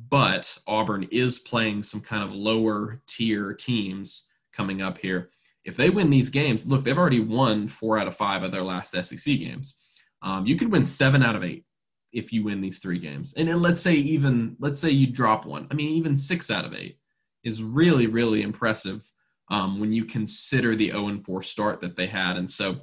But 0.10 0.58
Auburn 0.68 1.08
is 1.10 1.40
playing 1.40 1.84
some 1.84 2.02
kind 2.02 2.22
of 2.22 2.34
lower 2.34 3.02
tier 3.08 3.54
teams 3.54 4.28
coming 4.52 4.82
up 4.82 4.98
here. 4.98 5.30
If 5.64 5.78
they 5.78 5.90
win 5.90 6.10
these 6.10 6.30
games, 6.30 6.66
look, 6.68 6.84
they've 6.84 6.98
already 6.98 7.22
won 7.22 7.70
four 7.70 7.98
out 7.98 8.08
of 8.08 8.18
five 8.18 8.44
of 8.44 8.52
their 8.52 8.64
last 8.64 8.92
SEC 8.92 9.26
games. 9.26 9.76
Um, 10.22 10.46
you 10.46 10.58
could 10.58 10.72
win 10.72 10.84
seven 10.84 11.24
out 11.24 11.38
of 11.38 11.46
eight 11.46 11.66
if 12.14 12.32
you 12.32 12.44
win 12.44 12.62
these 12.62 12.80
three 12.80 13.00
games. 13.00 13.34
And 13.36 13.62
let's 13.62 13.82
say 13.82 13.96
even 13.96 14.56
let's 14.60 14.80
say 14.80 14.92
you 14.92 15.08
drop 15.08 15.46
one. 15.46 15.68
I 15.72 15.74
mean, 15.74 15.90
even 15.90 16.16
six 16.16 16.50
out 16.50 16.66
of 16.66 16.74
eight 16.74 17.00
is 17.44 17.64
really 17.64 18.08
really 18.08 18.42
impressive 18.42 19.04
um, 19.50 19.80
when 19.80 19.92
you 19.92 20.06
consider 20.06 20.76
the 20.76 20.92
0 20.92 21.10
and 21.10 21.26
4 21.26 21.44
start 21.44 21.82
that 21.82 21.96
they 21.96 22.08
had. 22.08 22.38
And 22.38 22.50
so, 22.50 22.82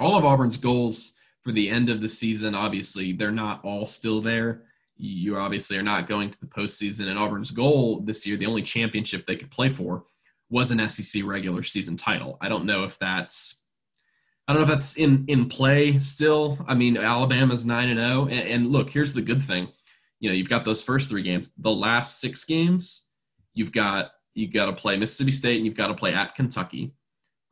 all 0.00 0.16
of 0.16 0.24
Auburn's 0.24 0.56
goals 0.56 1.16
for 1.44 1.52
the 1.52 1.68
end 1.68 1.90
of 1.90 2.00
the 2.00 2.08
season. 2.08 2.54
Obviously, 2.54 3.12
they're 3.12 3.30
not 3.30 3.62
all 3.64 3.86
still 3.86 4.20
there. 4.20 4.64
You 4.96 5.36
obviously 5.36 5.76
are 5.76 5.82
not 5.82 6.08
going 6.08 6.30
to 6.30 6.40
the 6.40 6.46
postseason. 6.46 7.08
And 7.08 7.18
Auburn's 7.18 7.50
goal 7.50 8.00
this 8.00 8.26
year, 8.26 8.36
the 8.36 8.46
only 8.46 8.62
championship 8.62 9.26
they 9.26 9.36
could 9.36 9.50
play 9.50 9.68
for, 9.68 10.04
was 10.50 10.70
an 10.70 10.88
SEC 10.88 11.22
regular 11.24 11.62
season 11.62 11.96
title. 11.96 12.38
I 12.40 12.48
don't 12.48 12.64
know 12.64 12.84
if 12.84 12.98
that's 12.98 13.63
I 14.46 14.52
don't 14.52 14.62
know 14.62 14.72
if 14.72 14.78
that's 14.78 14.96
in 14.96 15.24
in 15.28 15.48
play 15.48 15.98
still. 15.98 16.58
I 16.68 16.74
mean, 16.74 16.96
Alabama's 16.96 17.64
nine 17.64 17.88
and 17.88 17.98
zero, 17.98 18.26
oh, 18.26 18.28
and 18.28 18.70
look, 18.70 18.90
here's 18.90 19.14
the 19.14 19.22
good 19.22 19.42
thing. 19.42 19.68
You 20.20 20.30
know, 20.30 20.34
you've 20.34 20.48
got 20.48 20.64
those 20.64 20.82
first 20.82 21.08
three 21.08 21.22
games. 21.22 21.50
The 21.58 21.70
last 21.70 22.20
six 22.20 22.44
games, 22.44 23.08
you've 23.54 23.72
got 23.72 24.12
you 24.34 24.50
got 24.50 24.66
to 24.66 24.72
play 24.72 24.96
Mississippi 24.96 25.32
State, 25.32 25.56
and 25.56 25.66
you've 25.66 25.76
got 25.76 25.88
to 25.88 25.94
play 25.94 26.12
at 26.12 26.34
Kentucky. 26.34 26.92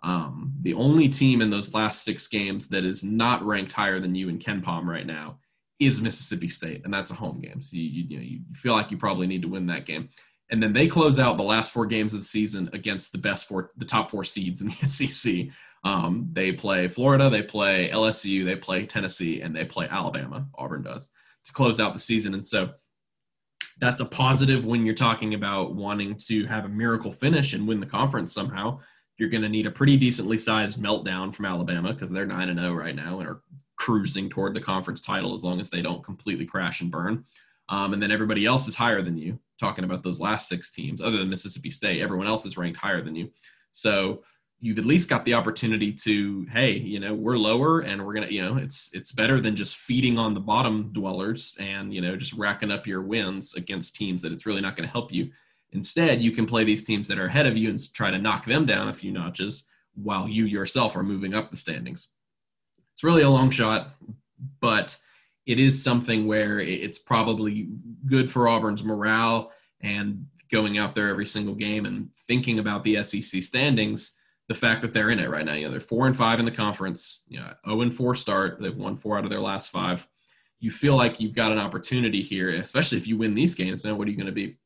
Um, 0.02 0.52
the 0.62 0.74
only 0.74 1.08
team 1.08 1.40
in 1.40 1.50
those 1.50 1.74
last 1.74 2.02
six 2.02 2.26
games 2.26 2.68
that 2.68 2.84
is 2.84 3.04
not 3.04 3.44
ranked 3.46 3.72
higher 3.72 4.00
than 4.00 4.14
you 4.14 4.28
in 4.28 4.38
KenPom 4.38 4.84
right 4.84 5.06
now 5.06 5.38
is 5.78 6.02
Mississippi 6.02 6.48
State, 6.48 6.82
and 6.84 6.92
that's 6.92 7.10
a 7.10 7.14
home 7.14 7.40
game. 7.40 7.60
So 7.60 7.76
you, 7.76 7.82
you, 7.82 8.04
you, 8.08 8.16
know, 8.16 8.22
you 8.22 8.40
feel 8.54 8.72
like 8.72 8.90
you 8.90 8.96
probably 8.96 9.26
need 9.26 9.42
to 9.42 9.48
win 9.48 9.66
that 9.66 9.86
game. 9.86 10.08
And 10.50 10.62
then 10.62 10.72
they 10.72 10.86
close 10.86 11.18
out 11.18 11.36
the 11.36 11.42
last 11.42 11.72
four 11.72 11.86
games 11.86 12.14
of 12.14 12.20
the 12.20 12.26
season 12.26 12.68
against 12.72 13.12
the 13.12 13.18
best 13.18 13.48
four, 13.48 13.70
the 13.76 13.84
top 13.84 14.10
four 14.10 14.22
seeds 14.24 14.60
in 14.60 14.68
the 14.68 14.88
SEC. 14.88 15.48
Um, 15.84 16.28
they 16.32 16.52
play 16.52 16.88
Florida, 16.88 17.28
they 17.28 17.42
play 17.42 17.90
LSU, 17.92 18.44
they 18.44 18.56
play 18.56 18.86
Tennessee, 18.86 19.40
and 19.40 19.54
they 19.54 19.64
play 19.64 19.88
Alabama. 19.90 20.46
Auburn 20.56 20.82
does 20.82 21.08
to 21.44 21.52
close 21.52 21.80
out 21.80 21.92
the 21.92 22.00
season, 22.00 22.34
and 22.34 22.44
so 22.44 22.70
that's 23.78 24.00
a 24.00 24.06
positive 24.06 24.64
when 24.64 24.86
you're 24.86 24.94
talking 24.94 25.34
about 25.34 25.74
wanting 25.74 26.16
to 26.16 26.46
have 26.46 26.64
a 26.64 26.68
miracle 26.68 27.10
finish 27.10 27.52
and 27.52 27.66
win 27.66 27.80
the 27.80 27.86
conference 27.86 28.32
somehow. 28.32 28.78
You're 29.18 29.28
going 29.28 29.42
to 29.42 29.48
need 29.48 29.66
a 29.66 29.70
pretty 29.70 29.96
decently 29.96 30.38
sized 30.38 30.80
meltdown 30.80 31.34
from 31.34 31.46
Alabama 31.46 31.92
because 31.92 32.10
they're 32.10 32.26
nine 32.26 32.48
and 32.48 32.58
zero 32.58 32.74
right 32.74 32.94
now 32.94 33.18
and 33.20 33.28
are 33.28 33.42
cruising 33.76 34.30
toward 34.30 34.54
the 34.54 34.60
conference 34.60 35.00
title 35.00 35.34
as 35.34 35.42
long 35.42 35.60
as 35.60 35.68
they 35.68 35.82
don't 35.82 36.04
completely 36.04 36.46
crash 36.46 36.80
and 36.80 36.90
burn. 36.90 37.24
Um, 37.68 37.92
and 37.92 38.02
then 38.02 38.12
everybody 38.12 38.46
else 38.46 38.68
is 38.68 38.74
higher 38.74 39.02
than 39.02 39.16
you. 39.16 39.38
Talking 39.58 39.84
about 39.84 40.02
those 40.02 40.20
last 40.20 40.48
six 40.48 40.70
teams, 40.70 41.00
other 41.00 41.18
than 41.18 41.30
Mississippi 41.30 41.70
State, 41.70 42.00
everyone 42.00 42.26
else 42.26 42.44
is 42.44 42.56
ranked 42.56 42.78
higher 42.78 43.02
than 43.02 43.14
you. 43.14 43.30
So 43.72 44.22
you've 44.64 44.78
at 44.78 44.84
least 44.84 45.10
got 45.10 45.24
the 45.24 45.34
opportunity 45.34 45.92
to, 45.92 46.46
hey, 46.52 46.70
you 46.70 47.00
know, 47.00 47.12
we're 47.12 47.36
lower 47.36 47.80
and 47.80 48.06
we're 48.06 48.14
gonna, 48.14 48.28
you 48.28 48.40
know, 48.40 48.56
it's 48.56 48.90
it's 48.94 49.10
better 49.10 49.40
than 49.40 49.56
just 49.56 49.76
feeding 49.76 50.18
on 50.18 50.34
the 50.34 50.40
bottom 50.40 50.90
dwellers 50.92 51.56
and 51.58 51.92
you 51.92 52.00
know 52.00 52.16
just 52.16 52.32
racking 52.34 52.70
up 52.70 52.86
your 52.86 53.02
wins 53.02 53.54
against 53.54 53.96
teams 53.96 54.22
that 54.22 54.32
it's 54.32 54.46
really 54.46 54.60
not 54.60 54.76
going 54.76 54.86
to 54.86 54.92
help 54.92 55.12
you. 55.12 55.30
Instead, 55.72 56.22
you 56.22 56.30
can 56.30 56.46
play 56.46 56.62
these 56.62 56.84
teams 56.84 57.08
that 57.08 57.18
are 57.18 57.26
ahead 57.26 57.46
of 57.46 57.56
you 57.56 57.70
and 57.70 57.92
try 57.92 58.10
to 58.10 58.18
knock 58.18 58.44
them 58.44 58.64
down 58.64 58.88
a 58.88 58.92
few 58.92 59.10
notches 59.10 59.66
while 59.94 60.28
you 60.28 60.44
yourself 60.44 60.94
are 60.94 61.02
moving 61.02 61.34
up 61.34 61.50
the 61.50 61.56
standings. 61.56 62.08
It's 62.92 63.02
really 63.02 63.22
a 63.22 63.30
long 63.30 63.50
shot, 63.50 63.96
but 64.60 64.96
it 65.44 65.58
is 65.58 65.82
something 65.82 66.28
where 66.28 66.60
it's 66.60 66.98
probably 66.98 67.68
good 68.06 68.30
for 68.30 68.46
Auburn's 68.46 68.84
morale 68.84 69.50
and 69.80 70.26
going 70.52 70.78
out 70.78 70.94
there 70.94 71.08
every 71.08 71.26
single 71.26 71.54
game 71.54 71.84
and 71.84 72.10
thinking 72.28 72.60
about 72.60 72.84
the 72.84 73.02
SEC 73.02 73.42
standings 73.42 74.12
the 74.48 74.54
fact 74.54 74.82
that 74.82 74.92
they're 74.92 75.10
in 75.10 75.18
it 75.18 75.30
right 75.30 75.44
now. 75.44 75.54
You 75.54 75.66
know, 75.66 75.70
they're 75.70 75.80
four 75.80 76.06
and 76.06 76.16
five 76.16 76.38
in 76.38 76.44
the 76.44 76.50
conference, 76.50 77.22
you 77.28 77.38
know, 77.38 77.52
0 77.66 77.82
and 77.82 77.94
four 77.94 78.14
start. 78.14 78.60
They've 78.60 78.76
won 78.76 78.96
four 78.96 79.18
out 79.18 79.24
of 79.24 79.30
their 79.30 79.40
last 79.40 79.70
five. 79.70 80.06
You 80.60 80.70
feel 80.70 80.96
like 80.96 81.20
you've 81.20 81.34
got 81.34 81.52
an 81.52 81.58
opportunity 81.58 82.22
here, 82.22 82.50
especially 82.50 82.98
if 82.98 83.06
you 83.06 83.16
win 83.16 83.34
these 83.34 83.54
games, 83.54 83.82
man. 83.82 83.98
What 83.98 84.06
are 84.06 84.10
you 84.10 84.16
going 84.16 84.26
to 84.26 84.32
be? 84.32 84.58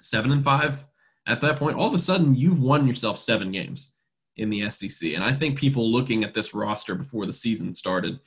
Seven 0.00 0.32
and 0.32 0.42
five 0.42 0.86
at 1.26 1.40
that 1.40 1.56
point? 1.58 1.76
All 1.76 1.88
of 1.88 1.94
a 1.94 1.98
sudden, 1.98 2.34
you've 2.34 2.60
won 2.60 2.86
yourself 2.86 3.18
seven 3.18 3.50
games 3.50 3.92
in 4.36 4.50
the 4.50 4.70
SEC. 4.70 5.12
And 5.12 5.24
I 5.24 5.34
think 5.34 5.58
people 5.58 5.90
looking 5.90 6.24
at 6.24 6.32
this 6.32 6.54
roster 6.54 6.94
before 6.94 7.26
the 7.26 7.32
season 7.32 7.74
started, 7.74 8.20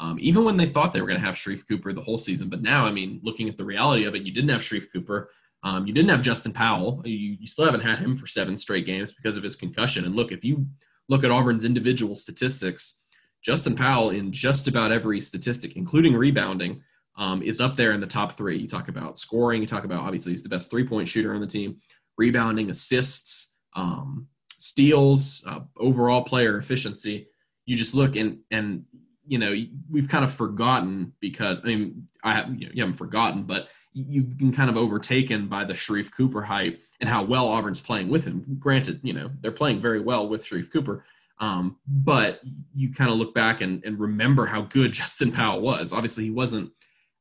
um, 0.00 0.16
even 0.20 0.44
when 0.44 0.56
they 0.56 0.66
thought 0.66 0.92
they 0.92 1.02
were 1.02 1.06
going 1.06 1.20
to 1.20 1.26
have 1.26 1.34
Sharife 1.34 1.68
Cooper 1.68 1.92
the 1.92 2.00
whole 2.00 2.18
season, 2.18 2.48
but 2.48 2.62
now, 2.62 2.86
I 2.86 2.90
mean, 2.90 3.20
looking 3.22 3.48
at 3.48 3.58
the 3.58 3.64
reality 3.64 4.04
of 4.04 4.14
it, 4.14 4.22
you 4.22 4.32
didn't 4.32 4.50
have 4.50 4.62
Sharife 4.62 4.90
Cooper. 4.92 5.30
Um, 5.62 5.86
you 5.86 5.92
didn't 5.92 6.10
have 6.10 6.22
Justin 6.22 6.52
Powell. 6.52 7.02
You, 7.04 7.36
you 7.40 7.46
still 7.46 7.66
haven't 7.66 7.82
had 7.82 7.98
him 7.98 8.16
for 8.16 8.26
seven 8.26 8.56
straight 8.56 8.86
games 8.86 9.12
because 9.12 9.36
of 9.36 9.42
his 9.42 9.56
concussion. 9.56 10.04
And 10.04 10.16
look, 10.16 10.32
if 10.32 10.44
you 10.44 10.66
look 11.08 11.24
at 11.24 11.30
Auburn's 11.30 11.64
individual 11.64 12.16
statistics, 12.16 13.00
Justin 13.42 13.74
Powell 13.74 14.10
in 14.10 14.32
just 14.32 14.68
about 14.68 14.92
every 14.92 15.20
statistic, 15.20 15.76
including 15.76 16.14
rebounding, 16.14 16.82
um, 17.16 17.42
is 17.42 17.60
up 17.60 17.76
there 17.76 17.92
in 17.92 18.00
the 18.00 18.06
top 18.06 18.32
three. 18.32 18.58
You 18.58 18.66
talk 18.66 18.88
about 18.88 19.18
scoring. 19.18 19.60
You 19.60 19.68
talk 19.68 19.84
about 19.84 20.04
obviously 20.04 20.32
he's 20.32 20.42
the 20.42 20.48
best 20.48 20.70
three 20.70 20.86
point 20.86 21.08
shooter 21.08 21.34
on 21.34 21.40
the 21.40 21.46
team. 21.46 21.76
Rebounding, 22.16 22.70
assists, 22.70 23.54
um, 23.74 24.26
steals, 24.58 25.44
uh, 25.46 25.60
overall 25.78 26.22
player 26.22 26.58
efficiency. 26.58 27.28
You 27.66 27.76
just 27.76 27.94
look 27.94 28.16
and 28.16 28.38
and 28.50 28.84
you 29.26 29.38
know 29.38 29.54
we've 29.90 30.08
kind 30.08 30.24
of 30.24 30.32
forgotten 30.32 31.12
because 31.20 31.60
I 31.62 31.68
mean 31.68 32.08
I 32.24 32.34
have 32.34 32.54
you, 32.58 32.66
know, 32.66 32.72
you 32.74 32.82
haven't 32.82 32.96
forgotten, 32.96 33.44
but 33.44 33.68
you've 33.92 34.38
been 34.38 34.52
kind 34.52 34.70
of 34.70 34.76
overtaken 34.76 35.48
by 35.48 35.64
the 35.64 35.72
Sharife 35.72 36.12
Cooper 36.12 36.42
hype 36.42 36.80
and 37.00 37.08
how 37.08 37.24
well 37.24 37.48
Auburn's 37.48 37.80
playing 37.80 38.08
with 38.08 38.24
him. 38.24 38.44
Granted, 38.58 39.00
you 39.02 39.12
know, 39.12 39.30
they're 39.40 39.50
playing 39.50 39.80
very 39.80 40.00
well 40.00 40.28
with 40.28 40.44
Sharife 40.44 40.72
Cooper. 40.72 41.04
Um, 41.38 41.78
but 41.86 42.40
you 42.74 42.92
kind 42.92 43.10
of 43.10 43.16
look 43.16 43.34
back 43.34 43.62
and, 43.62 43.82
and 43.84 43.98
remember 43.98 44.46
how 44.46 44.62
good 44.62 44.92
Justin 45.00 45.32
Powell 45.32 45.60
was. 45.60 45.92
Obviously, 45.92 46.24
he 46.24 46.30
wasn't 46.30 46.70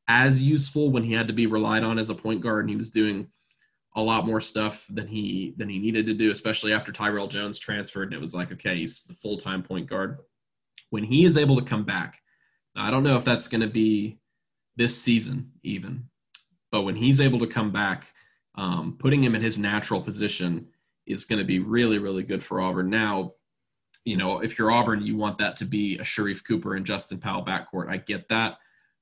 as 0.07 0.41
useful 0.41 0.91
when 0.91 1.03
he 1.03 1.13
had 1.13 1.27
to 1.27 1.33
be 1.33 1.47
relied 1.47 1.83
on 1.83 1.97
as 1.97 2.09
a 2.09 2.15
point 2.15 2.41
guard, 2.41 2.61
and 2.61 2.69
he 2.69 2.75
was 2.75 2.91
doing 2.91 3.29
a 3.95 4.01
lot 4.01 4.25
more 4.25 4.41
stuff 4.41 4.85
than 4.89 5.07
he 5.07 5.53
than 5.57 5.69
he 5.69 5.79
needed 5.79 6.05
to 6.05 6.13
do, 6.13 6.31
especially 6.31 6.73
after 6.73 6.91
Tyrell 6.91 7.27
Jones 7.27 7.59
transferred. 7.59 8.09
And 8.09 8.13
it 8.13 8.21
was 8.21 8.33
like, 8.33 8.51
okay, 8.51 8.77
he's 8.77 9.03
the 9.03 9.13
full 9.13 9.37
time 9.37 9.63
point 9.63 9.89
guard. 9.89 10.19
When 10.89 11.03
he 11.03 11.25
is 11.25 11.37
able 11.37 11.55
to 11.57 11.65
come 11.65 11.85
back, 11.85 12.21
I 12.75 12.91
don't 12.91 13.03
know 13.03 13.15
if 13.15 13.25
that's 13.25 13.47
going 13.47 13.61
to 13.61 13.67
be 13.67 14.19
this 14.75 14.99
season 14.99 15.51
even, 15.63 16.08
but 16.71 16.83
when 16.83 16.95
he's 16.95 17.21
able 17.21 17.39
to 17.39 17.47
come 17.47 17.71
back, 17.71 18.07
um, 18.55 18.97
putting 18.99 19.23
him 19.23 19.35
in 19.35 19.41
his 19.41 19.57
natural 19.57 20.01
position 20.01 20.67
is 21.05 21.25
going 21.25 21.39
to 21.39 21.45
be 21.45 21.59
really, 21.59 21.97
really 21.97 22.23
good 22.23 22.43
for 22.43 22.61
Auburn. 22.61 22.89
Now, 22.89 23.33
you 24.05 24.17
know, 24.17 24.39
if 24.39 24.57
you're 24.57 24.71
Auburn, 24.71 25.05
you 25.05 25.17
want 25.17 25.37
that 25.39 25.55
to 25.57 25.65
be 25.65 25.97
a 25.97 26.03
Sharife 26.03 26.43
Cooper 26.43 26.75
and 26.75 26.85
Justin 26.85 27.19
Powell 27.19 27.45
backcourt. 27.45 27.89
I 27.89 27.97
get 27.97 28.29
that. 28.29 28.57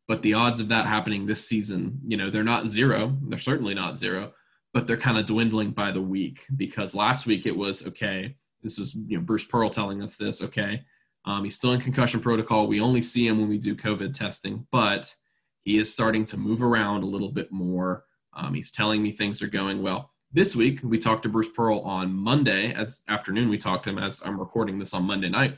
But 0.07 0.21
the 0.21 0.35
odds 0.35 0.59
of 0.59 0.69
that 0.69 0.85
happening 0.85 1.25
this 1.25 1.47
season, 1.47 1.99
you 2.07 2.15
know, 2.15 2.29
they're 2.29 2.43
not 2.43 2.67
zero. 2.67 3.17
They're 3.23 3.39
certainly 3.39 3.73
not 3.73 3.99
zero, 3.99 4.31
but 4.73 4.87
they're 4.87 4.95
kind 4.95 5.17
of 5.17 5.25
dwindling 5.25 5.71
by 5.71 5.91
the 5.91 6.01
week 6.01 6.45
because 6.55 6.95
last 6.95 7.25
week 7.25 7.45
it 7.45 7.55
was 7.55 7.85
okay. 7.87 8.35
This 8.63 8.79
is, 8.79 8.95
you 8.95 9.17
know, 9.17 9.23
Bruce 9.23 9.45
Pearl 9.45 9.69
telling 9.69 10.01
us 10.01 10.15
this. 10.15 10.41
Okay. 10.41 10.83
Um, 11.25 11.43
he's 11.43 11.55
still 11.55 11.73
in 11.73 11.81
concussion 11.81 12.21
protocol. 12.21 12.67
We 12.67 12.79
only 12.79 13.01
see 13.01 13.27
him 13.27 13.39
when 13.39 13.49
we 13.49 13.57
do 13.57 13.75
COVID 13.75 14.13
testing, 14.13 14.65
but– 14.71 15.13
he 15.67 15.77
is 15.77 15.91
starting 15.91 16.23
to 16.23 16.37
move 16.37 16.63
around 16.63 17.03
a 17.03 17.07
little 17.07 17.29
bit 17.29 17.51
more. 17.51 18.05
Um, 18.33 18.53
he's 18.53 18.71
telling 18.71 19.03
me 19.03 19.11
things 19.11 19.41
are 19.41 19.47
going 19.47 19.83
well. 19.83 20.13
This 20.31 20.55
week, 20.55 20.79
we 20.81 20.97
talked 20.97 21.23
to 21.23 21.29
Bruce 21.29 21.49
Pearl 21.49 21.81
on 21.81 22.13
Monday. 22.13 22.73
As 22.73 23.03
afternoon, 23.09 23.49
we 23.49 23.57
talked 23.57 23.83
to 23.83 23.89
him 23.89 23.99
as 23.99 24.21
I'm 24.23 24.39
recording 24.39 24.79
this 24.79 24.93
on 24.93 25.03
Monday 25.03 25.27
night. 25.27 25.57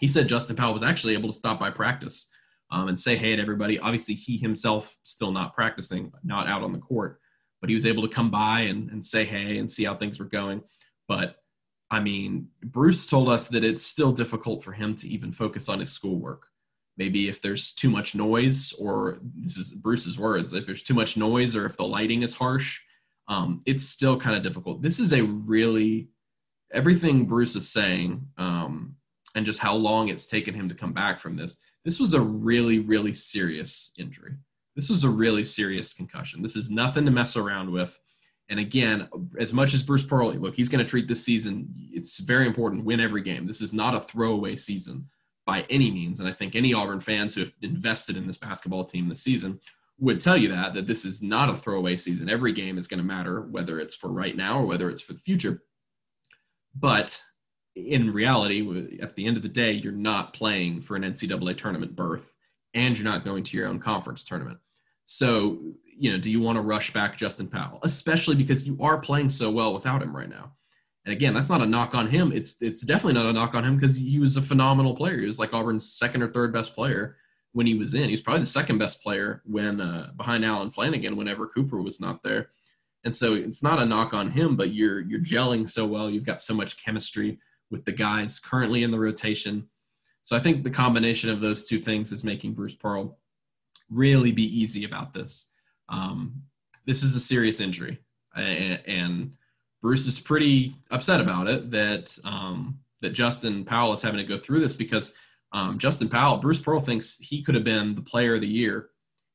He 0.00 0.08
said 0.08 0.26
Justin 0.26 0.56
Powell 0.56 0.74
was 0.74 0.82
actually 0.82 1.14
able 1.14 1.30
to 1.30 1.38
stop 1.38 1.60
by 1.60 1.70
practice 1.70 2.28
um, 2.72 2.88
and 2.88 2.98
say 2.98 3.14
hey 3.14 3.36
to 3.36 3.40
everybody. 3.40 3.78
Obviously, 3.78 4.14
he 4.14 4.38
himself 4.38 4.98
still 5.04 5.30
not 5.30 5.54
practicing, 5.54 6.10
not 6.24 6.48
out 6.48 6.64
on 6.64 6.72
the 6.72 6.80
court, 6.80 7.20
but 7.60 7.70
he 7.70 7.74
was 7.76 7.86
able 7.86 8.02
to 8.02 8.12
come 8.12 8.32
by 8.32 8.62
and, 8.62 8.90
and 8.90 9.06
say 9.06 9.24
hey 9.24 9.58
and 9.58 9.70
see 9.70 9.84
how 9.84 9.94
things 9.94 10.18
were 10.18 10.26
going. 10.26 10.62
But 11.06 11.36
I 11.92 12.00
mean, 12.00 12.48
Bruce 12.64 13.06
told 13.06 13.28
us 13.28 13.46
that 13.50 13.62
it's 13.62 13.84
still 13.84 14.10
difficult 14.10 14.64
for 14.64 14.72
him 14.72 14.96
to 14.96 15.08
even 15.08 15.30
focus 15.30 15.68
on 15.68 15.78
his 15.78 15.92
schoolwork 15.92 16.48
maybe 16.98 17.28
if 17.28 17.40
there's 17.40 17.72
too 17.72 17.88
much 17.88 18.14
noise 18.14 18.74
or 18.78 19.18
this 19.36 19.56
is 19.56 19.70
bruce's 19.70 20.18
words 20.18 20.52
if 20.52 20.66
there's 20.66 20.82
too 20.82 20.94
much 20.94 21.16
noise 21.16 21.56
or 21.56 21.64
if 21.64 21.76
the 21.76 21.84
lighting 21.84 22.22
is 22.22 22.34
harsh 22.34 22.80
um, 23.28 23.60
it's 23.66 23.84
still 23.84 24.18
kind 24.18 24.36
of 24.36 24.42
difficult. 24.42 24.82
This 24.82 24.98
is 24.98 25.12
a 25.12 25.22
really 25.22 26.08
everything 26.72 27.26
bruce 27.26 27.56
is 27.56 27.68
saying 27.68 28.26
um, 28.36 28.96
and 29.34 29.46
just 29.46 29.58
how 29.58 29.74
long 29.74 30.08
it's 30.08 30.26
taken 30.26 30.54
him 30.54 30.68
to 30.68 30.74
come 30.74 30.92
back 30.92 31.18
from 31.18 31.34
this 31.36 31.58
this 31.84 31.98
was 31.98 32.12
a 32.12 32.20
really 32.20 32.78
really 32.78 33.14
serious 33.14 33.92
injury. 33.98 34.34
This 34.74 34.90
was 34.90 35.04
a 35.04 35.08
really 35.08 35.44
serious 35.44 35.92
concussion. 35.92 36.42
This 36.42 36.56
is 36.56 36.70
nothing 36.70 37.04
to 37.04 37.10
mess 37.10 37.36
around 37.36 37.70
with. 37.70 37.98
And 38.50 38.58
again 38.58 39.08
as 39.38 39.52
much 39.52 39.74
as 39.74 39.82
bruce 39.82 40.04
pearl 40.04 40.32
look 40.32 40.54
he's 40.54 40.70
going 40.70 40.84
to 40.84 40.90
treat 40.90 41.06
this 41.08 41.24
season. 41.24 41.68
It's 41.92 42.18
very 42.18 42.46
important 42.46 42.84
win 42.84 43.00
every 43.00 43.22
game. 43.22 43.46
This 43.46 43.60
is 43.60 43.74
not 43.74 43.94
a 43.94 44.00
throwaway 44.00 44.56
season 44.56 45.06
by 45.48 45.64
any 45.70 45.90
means. 45.90 46.20
And 46.20 46.28
I 46.28 46.32
think 46.32 46.54
any 46.54 46.74
Auburn 46.74 47.00
fans 47.00 47.34
who 47.34 47.40
have 47.40 47.52
invested 47.62 48.18
in 48.18 48.26
this 48.26 48.36
basketball 48.36 48.84
team 48.84 49.08
this 49.08 49.22
season 49.22 49.58
would 49.98 50.20
tell 50.20 50.36
you 50.36 50.50
that 50.50 50.74
that 50.74 50.86
this 50.86 51.06
is 51.06 51.22
not 51.22 51.48
a 51.48 51.56
throwaway 51.56 51.96
season. 51.96 52.28
Every 52.28 52.52
game 52.52 52.76
is 52.76 52.86
going 52.86 52.98
to 52.98 53.04
matter, 53.04 53.40
whether 53.40 53.80
it's 53.80 53.94
for 53.94 54.08
right 54.08 54.36
now 54.36 54.60
or 54.60 54.66
whether 54.66 54.90
it's 54.90 55.00
for 55.00 55.14
the 55.14 55.18
future. 55.18 55.62
But 56.74 57.18
in 57.74 58.12
reality, 58.12 58.98
at 59.00 59.16
the 59.16 59.26
end 59.26 59.38
of 59.38 59.42
the 59.42 59.48
day, 59.48 59.72
you're 59.72 59.90
not 59.90 60.34
playing 60.34 60.82
for 60.82 60.96
an 60.96 61.02
NCAA 61.02 61.56
tournament 61.56 61.96
berth, 61.96 62.34
and 62.74 62.98
you're 62.98 63.10
not 63.10 63.24
going 63.24 63.42
to 63.44 63.56
your 63.56 63.68
own 63.68 63.80
conference 63.80 64.24
tournament. 64.24 64.58
So, 65.06 65.60
you 65.98 66.12
know, 66.12 66.18
do 66.18 66.30
you 66.30 66.42
want 66.42 66.56
to 66.56 66.62
rush 66.62 66.92
back 66.92 67.16
Justin 67.16 67.46
Powell, 67.46 67.80
especially 67.84 68.36
because 68.36 68.66
you 68.66 68.76
are 68.82 68.98
playing 68.98 69.30
so 69.30 69.50
well 69.50 69.72
without 69.72 70.02
him 70.02 70.14
right 70.14 70.28
now? 70.28 70.52
And 71.08 71.14
again, 71.14 71.32
that's 71.32 71.48
not 71.48 71.62
a 71.62 71.66
knock 71.66 71.94
on 71.94 72.06
him. 72.06 72.32
It's 72.32 72.60
it's 72.60 72.82
definitely 72.82 73.14
not 73.14 73.24
a 73.24 73.32
knock 73.32 73.54
on 73.54 73.64
him 73.64 73.78
because 73.78 73.96
he 73.96 74.18
was 74.18 74.36
a 74.36 74.42
phenomenal 74.42 74.94
player. 74.94 75.16
He 75.16 75.24
was 75.24 75.38
like 75.38 75.54
Auburn's 75.54 75.90
second 75.90 76.22
or 76.22 76.30
third 76.30 76.52
best 76.52 76.74
player 76.74 77.16
when 77.52 77.66
he 77.66 77.72
was 77.72 77.94
in. 77.94 78.04
He 78.04 78.10
was 78.10 78.20
probably 78.20 78.40
the 78.40 78.46
second 78.46 78.76
best 78.76 79.02
player 79.02 79.40
when 79.46 79.80
uh, 79.80 80.10
behind 80.18 80.44
Allen 80.44 80.70
Flanigan 80.70 81.16
whenever 81.16 81.46
Cooper 81.46 81.80
was 81.80 81.98
not 81.98 82.22
there. 82.22 82.50
And 83.06 83.16
so 83.16 83.32
it's 83.32 83.62
not 83.62 83.78
a 83.78 83.86
knock 83.86 84.12
on 84.12 84.30
him, 84.30 84.54
but 84.54 84.74
you're 84.74 85.00
you're 85.00 85.18
gelling 85.18 85.70
so 85.70 85.86
well. 85.86 86.10
You've 86.10 86.26
got 86.26 86.42
so 86.42 86.52
much 86.52 86.84
chemistry 86.84 87.38
with 87.70 87.86
the 87.86 87.92
guys 87.92 88.38
currently 88.38 88.82
in 88.82 88.90
the 88.90 88.98
rotation. 88.98 89.66
So 90.24 90.36
I 90.36 90.40
think 90.40 90.62
the 90.62 90.68
combination 90.68 91.30
of 91.30 91.40
those 91.40 91.66
two 91.66 91.80
things 91.80 92.12
is 92.12 92.22
making 92.22 92.52
Bruce 92.52 92.74
Pearl 92.74 93.16
really 93.88 94.30
be 94.30 94.44
easy 94.44 94.84
about 94.84 95.14
this. 95.14 95.46
Um, 95.88 96.42
this 96.84 97.02
is 97.02 97.16
a 97.16 97.20
serious 97.20 97.62
injury, 97.62 97.98
and, 98.36 98.80
and 98.86 99.32
Bruce 99.80 100.06
is 100.06 100.18
pretty 100.18 100.74
upset 100.90 101.20
about 101.20 101.48
it 101.48 101.70
that 101.70 102.16
um, 102.24 102.78
that 103.00 103.10
Justin 103.10 103.64
Powell 103.64 103.92
is 103.92 104.02
having 104.02 104.18
to 104.18 104.24
go 104.24 104.38
through 104.38 104.60
this 104.60 104.74
because 104.74 105.12
um, 105.52 105.78
Justin 105.78 106.08
Powell, 106.08 106.38
Bruce 106.38 106.60
Pearl 106.60 106.80
thinks 106.80 107.18
he 107.18 107.42
could 107.42 107.54
have 107.54 107.64
been 107.64 107.94
the 107.94 108.02
player 108.02 108.34
of 108.34 108.40
the 108.40 108.48
year 108.48 108.90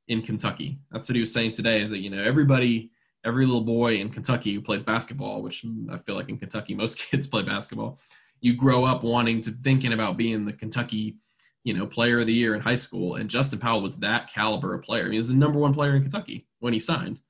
in 0.07 0.21
Kentucky. 0.21 0.79
That's 0.91 1.09
what 1.09 1.15
he 1.15 1.21
was 1.21 1.33
saying 1.33 1.51
today. 1.51 1.81
Is 1.81 1.89
that 1.89 1.99
you 1.99 2.09
know 2.09 2.21
everybody, 2.21 2.91
every 3.25 3.45
little 3.45 3.63
boy 3.63 3.97
in 3.97 4.09
Kentucky 4.09 4.53
who 4.53 4.61
plays 4.61 4.83
basketball, 4.83 5.41
which 5.41 5.65
I 5.89 5.97
feel 5.99 6.15
like 6.15 6.29
in 6.29 6.37
Kentucky 6.37 6.75
most 6.75 6.99
kids 6.99 7.27
play 7.27 7.43
basketball. 7.43 7.99
you 8.41 8.55
grow 8.55 8.83
up 8.83 9.03
wanting 9.03 9.41
to 9.41 9.51
thinking 9.51 9.93
about 9.93 10.17
being 10.17 10.45
the 10.45 10.53
Kentucky, 10.53 11.17
you 11.63 11.73
know, 11.73 11.87
player 11.87 12.19
of 12.19 12.27
the 12.27 12.33
year 12.33 12.53
in 12.53 12.61
high 12.61 12.75
school. 12.75 13.15
And 13.15 13.29
Justin 13.29 13.59
Powell 13.59 13.81
was 13.81 13.97
that 13.99 14.31
caliber 14.31 14.73
of 14.73 14.83
player. 14.83 15.09
He 15.09 15.17
was 15.17 15.29
the 15.29 15.33
number 15.33 15.59
one 15.59 15.73
player 15.73 15.95
in 15.95 16.01
Kentucky 16.01 16.47
when 16.59 16.73
he 16.73 16.79
signed. 16.79 17.21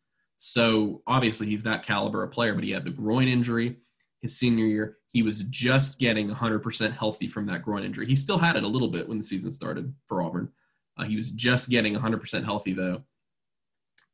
So 0.45 1.01
obviously 1.07 1.47
he's 1.47 1.63
that 1.63 1.85
caliber 1.85 2.21
of 2.21 2.31
player, 2.31 2.53
but 2.53 2.65
he 2.65 2.71
had 2.71 2.83
the 2.83 2.89
groin 2.89 3.29
injury 3.29 3.77
his 4.19 4.37
senior 4.37 4.65
year. 4.65 4.97
He 5.13 5.23
was 5.23 5.39
just 5.43 5.99
getting 5.99 6.29
100% 6.29 6.91
healthy 6.91 7.29
from 7.29 7.45
that 7.45 7.63
groin 7.63 7.85
injury. 7.85 8.07
He 8.07 8.15
still 8.15 8.37
had 8.37 8.57
it 8.57 8.63
a 8.63 8.67
little 8.67 8.89
bit 8.89 9.07
when 9.07 9.17
the 9.17 9.23
season 9.23 9.51
started 9.53 9.93
for 10.05 10.21
Auburn. 10.21 10.49
Uh, 10.97 11.05
he 11.05 11.15
was 11.15 11.31
just 11.31 11.69
getting 11.69 11.95
100% 11.95 12.43
healthy 12.43 12.73
though, 12.73 13.03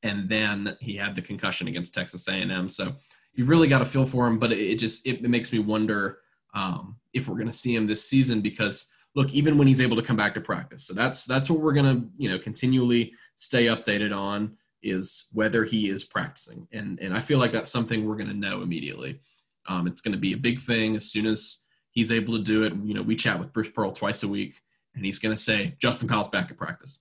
and 0.03 0.29
then 0.29 0.77
he 0.79 0.95
had 0.95 1.15
the 1.15 1.21
concussion 1.23 1.67
against 1.67 1.95
Texas 1.95 2.27
A&M. 2.27 2.69
So 2.69 2.93
you've 3.33 3.49
really 3.49 3.67
got 3.67 3.79
to 3.79 3.85
feel 3.85 4.05
for 4.05 4.27
him, 4.27 4.37
but 4.37 4.51
it, 4.51 4.75
just 4.75 5.07
it, 5.07 5.23
it, 5.23 5.29
makes 5.31 5.51
me 5.51 5.57
wonder 5.57 6.19
um, 6.53 6.97
if 7.11 7.27
we're 7.27 7.37
going 7.37 7.47
to 7.47 7.53
see 7.53 7.73
him 7.73 7.87
this 7.87 8.07
season 8.07 8.41
because 8.41 8.91
look, 9.15 9.31
even 9.31 9.57
when 9.57 9.67
he's 9.67 9.81
able 9.81 9.97
to 9.97 10.03
come 10.03 10.15
back 10.15 10.35
to 10.35 10.41
practice, 10.41 10.85
so 10.85 10.93
that's 10.93 11.25
that's 11.25 11.49
what 11.49 11.59
we're 11.59 11.73
going 11.73 12.01
to 12.01 12.07
you 12.17 12.29
know 12.29 12.37
continually 12.37 13.13
stay 13.37 13.65
updated 13.65 14.15
on 14.15 14.55
is 14.81 15.27
whether 15.33 15.63
he 15.65 15.89
is 15.89 16.03
practicing, 16.03 16.67
and 16.71 16.99
and 16.99 17.15
I 17.15 17.21
feel 17.21 17.39
like 17.39 17.51
that's 17.51 17.71
something 17.71 18.05
we're 18.05 18.15
going 18.15 18.29
to 18.29 18.33
know 18.33 18.61
immediately. 18.61 19.19
Um, 19.67 19.87
it's 19.87 20.01
going 20.01 20.13
to 20.13 20.19
be 20.19 20.33
a 20.33 20.37
big 20.37 20.59
thing 20.59 20.95
as 20.95 21.11
soon 21.11 21.27
as 21.27 21.63
he's 21.91 22.11
able 22.11 22.37
to 22.37 22.43
do 22.43 22.63
it. 22.63 22.73
You 22.83 22.93
know, 22.93 23.01
we 23.01 23.15
chat 23.15 23.39
with 23.39 23.53
Bruce 23.53 23.69
Pearl 23.69 23.91
twice 23.91 24.23
a 24.23 24.27
week, 24.27 24.55
and 24.95 25.05
he's 25.05 25.19
going 25.19 25.35
to 25.35 25.41
say 25.41 25.75
Justin 25.81 26.07
Powell's 26.07 26.29
back 26.29 26.49
at 26.49 26.57
practice. 26.57 26.99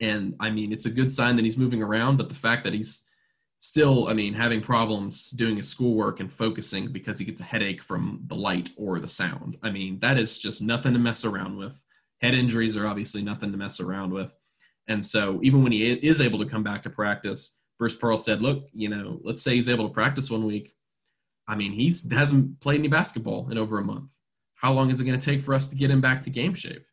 And 0.00 0.34
I 0.40 0.50
mean, 0.50 0.72
it's 0.72 0.86
a 0.86 0.90
good 0.90 1.12
sign 1.12 1.36
that 1.36 1.44
he's 1.44 1.58
moving 1.58 1.82
around, 1.82 2.16
but 2.16 2.28
the 2.28 2.34
fact 2.34 2.64
that 2.64 2.74
he's 2.74 3.06
still, 3.60 4.08
I 4.08 4.14
mean, 4.14 4.32
having 4.32 4.62
problems 4.62 5.30
doing 5.30 5.56
his 5.56 5.68
schoolwork 5.68 6.20
and 6.20 6.32
focusing 6.32 6.90
because 6.90 7.18
he 7.18 7.26
gets 7.26 7.40
a 7.40 7.44
headache 7.44 7.82
from 7.82 8.22
the 8.26 8.34
light 8.34 8.70
or 8.76 8.98
the 8.98 9.08
sound. 9.08 9.58
I 9.62 9.70
mean, 9.70 9.98
that 10.00 10.18
is 10.18 10.38
just 10.38 10.62
nothing 10.62 10.94
to 10.94 10.98
mess 10.98 11.24
around 11.24 11.56
with. 11.58 11.82
Head 12.22 12.34
injuries 12.34 12.76
are 12.76 12.86
obviously 12.86 13.22
nothing 13.22 13.52
to 13.52 13.58
mess 13.58 13.80
around 13.80 14.12
with. 14.12 14.34
And 14.90 15.06
so 15.06 15.38
even 15.44 15.62
when 15.62 15.70
he 15.70 15.92
is 15.92 16.20
able 16.20 16.40
to 16.40 16.50
come 16.50 16.64
back 16.64 16.82
to 16.82 16.90
practice, 16.90 17.54
Bruce 17.78 17.94
Pearl 17.94 18.18
said, 18.18 18.42
look, 18.42 18.66
you 18.72 18.88
know, 18.88 19.20
let's 19.22 19.40
say 19.40 19.54
he's 19.54 19.68
able 19.68 19.86
to 19.86 19.94
practice 19.94 20.28
one 20.28 20.44
week. 20.44 20.74
I 21.46 21.54
mean, 21.54 21.72
he 21.72 21.94
hasn't 22.10 22.58
played 22.58 22.80
any 22.80 22.88
basketball 22.88 23.48
in 23.50 23.56
over 23.56 23.78
a 23.78 23.84
month. 23.84 24.10
How 24.56 24.72
long 24.72 24.90
is 24.90 25.00
it 25.00 25.04
going 25.04 25.18
to 25.18 25.24
take 25.24 25.42
for 25.42 25.54
us 25.54 25.68
to 25.68 25.76
get 25.76 25.92
him 25.92 26.00
back 26.00 26.22
to 26.22 26.30
game 26.30 26.54
shape? 26.54 26.84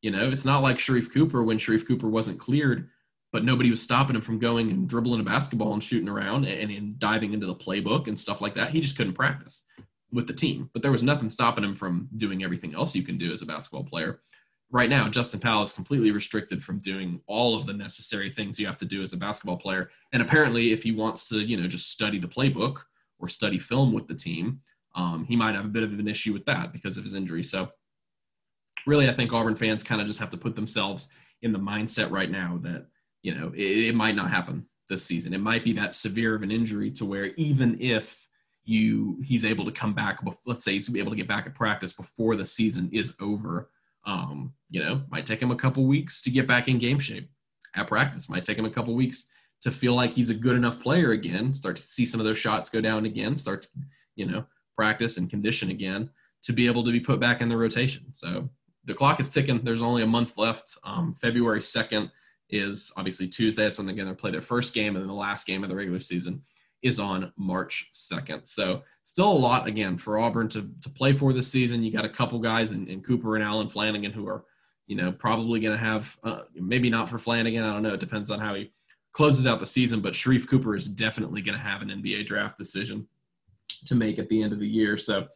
You 0.00 0.12
know, 0.12 0.30
it's 0.30 0.46
not 0.46 0.62
like 0.62 0.78
Sharife 0.78 1.12
Cooper 1.12 1.42
when 1.42 1.58
Sharife 1.58 1.86
Cooper 1.86 2.08
wasn't 2.08 2.40
cleared, 2.40 2.88
but 3.32 3.44
nobody 3.44 3.68
was 3.68 3.82
stopping 3.82 4.16
him 4.16 4.22
from 4.22 4.38
going 4.38 4.70
and 4.70 4.88
dribbling 4.88 5.20
a 5.20 5.24
basketball 5.24 5.74
and 5.74 5.84
shooting 5.84 6.08
around 6.08 6.46
and, 6.46 6.70
and 6.70 6.98
diving 6.98 7.34
into 7.34 7.46
the 7.46 7.54
playbook 7.54 8.08
and 8.08 8.18
stuff 8.18 8.40
like 8.40 8.54
that. 8.54 8.70
He 8.70 8.80
just 8.80 8.96
couldn't 8.96 9.12
practice 9.12 9.62
with 10.10 10.26
the 10.26 10.32
team, 10.32 10.70
but 10.72 10.80
there 10.80 10.92
was 10.92 11.02
nothing 11.02 11.28
stopping 11.28 11.64
him 11.64 11.74
from 11.74 12.08
doing 12.16 12.42
everything 12.42 12.74
else 12.74 12.94
you 12.94 13.02
can 13.02 13.18
do 13.18 13.30
as 13.30 13.42
a 13.42 13.46
basketball 13.46 13.84
player. 13.84 14.20
Right 14.70 14.90
now, 14.90 15.08
Justin 15.08 15.38
Powell 15.38 15.62
is 15.62 15.72
completely 15.72 16.10
restricted 16.10 16.62
from 16.62 16.80
doing 16.80 17.20
all 17.26 17.56
of 17.56 17.66
the 17.66 17.72
necessary 17.72 18.30
things 18.30 18.58
you 18.58 18.66
have 18.66 18.78
to 18.78 18.84
do 18.84 19.02
as 19.02 19.12
a 19.12 19.16
basketball 19.16 19.56
player. 19.56 19.90
And 20.12 20.20
apparently, 20.20 20.72
if 20.72 20.82
he 20.82 20.92
wants 20.92 21.28
to, 21.28 21.38
you 21.38 21.56
know, 21.56 21.68
just 21.68 21.92
study 21.92 22.18
the 22.18 22.26
playbook 22.26 22.78
or 23.18 23.28
study 23.28 23.58
film 23.58 23.92
with 23.92 24.08
the 24.08 24.14
team, 24.14 24.60
um, 24.96 25.24
he 25.24 25.36
might 25.36 25.54
have 25.54 25.64
a 25.64 25.68
bit 25.68 25.84
of 25.84 25.92
an 25.92 26.08
issue 26.08 26.32
with 26.32 26.44
that 26.46 26.72
because 26.72 26.96
of 26.96 27.04
his 27.04 27.14
injury. 27.14 27.44
So, 27.44 27.70
really, 28.86 29.08
I 29.08 29.12
think 29.12 29.32
Auburn 29.32 29.54
fans 29.56 29.84
kind 29.84 30.00
of 30.00 30.06
just 30.08 30.20
have 30.20 30.30
to 30.30 30.36
put 30.36 30.56
themselves 30.56 31.08
in 31.42 31.52
the 31.52 31.58
mindset 31.58 32.10
right 32.10 32.30
now 32.30 32.58
that 32.62 32.86
you 33.22 33.34
know 33.34 33.52
it, 33.54 33.88
it 33.88 33.94
might 33.94 34.16
not 34.16 34.30
happen 34.30 34.66
this 34.88 35.04
season. 35.04 35.32
It 35.32 35.40
might 35.40 35.64
be 35.64 35.72
that 35.74 35.94
severe 35.94 36.34
of 36.34 36.42
an 36.42 36.50
injury 36.50 36.90
to 36.92 37.04
where 37.04 37.26
even 37.36 37.80
if 37.80 38.28
you 38.64 39.18
he's 39.22 39.44
able 39.44 39.64
to 39.64 39.72
come 39.72 39.94
back, 39.94 40.20
let's 40.44 40.64
say 40.64 40.72
he's 40.72 40.94
able 40.94 41.10
to 41.10 41.16
get 41.16 41.28
back 41.28 41.46
at 41.46 41.54
practice 41.54 41.92
before 41.92 42.36
the 42.36 42.46
season 42.46 42.88
is 42.92 43.14
over. 43.20 43.70
Um, 44.06 44.54
you 44.70 44.82
know, 44.82 45.02
might 45.10 45.26
take 45.26 45.42
him 45.42 45.50
a 45.50 45.56
couple 45.56 45.84
weeks 45.84 46.22
to 46.22 46.30
get 46.30 46.46
back 46.46 46.68
in 46.68 46.78
game 46.78 46.98
shape 46.98 47.28
at 47.74 47.88
practice. 47.88 48.28
Might 48.28 48.44
take 48.44 48.58
him 48.58 48.64
a 48.64 48.70
couple 48.70 48.94
weeks 48.94 49.26
to 49.62 49.70
feel 49.70 49.94
like 49.94 50.12
he's 50.12 50.30
a 50.30 50.34
good 50.34 50.56
enough 50.56 50.80
player 50.80 51.10
again, 51.10 51.52
start 51.52 51.76
to 51.76 51.82
see 51.82 52.04
some 52.04 52.20
of 52.20 52.26
those 52.26 52.38
shots 52.38 52.68
go 52.68 52.80
down 52.80 53.04
again, 53.04 53.34
start 53.34 53.62
to, 53.62 53.68
you 54.14 54.26
know, 54.26 54.44
practice 54.76 55.16
and 55.16 55.30
condition 55.30 55.70
again 55.70 56.08
to 56.44 56.52
be 56.52 56.66
able 56.66 56.84
to 56.84 56.92
be 56.92 57.00
put 57.00 57.18
back 57.18 57.40
in 57.40 57.48
the 57.48 57.56
rotation. 57.56 58.04
So 58.12 58.48
the 58.84 58.94
clock 58.94 59.18
is 59.18 59.28
ticking. 59.28 59.62
There's 59.64 59.82
only 59.82 60.02
a 60.02 60.06
month 60.06 60.38
left. 60.38 60.78
Um, 60.84 61.14
February 61.14 61.60
2nd 61.60 62.10
is 62.50 62.92
obviously 62.96 63.26
Tuesday. 63.26 63.64
That's 63.64 63.78
when 63.78 63.86
they're 63.86 63.96
going 63.96 64.08
to 64.08 64.14
play 64.14 64.30
their 64.30 64.42
first 64.42 64.74
game, 64.74 64.94
and 64.94 65.02
then 65.02 65.08
the 65.08 65.14
last 65.14 65.46
game 65.46 65.64
of 65.64 65.70
the 65.70 65.76
regular 65.76 66.00
season 66.00 66.42
is 66.86 66.98
on 67.00 67.32
March 67.36 67.90
2nd. 67.92 68.46
So 68.46 68.82
still 69.02 69.30
a 69.30 69.32
lot 69.32 69.66
again 69.66 69.96
for 69.98 70.18
Auburn 70.18 70.48
to 70.50 70.70
to 70.80 70.90
play 70.90 71.12
for 71.12 71.32
this 71.32 71.48
season. 71.48 71.82
You 71.82 71.92
got 71.92 72.04
a 72.04 72.10
couple 72.10 72.38
guys 72.38 72.72
in, 72.72 72.86
in 72.88 73.02
Cooper 73.02 73.36
and 73.36 73.44
Allen 73.44 73.68
Flanigan 73.68 74.12
who 74.12 74.26
are, 74.28 74.44
you 74.86 74.96
know, 74.96 75.12
probably 75.12 75.60
going 75.60 75.72
to 75.72 75.78
have 75.78 76.16
uh, 76.24 76.42
maybe 76.54 76.90
not 76.90 77.08
for 77.08 77.18
Flanigan. 77.18 77.62
I 77.62 77.72
don't 77.72 77.82
know. 77.82 77.94
It 77.94 78.00
depends 78.00 78.30
on 78.30 78.40
how 78.40 78.54
he 78.54 78.72
closes 79.12 79.46
out 79.46 79.60
the 79.60 79.66
season. 79.66 80.00
But 80.00 80.12
Sharife 80.12 80.48
Cooper 80.48 80.76
is 80.76 80.86
definitely 80.86 81.42
going 81.42 81.56
to 81.56 81.64
have 81.64 81.82
an 81.82 81.88
NBA 81.88 82.26
draft 82.26 82.58
decision 82.58 83.06
to 83.86 83.94
make 83.94 84.18
at 84.18 84.28
the 84.28 84.42
end 84.42 84.52
of 84.52 84.60
the 84.60 84.68
year. 84.68 84.96
So 84.96 85.26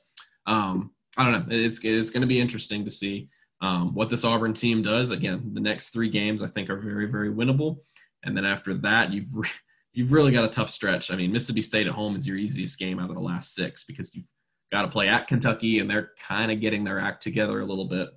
um, 0.46 0.92
I 1.16 1.24
don't 1.24 1.48
know. 1.48 1.54
It's 1.54 1.82
it's 1.84 2.10
going 2.10 2.22
to 2.22 2.26
be 2.26 2.40
interesting 2.40 2.84
to 2.84 2.90
see 2.90 3.28
um, 3.60 3.94
what 3.94 4.08
this 4.08 4.24
Auburn 4.24 4.52
team 4.52 4.82
does. 4.82 5.10
Again, 5.10 5.50
the 5.54 5.60
next 5.60 5.90
three 5.90 6.08
games 6.08 6.42
I 6.42 6.46
think 6.46 6.70
are 6.70 6.76
very 6.76 7.06
very 7.06 7.30
winnable, 7.30 7.78
and 8.24 8.36
then 8.36 8.44
after 8.44 8.74
that 8.74 9.12
you've 9.12 9.34
re- 9.34 9.48
you've 9.92 10.12
really 10.12 10.32
got 10.32 10.44
a 10.44 10.48
tough 10.48 10.70
stretch. 10.70 11.10
I 11.10 11.16
mean, 11.16 11.32
Mississippi 11.32 11.62
State 11.62 11.86
at 11.86 11.92
home 11.92 12.16
is 12.16 12.26
your 12.26 12.36
easiest 12.36 12.78
game 12.78 12.98
out 12.98 13.10
of 13.10 13.16
the 13.16 13.22
last 13.22 13.54
six 13.54 13.84
because 13.84 14.14
you've 14.14 14.28
got 14.72 14.82
to 14.82 14.88
play 14.88 15.08
at 15.08 15.26
Kentucky, 15.26 15.78
and 15.78 15.90
they're 15.90 16.12
kind 16.20 16.52
of 16.52 16.60
getting 16.60 16.84
their 16.84 17.00
act 17.00 17.22
together 17.22 17.60
a 17.60 17.64
little 17.64 17.86
bit. 17.86 18.08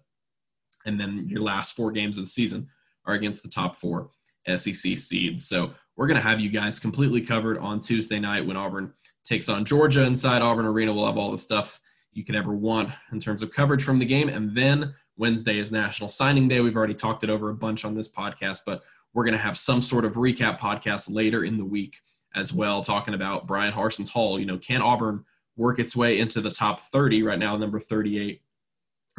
And 0.85 0.99
then 0.99 1.27
your 1.27 1.41
last 1.41 1.75
four 1.75 1.91
games 1.91 2.17
of 2.17 2.25
the 2.25 2.29
season 2.29 2.67
are 3.05 3.15
against 3.15 3.41
the 3.41 3.49
top 3.49 3.75
four 3.75 4.09
SEC 4.47 4.97
seeds. 4.97 5.47
So 5.47 5.73
we're 5.95 6.07
going 6.07 6.19
to 6.19 6.27
have 6.27 6.39
you 6.39 6.49
guys 6.49 6.79
completely 6.79 7.21
covered 7.21 7.57
on 7.57 7.79
Tuesday 7.79 8.19
night 8.19 8.45
when 8.45 8.57
Auburn 8.57 8.93
takes 9.23 9.49
on 9.49 9.65
Georgia 9.65 10.03
inside 10.03 10.41
Auburn 10.41 10.65
Arena. 10.65 10.93
We'll 10.93 11.05
have 11.05 11.17
all 11.17 11.31
the 11.31 11.37
stuff 11.37 11.79
you 12.11 12.23
could 12.23 12.35
ever 12.35 12.53
want 12.53 12.89
in 13.11 13.19
terms 13.19 13.41
of 13.41 13.51
coverage 13.51 13.83
from 13.83 13.99
the 13.99 14.05
game. 14.05 14.29
And 14.29 14.55
then 14.55 14.93
Wednesday 15.17 15.59
is 15.59 15.71
National 15.71 16.09
Signing 16.09 16.47
Day. 16.47 16.59
We've 16.59 16.75
already 16.75 16.93
talked 16.93 17.23
it 17.23 17.29
over 17.29 17.49
a 17.49 17.55
bunch 17.55 17.85
on 17.85 17.95
this 17.95 18.11
podcast, 18.11 18.59
but 18.65 18.83
we're 19.13 19.23
going 19.23 19.33
to 19.33 19.39
have 19.39 19.57
some 19.57 19.81
sort 19.81 20.05
of 20.05 20.13
recap 20.13 20.59
podcast 20.59 21.13
later 21.13 21.43
in 21.43 21.57
the 21.57 21.65
week 21.65 21.97
as 22.35 22.51
well, 22.51 22.83
talking 22.83 23.13
about 23.13 23.47
Bryan 23.47 23.73
Harsin's 23.73 24.09
haul. 24.09 24.39
You 24.39 24.45
know, 24.45 24.57
can 24.57 24.81
Auburn 24.81 25.23
work 25.55 25.79
its 25.79 25.95
way 25.95 26.19
into 26.19 26.41
the 26.41 26.49
top 26.49 26.81
30 26.81 27.23
right 27.23 27.37
now, 27.37 27.55
number 27.55 27.79
38 27.79 28.41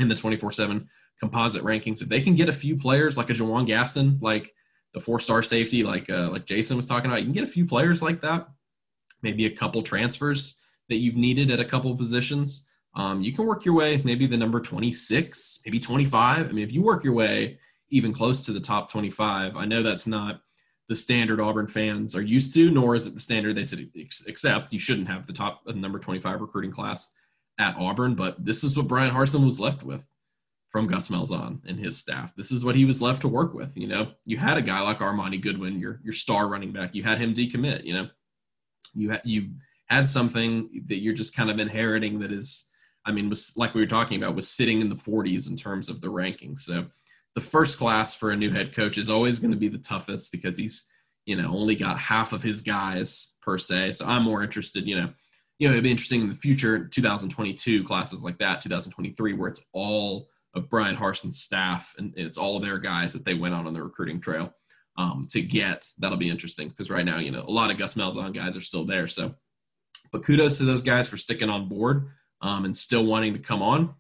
in 0.00 0.08
the 0.08 0.16
24 0.16 0.52
7 0.52 0.88
composite 1.20 1.62
rankings? 1.62 2.02
If 2.02 2.08
they 2.08 2.20
can 2.20 2.34
get 2.34 2.48
a 2.48 2.52
few 2.52 2.76
players 2.76 3.16
like 3.16 3.30
a 3.30 3.34
Juwan 3.34 3.66
Gaston, 3.66 4.18
like 4.20 4.52
the 4.94 5.00
four 5.00 5.20
star 5.20 5.42
safety, 5.42 5.82
like 5.82 6.10
uh, 6.10 6.30
like 6.30 6.46
Jason 6.46 6.76
was 6.76 6.86
talking 6.86 7.10
about, 7.10 7.20
you 7.20 7.26
can 7.26 7.34
get 7.34 7.44
a 7.44 7.48
few 7.48 7.66
players 7.66 8.02
like 8.02 8.20
that 8.22 8.48
maybe 9.24 9.46
a 9.46 9.50
couple 9.50 9.82
transfers 9.82 10.58
that 10.88 10.96
you've 10.96 11.16
needed 11.16 11.50
at 11.50 11.58
a 11.58 11.64
couple 11.64 11.90
of 11.90 11.98
positions. 11.98 12.68
Um, 12.94 13.22
you 13.22 13.32
can 13.32 13.46
work 13.46 13.64
your 13.64 13.74
way 13.74 14.00
maybe 14.04 14.26
the 14.26 14.36
number 14.36 14.60
26, 14.60 15.60
maybe 15.66 15.80
25. 15.80 16.48
I 16.48 16.52
mean, 16.52 16.62
if 16.62 16.70
you 16.70 16.82
work 16.82 17.02
your 17.02 17.14
way 17.14 17.58
even 17.94 18.12
close 18.12 18.44
to 18.44 18.52
the 18.52 18.60
top 18.60 18.90
25, 18.90 19.56
I 19.56 19.64
know 19.64 19.82
that's 19.82 20.06
not 20.06 20.40
the 20.88 20.96
standard 20.96 21.40
Auburn 21.40 21.66
fans 21.66 22.14
are 22.14 22.22
used 22.22 22.52
to, 22.54 22.70
nor 22.70 22.94
is 22.94 23.06
it 23.06 23.14
the 23.14 23.20
standard 23.20 23.56
they 23.56 23.64
said 23.64 23.88
accept. 24.28 24.72
You 24.72 24.78
shouldn't 24.78 25.08
have 25.08 25.26
the 25.26 25.32
top 25.32 25.62
number 25.66 25.98
25 25.98 26.40
recruiting 26.40 26.72
class 26.72 27.10
at 27.58 27.76
Auburn, 27.76 28.14
but 28.14 28.44
this 28.44 28.64
is 28.64 28.76
what 28.76 28.88
Bryan 28.88 29.14
Harsin 29.14 29.44
was 29.44 29.60
left 29.60 29.82
with 29.82 30.04
from 30.70 30.88
Gus 30.88 31.08
Malzahn 31.08 31.60
and 31.66 31.78
his 31.78 31.96
staff. 31.96 32.34
This 32.36 32.50
is 32.50 32.64
what 32.64 32.74
he 32.74 32.84
was 32.84 33.00
left 33.00 33.22
to 33.22 33.28
work 33.28 33.54
with. 33.54 33.70
You 33.76 33.86
know, 33.86 34.12
you 34.24 34.36
had 34.36 34.58
a 34.58 34.62
guy 34.62 34.80
like 34.80 34.98
Armoni 34.98 35.40
Goodwin, 35.40 35.78
your 35.78 36.00
your 36.02 36.12
star 36.12 36.48
running 36.48 36.72
back. 36.72 36.94
You 36.94 37.04
had 37.04 37.18
him 37.18 37.32
decommit. 37.32 37.84
You 37.84 37.94
know, 37.94 38.08
you 38.94 39.12
ha- 39.12 39.22
you 39.24 39.50
had 39.86 40.10
something 40.10 40.82
that 40.88 40.98
you're 40.98 41.14
just 41.14 41.36
kind 41.36 41.50
of 41.50 41.58
inheriting 41.58 42.18
that 42.20 42.32
is 42.32 42.70
i 43.04 43.12
mean 43.12 43.28
was 43.28 43.56
like 43.56 43.74
we 43.74 43.80
were 43.80 43.86
talking 43.86 44.20
about 44.20 44.34
was 44.34 44.48
sitting 44.48 44.80
in 44.80 44.88
the 44.88 44.94
40s 44.94 45.48
in 45.48 45.56
terms 45.56 45.88
of 45.88 46.00
the 46.00 46.08
rankings 46.08 46.60
so 46.60 46.86
the 47.34 47.40
first 47.40 47.78
class 47.78 48.14
for 48.14 48.30
a 48.30 48.36
new 48.36 48.50
head 48.50 48.74
coach 48.74 48.98
is 48.98 49.10
always 49.10 49.38
going 49.38 49.50
to 49.50 49.56
be 49.56 49.68
the 49.68 49.78
toughest 49.78 50.32
because 50.32 50.56
he's 50.56 50.86
you 51.26 51.36
know 51.36 51.48
only 51.48 51.74
got 51.74 51.98
half 51.98 52.32
of 52.32 52.42
his 52.42 52.62
guys 52.62 53.34
per 53.42 53.58
se 53.58 53.92
so 53.92 54.06
i'm 54.06 54.22
more 54.22 54.42
interested 54.42 54.86
you 54.86 54.96
know 54.96 55.08
you 55.58 55.66
know 55.66 55.72
it'd 55.72 55.84
be 55.84 55.90
interesting 55.90 56.20
in 56.20 56.28
the 56.28 56.34
future 56.34 56.86
2022 56.86 57.84
classes 57.84 58.22
like 58.22 58.38
that 58.38 58.60
2023 58.60 59.32
where 59.32 59.48
it's 59.48 59.64
all 59.72 60.28
of 60.54 60.70
Bryan 60.70 60.96
Harsin's 60.96 61.40
staff 61.40 61.94
and 61.98 62.12
it's 62.16 62.38
all 62.38 62.56
of 62.56 62.62
their 62.62 62.78
guys 62.78 63.12
that 63.12 63.24
they 63.24 63.34
went 63.34 63.54
on 63.54 63.66
on 63.66 63.74
the 63.74 63.82
recruiting 63.82 64.20
trail 64.20 64.52
um, 64.96 65.26
to 65.30 65.42
get. 65.42 65.90
That'll 65.98 66.18
be 66.18 66.30
interesting 66.30 66.68
because 66.68 66.90
right 66.90 67.04
now, 67.04 67.18
you 67.18 67.30
know, 67.30 67.42
a 67.42 67.50
lot 67.50 67.70
of 67.70 67.78
Gus 67.78 67.94
Malzahn 67.94 68.34
guys 68.34 68.56
are 68.56 68.60
still 68.60 68.84
there. 68.84 69.08
So, 69.08 69.34
but 70.12 70.24
kudos 70.24 70.58
to 70.58 70.64
those 70.64 70.82
guys 70.82 71.08
for 71.08 71.16
sticking 71.16 71.50
on 71.50 71.68
board 71.68 72.08
um, 72.40 72.64
and 72.64 72.76
still 72.76 73.04
wanting 73.04 73.32
to 73.34 73.40
come 73.40 73.62
on. 73.62 73.94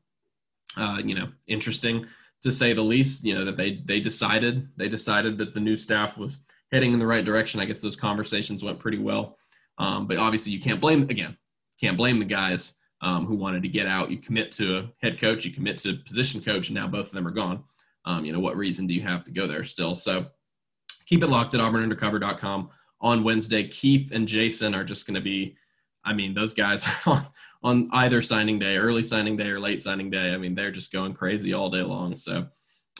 Uh, 0.76 1.00
you 1.04 1.14
know, 1.14 1.28
interesting 1.46 2.06
to 2.44 2.52
say 2.52 2.72
the 2.72 2.82
least. 2.82 3.24
You 3.24 3.34
know 3.34 3.44
that 3.44 3.56
they 3.56 3.82
they 3.84 3.98
decided 3.98 4.68
they 4.76 4.88
decided 4.88 5.36
that 5.38 5.54
the 5.54 5.60
new 5.60 5.76
staff 5.76 6.16
was 6.16 6.36
heading 6.70 6.92
in 6.92 6.98
the 6.98 7.06
right 7.06 7.24
direction. 7.24 7.58
I 7.58 7.64
guess 7.64 7.80
those 7.80 7.96
conversations 7.96 8.62
went 8.62 8.78
pretty 8.78 8.98
well. 8.98 9.36
Um, 9.78 10.06
but 10.06 10.18
obviously, 10.18 10.52
you 10.52 10.60
can't 10.60 10.80
blame 10.80 11.02
again. 11.10 11.36
Can't 11.80 11.96
blame 11.96 12.20
the 12.20 12.24
guys 12.24 12.74
um, 13.00 13.26
who 13.26 13.34
wanted 13.34 13.62
to 13.62 13.68
get 13.68 13.86
out. 13.86 14.10
You 14.10 14.18
commit 14.18 14.52
to 14.52 14.78
a 14.78 14.92
head 15.02 15.20
coach, 15.20 15.44
you 15.44 15.52
commit 15.52 15.78
to 15.78 15.96
position 15.96 16.40
coach, 16.40 16.68
and 16.68 16.76
now 16.76 16.86
both 16.86 17.06
of 17.06 17.12
them 17.12 17.26
are 17.26 17.32
gone. 17.32 17.64
Um, 18.04 18.24
you 18.24 18.32
know, 18.32 18.40
what 18.40 18.56
reason 18.56 18.86
do 18.86 18.94
you 18.94 19.02
have 19.02 19.24
to 19.24 19.32
go 19.32 19.46
there 19.46 19.64
still? 19.64 19.96
So 19.96 20.26
keep 21.06 21.22
it 21.22 21.28
locked 21.28 21.54
at 21.54 21.60
auburnundercover.com 21.60 22.70
on 23.00 23.24
Wednesday. 23.24 23.66
Keith 23.66 24.12
and 24.12 24.28
Jason 24.28 24.74
are 24.74 24.84
just 24.84 25.06
going 25.06 25.14
to 25.14 25.20
be, 25.20 25.56
I 26.04 26.12
mean, 26.12 26.34
those 26.34 26.54
guys 26.54 26.86
on 27.64 27.88
either 27.92 28.20
signing 28.20 28.58
day, 28.58 28.76
early 28.76 29.02
signing 29.02 29.36
day 29.36 29.48
or 29.48 29.58
late 29.58 29.82
signing 29.82 30.10
day. 30.10 30.32
I 30.32 30.36
mean, 30.36 30.54
they're 30.54 30.70
just 30.70 30.92
going 30.92 31.14
crazy 31.14 31.54
all 31.54 31.70
day 31.70 31.80
long. 31.80 32.14
So 32.14 32.46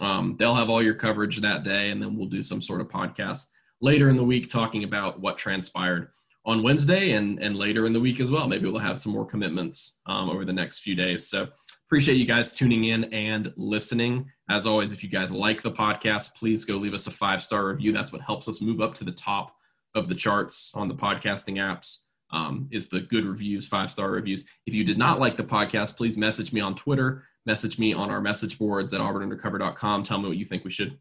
um, 0.00 0.36
they'll 0.38 0.54
have 0.54 0.70
all 0.70 0.82
your 0.82 0.94
coverage 0.94 1.40
that 1.40 1.62
day, 1.62 1.90
and 1.90 2.02
then 2.02 2.16
we'll 2.16 2.26
do 2.26 2.42
some 2.42 2.62
sort 2.62 2.80
of 2.80 2.88
podcast 2.88 3.44
later 3.82 4.08
in 4.08 4.16
the 4.16 4.24
week 4.24 4.50
talking 4.50 4.82
about 4.82 5.20
what 5.20 5.36
transpired 5.36 6.08
on 6.46 6.62
Wednesday 6.62 7.12
and, 7.12 7.38
and 7.42 7.56
later 7.56 7.86
in 7.86 7.92
the 7.92 8.00
week 8.00 8.20
as 8.20 8.30
well. 8.30 8.48
Maybe 8.48 8.68
we'll 8.68 8.80
have 8.80 8.98
some 8.98 9.12
more 9.12 9.26
commitments 9.26 10.00
um, 10.06 10.30
over 10.30 10.46
the 10.46 10.52
next 10.52 10.80
few 10.80 10.94
days. 10.94 11.28
So 11.28 11.46
appreciate 11.86 12.16
you 12.16 12.26
guys 12.26 12.56
tuning 12.56 12.84
in 12.84 13.04
and 13.12 13.52
listening. 13.56 14.30
As 14.48 14.66
always, 14.66 14.92
if 14.92 15.02
you 15.02 15.10
guys 15.10 15.30
like 15.30 15.62
the 15.62 15.72
podcast, 15.72 16.34
please 16.34 16.64
go 16.64 16.76
leave 16.76 16.94
us 16.94 17.06
a 17.06 17.10
five 17.10 17.42
star 17.42 17.66
review. 17.66 17.92
That's 17.92 18.12
what 18.12 18.22
helps 18.22 18.48
us 18.48 18.62
move 18.62 18.80
up 18.80 18.94
to 18.94 19.04
the 19.04 19.12
top 19.12 19.54
of 19.94 20.08
the 20.08 20.14
charts 20.14 20.72
on 20.74 20.88
the 20.88 20.94
podcasting 20.94 21.56
apps. 21.56 21.98
Um, 22.34 22.68
is 22.72 22.88
the 22.88 22.98
good 22.98 23.24
reviews, 23.24 23.68
five 23.68 23.92
star 23.92 24.10
reviews. 24.10 24.44
If 24.66 24.74
you 24.74 24.82
did 24.82 24.98
not 24.98 25.20
like 25.20 25.36
the 25.36 25.44
podcast, 25.44 25.96
please 25.96 26.18
message 26.18 26.52
me 26.52 26.60
on 26.60 26.74
Twitter, 26.74 27.22
message 27.46 27.78
me 27.78 27.94
on 27.94 28.10
our 28.10 28.20
message 28.20 28.58
boards 28.58 28.92
at 28.92 29.00
auburnundercover.com. 29.00 30.02
Tell 30.02 30.18
me 30.18 30.26
what 30.28 30.36
you 30.36 30.44
think 30.44 30.64
we 30.64 30.72
should 30.72 30.98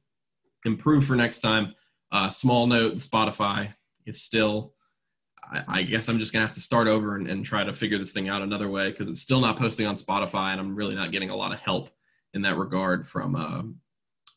improve 0.63 1.06
for 1.06 1.15
next 1.15 1.39
time. 1.39 1.74
Uh, 2.12 2.30
small 2.30 2.67
note: 2.67 2.98
Spotify 2.98 3.74
is 4.06 4.22
still. 4.22 4.74
I, 5.43 5.80
I 5.80 5.84
guess 5.84 6.08
I'm 6.08 6.19
just 6.19 6.34
gonna 6.34 6.46
have 6.46 6.54
to 6.54 6.62
start 6.62 6.88
over 6.88 7.15
and, 7.15 7.28
and 7.28 7.43
try 7.43 7.63
to 7.63 7.74
figure 7.74 7.98
this 7.98 8.12
thing 8.12 8.30
out 8.30 8.43
another 8.43 8.69
way 8.69 8.91
because 8.91 9.08
it's 9.08 9.22
still 9.22 9.41
not 9.41 9.58
posting 9.58 9.88
on 9.88 9.96
Spotify, 9.96 10.52
and 10.52 10.60
I'm 10.60 10.76
really 10.76 10.93
not 10.93 11.12
getting 11.12 11.32
a 11.32 11.36
lot 11.36 11.52
of 11.52 11.58
help 11.58 11.89
in 12.36 12.43
that 12.43 12.58
regard 12.58 13.08
from 13.08 13.36
uh, 13.36 13.63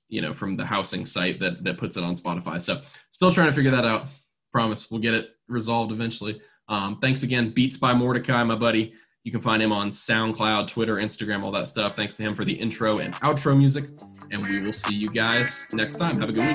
you 0.08 0.22
know 0.22 0.32
from 0.32 0.56
the 0.56 0.64
housing 0.64 1.04
site 1.04 1.40
that 1.40 1.62
that 1.62 1.76
puts 1.76 1.98
it 1.98 2.04
on 2.04 2.16
Spotify. 2.16 2.58
So 2.58 2.80
still 3.10 3.32
trying 3.32 3.48
to 3.48 3.54
figure 3.54 3.72
that 3.72 3.84
out. 3.84 4.06
Promise 4.50 4.90
we'll 4.90 5.02
get 5.02 5.12
it 5.12 5.28
resolved 5.46 5.92
eventually. 5.92 6.40
Um, 6.68 6.98
thanks 7.00 7.22
again, 7.22 7.50
Beats 7.50 7.76
by 7.76 7.94
Mordecai, 7.94 8.42
my 8.42 8.56
buddy. 8.56 8.92
You 9.24 9.32
can 9.32 9.40
find 9.40 9.62
him 9.62 9.72
on 9.72 9.90
SoundCloud, 9.90 10.68
Twitter, 10.68 10.96
Instagram, 10.96 11.42
all 11.42 11.50
that 11.52 11.66
stuff. 11.68 11.96
Thanks 11.96 12.14
to 12.16 12.22
him 12.22 12.34
for 12.34 12.44
the 12.44 12.52
intro 12.52 12.98
and 12.98 13.12
outro 13.14 13.58
music. 13.58 13.90
And 14.30 14.44
we 14.44 14.60
will 14.60 14.72
see 14.72 14.94
you 14.94 15.08
guys 15.08 15.66
next 15.72 15.96
time. 15.96 16.14
Have 16.20 16.28
a 16.28 16.32
good 16.32 16.46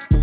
week. 0.00 0.13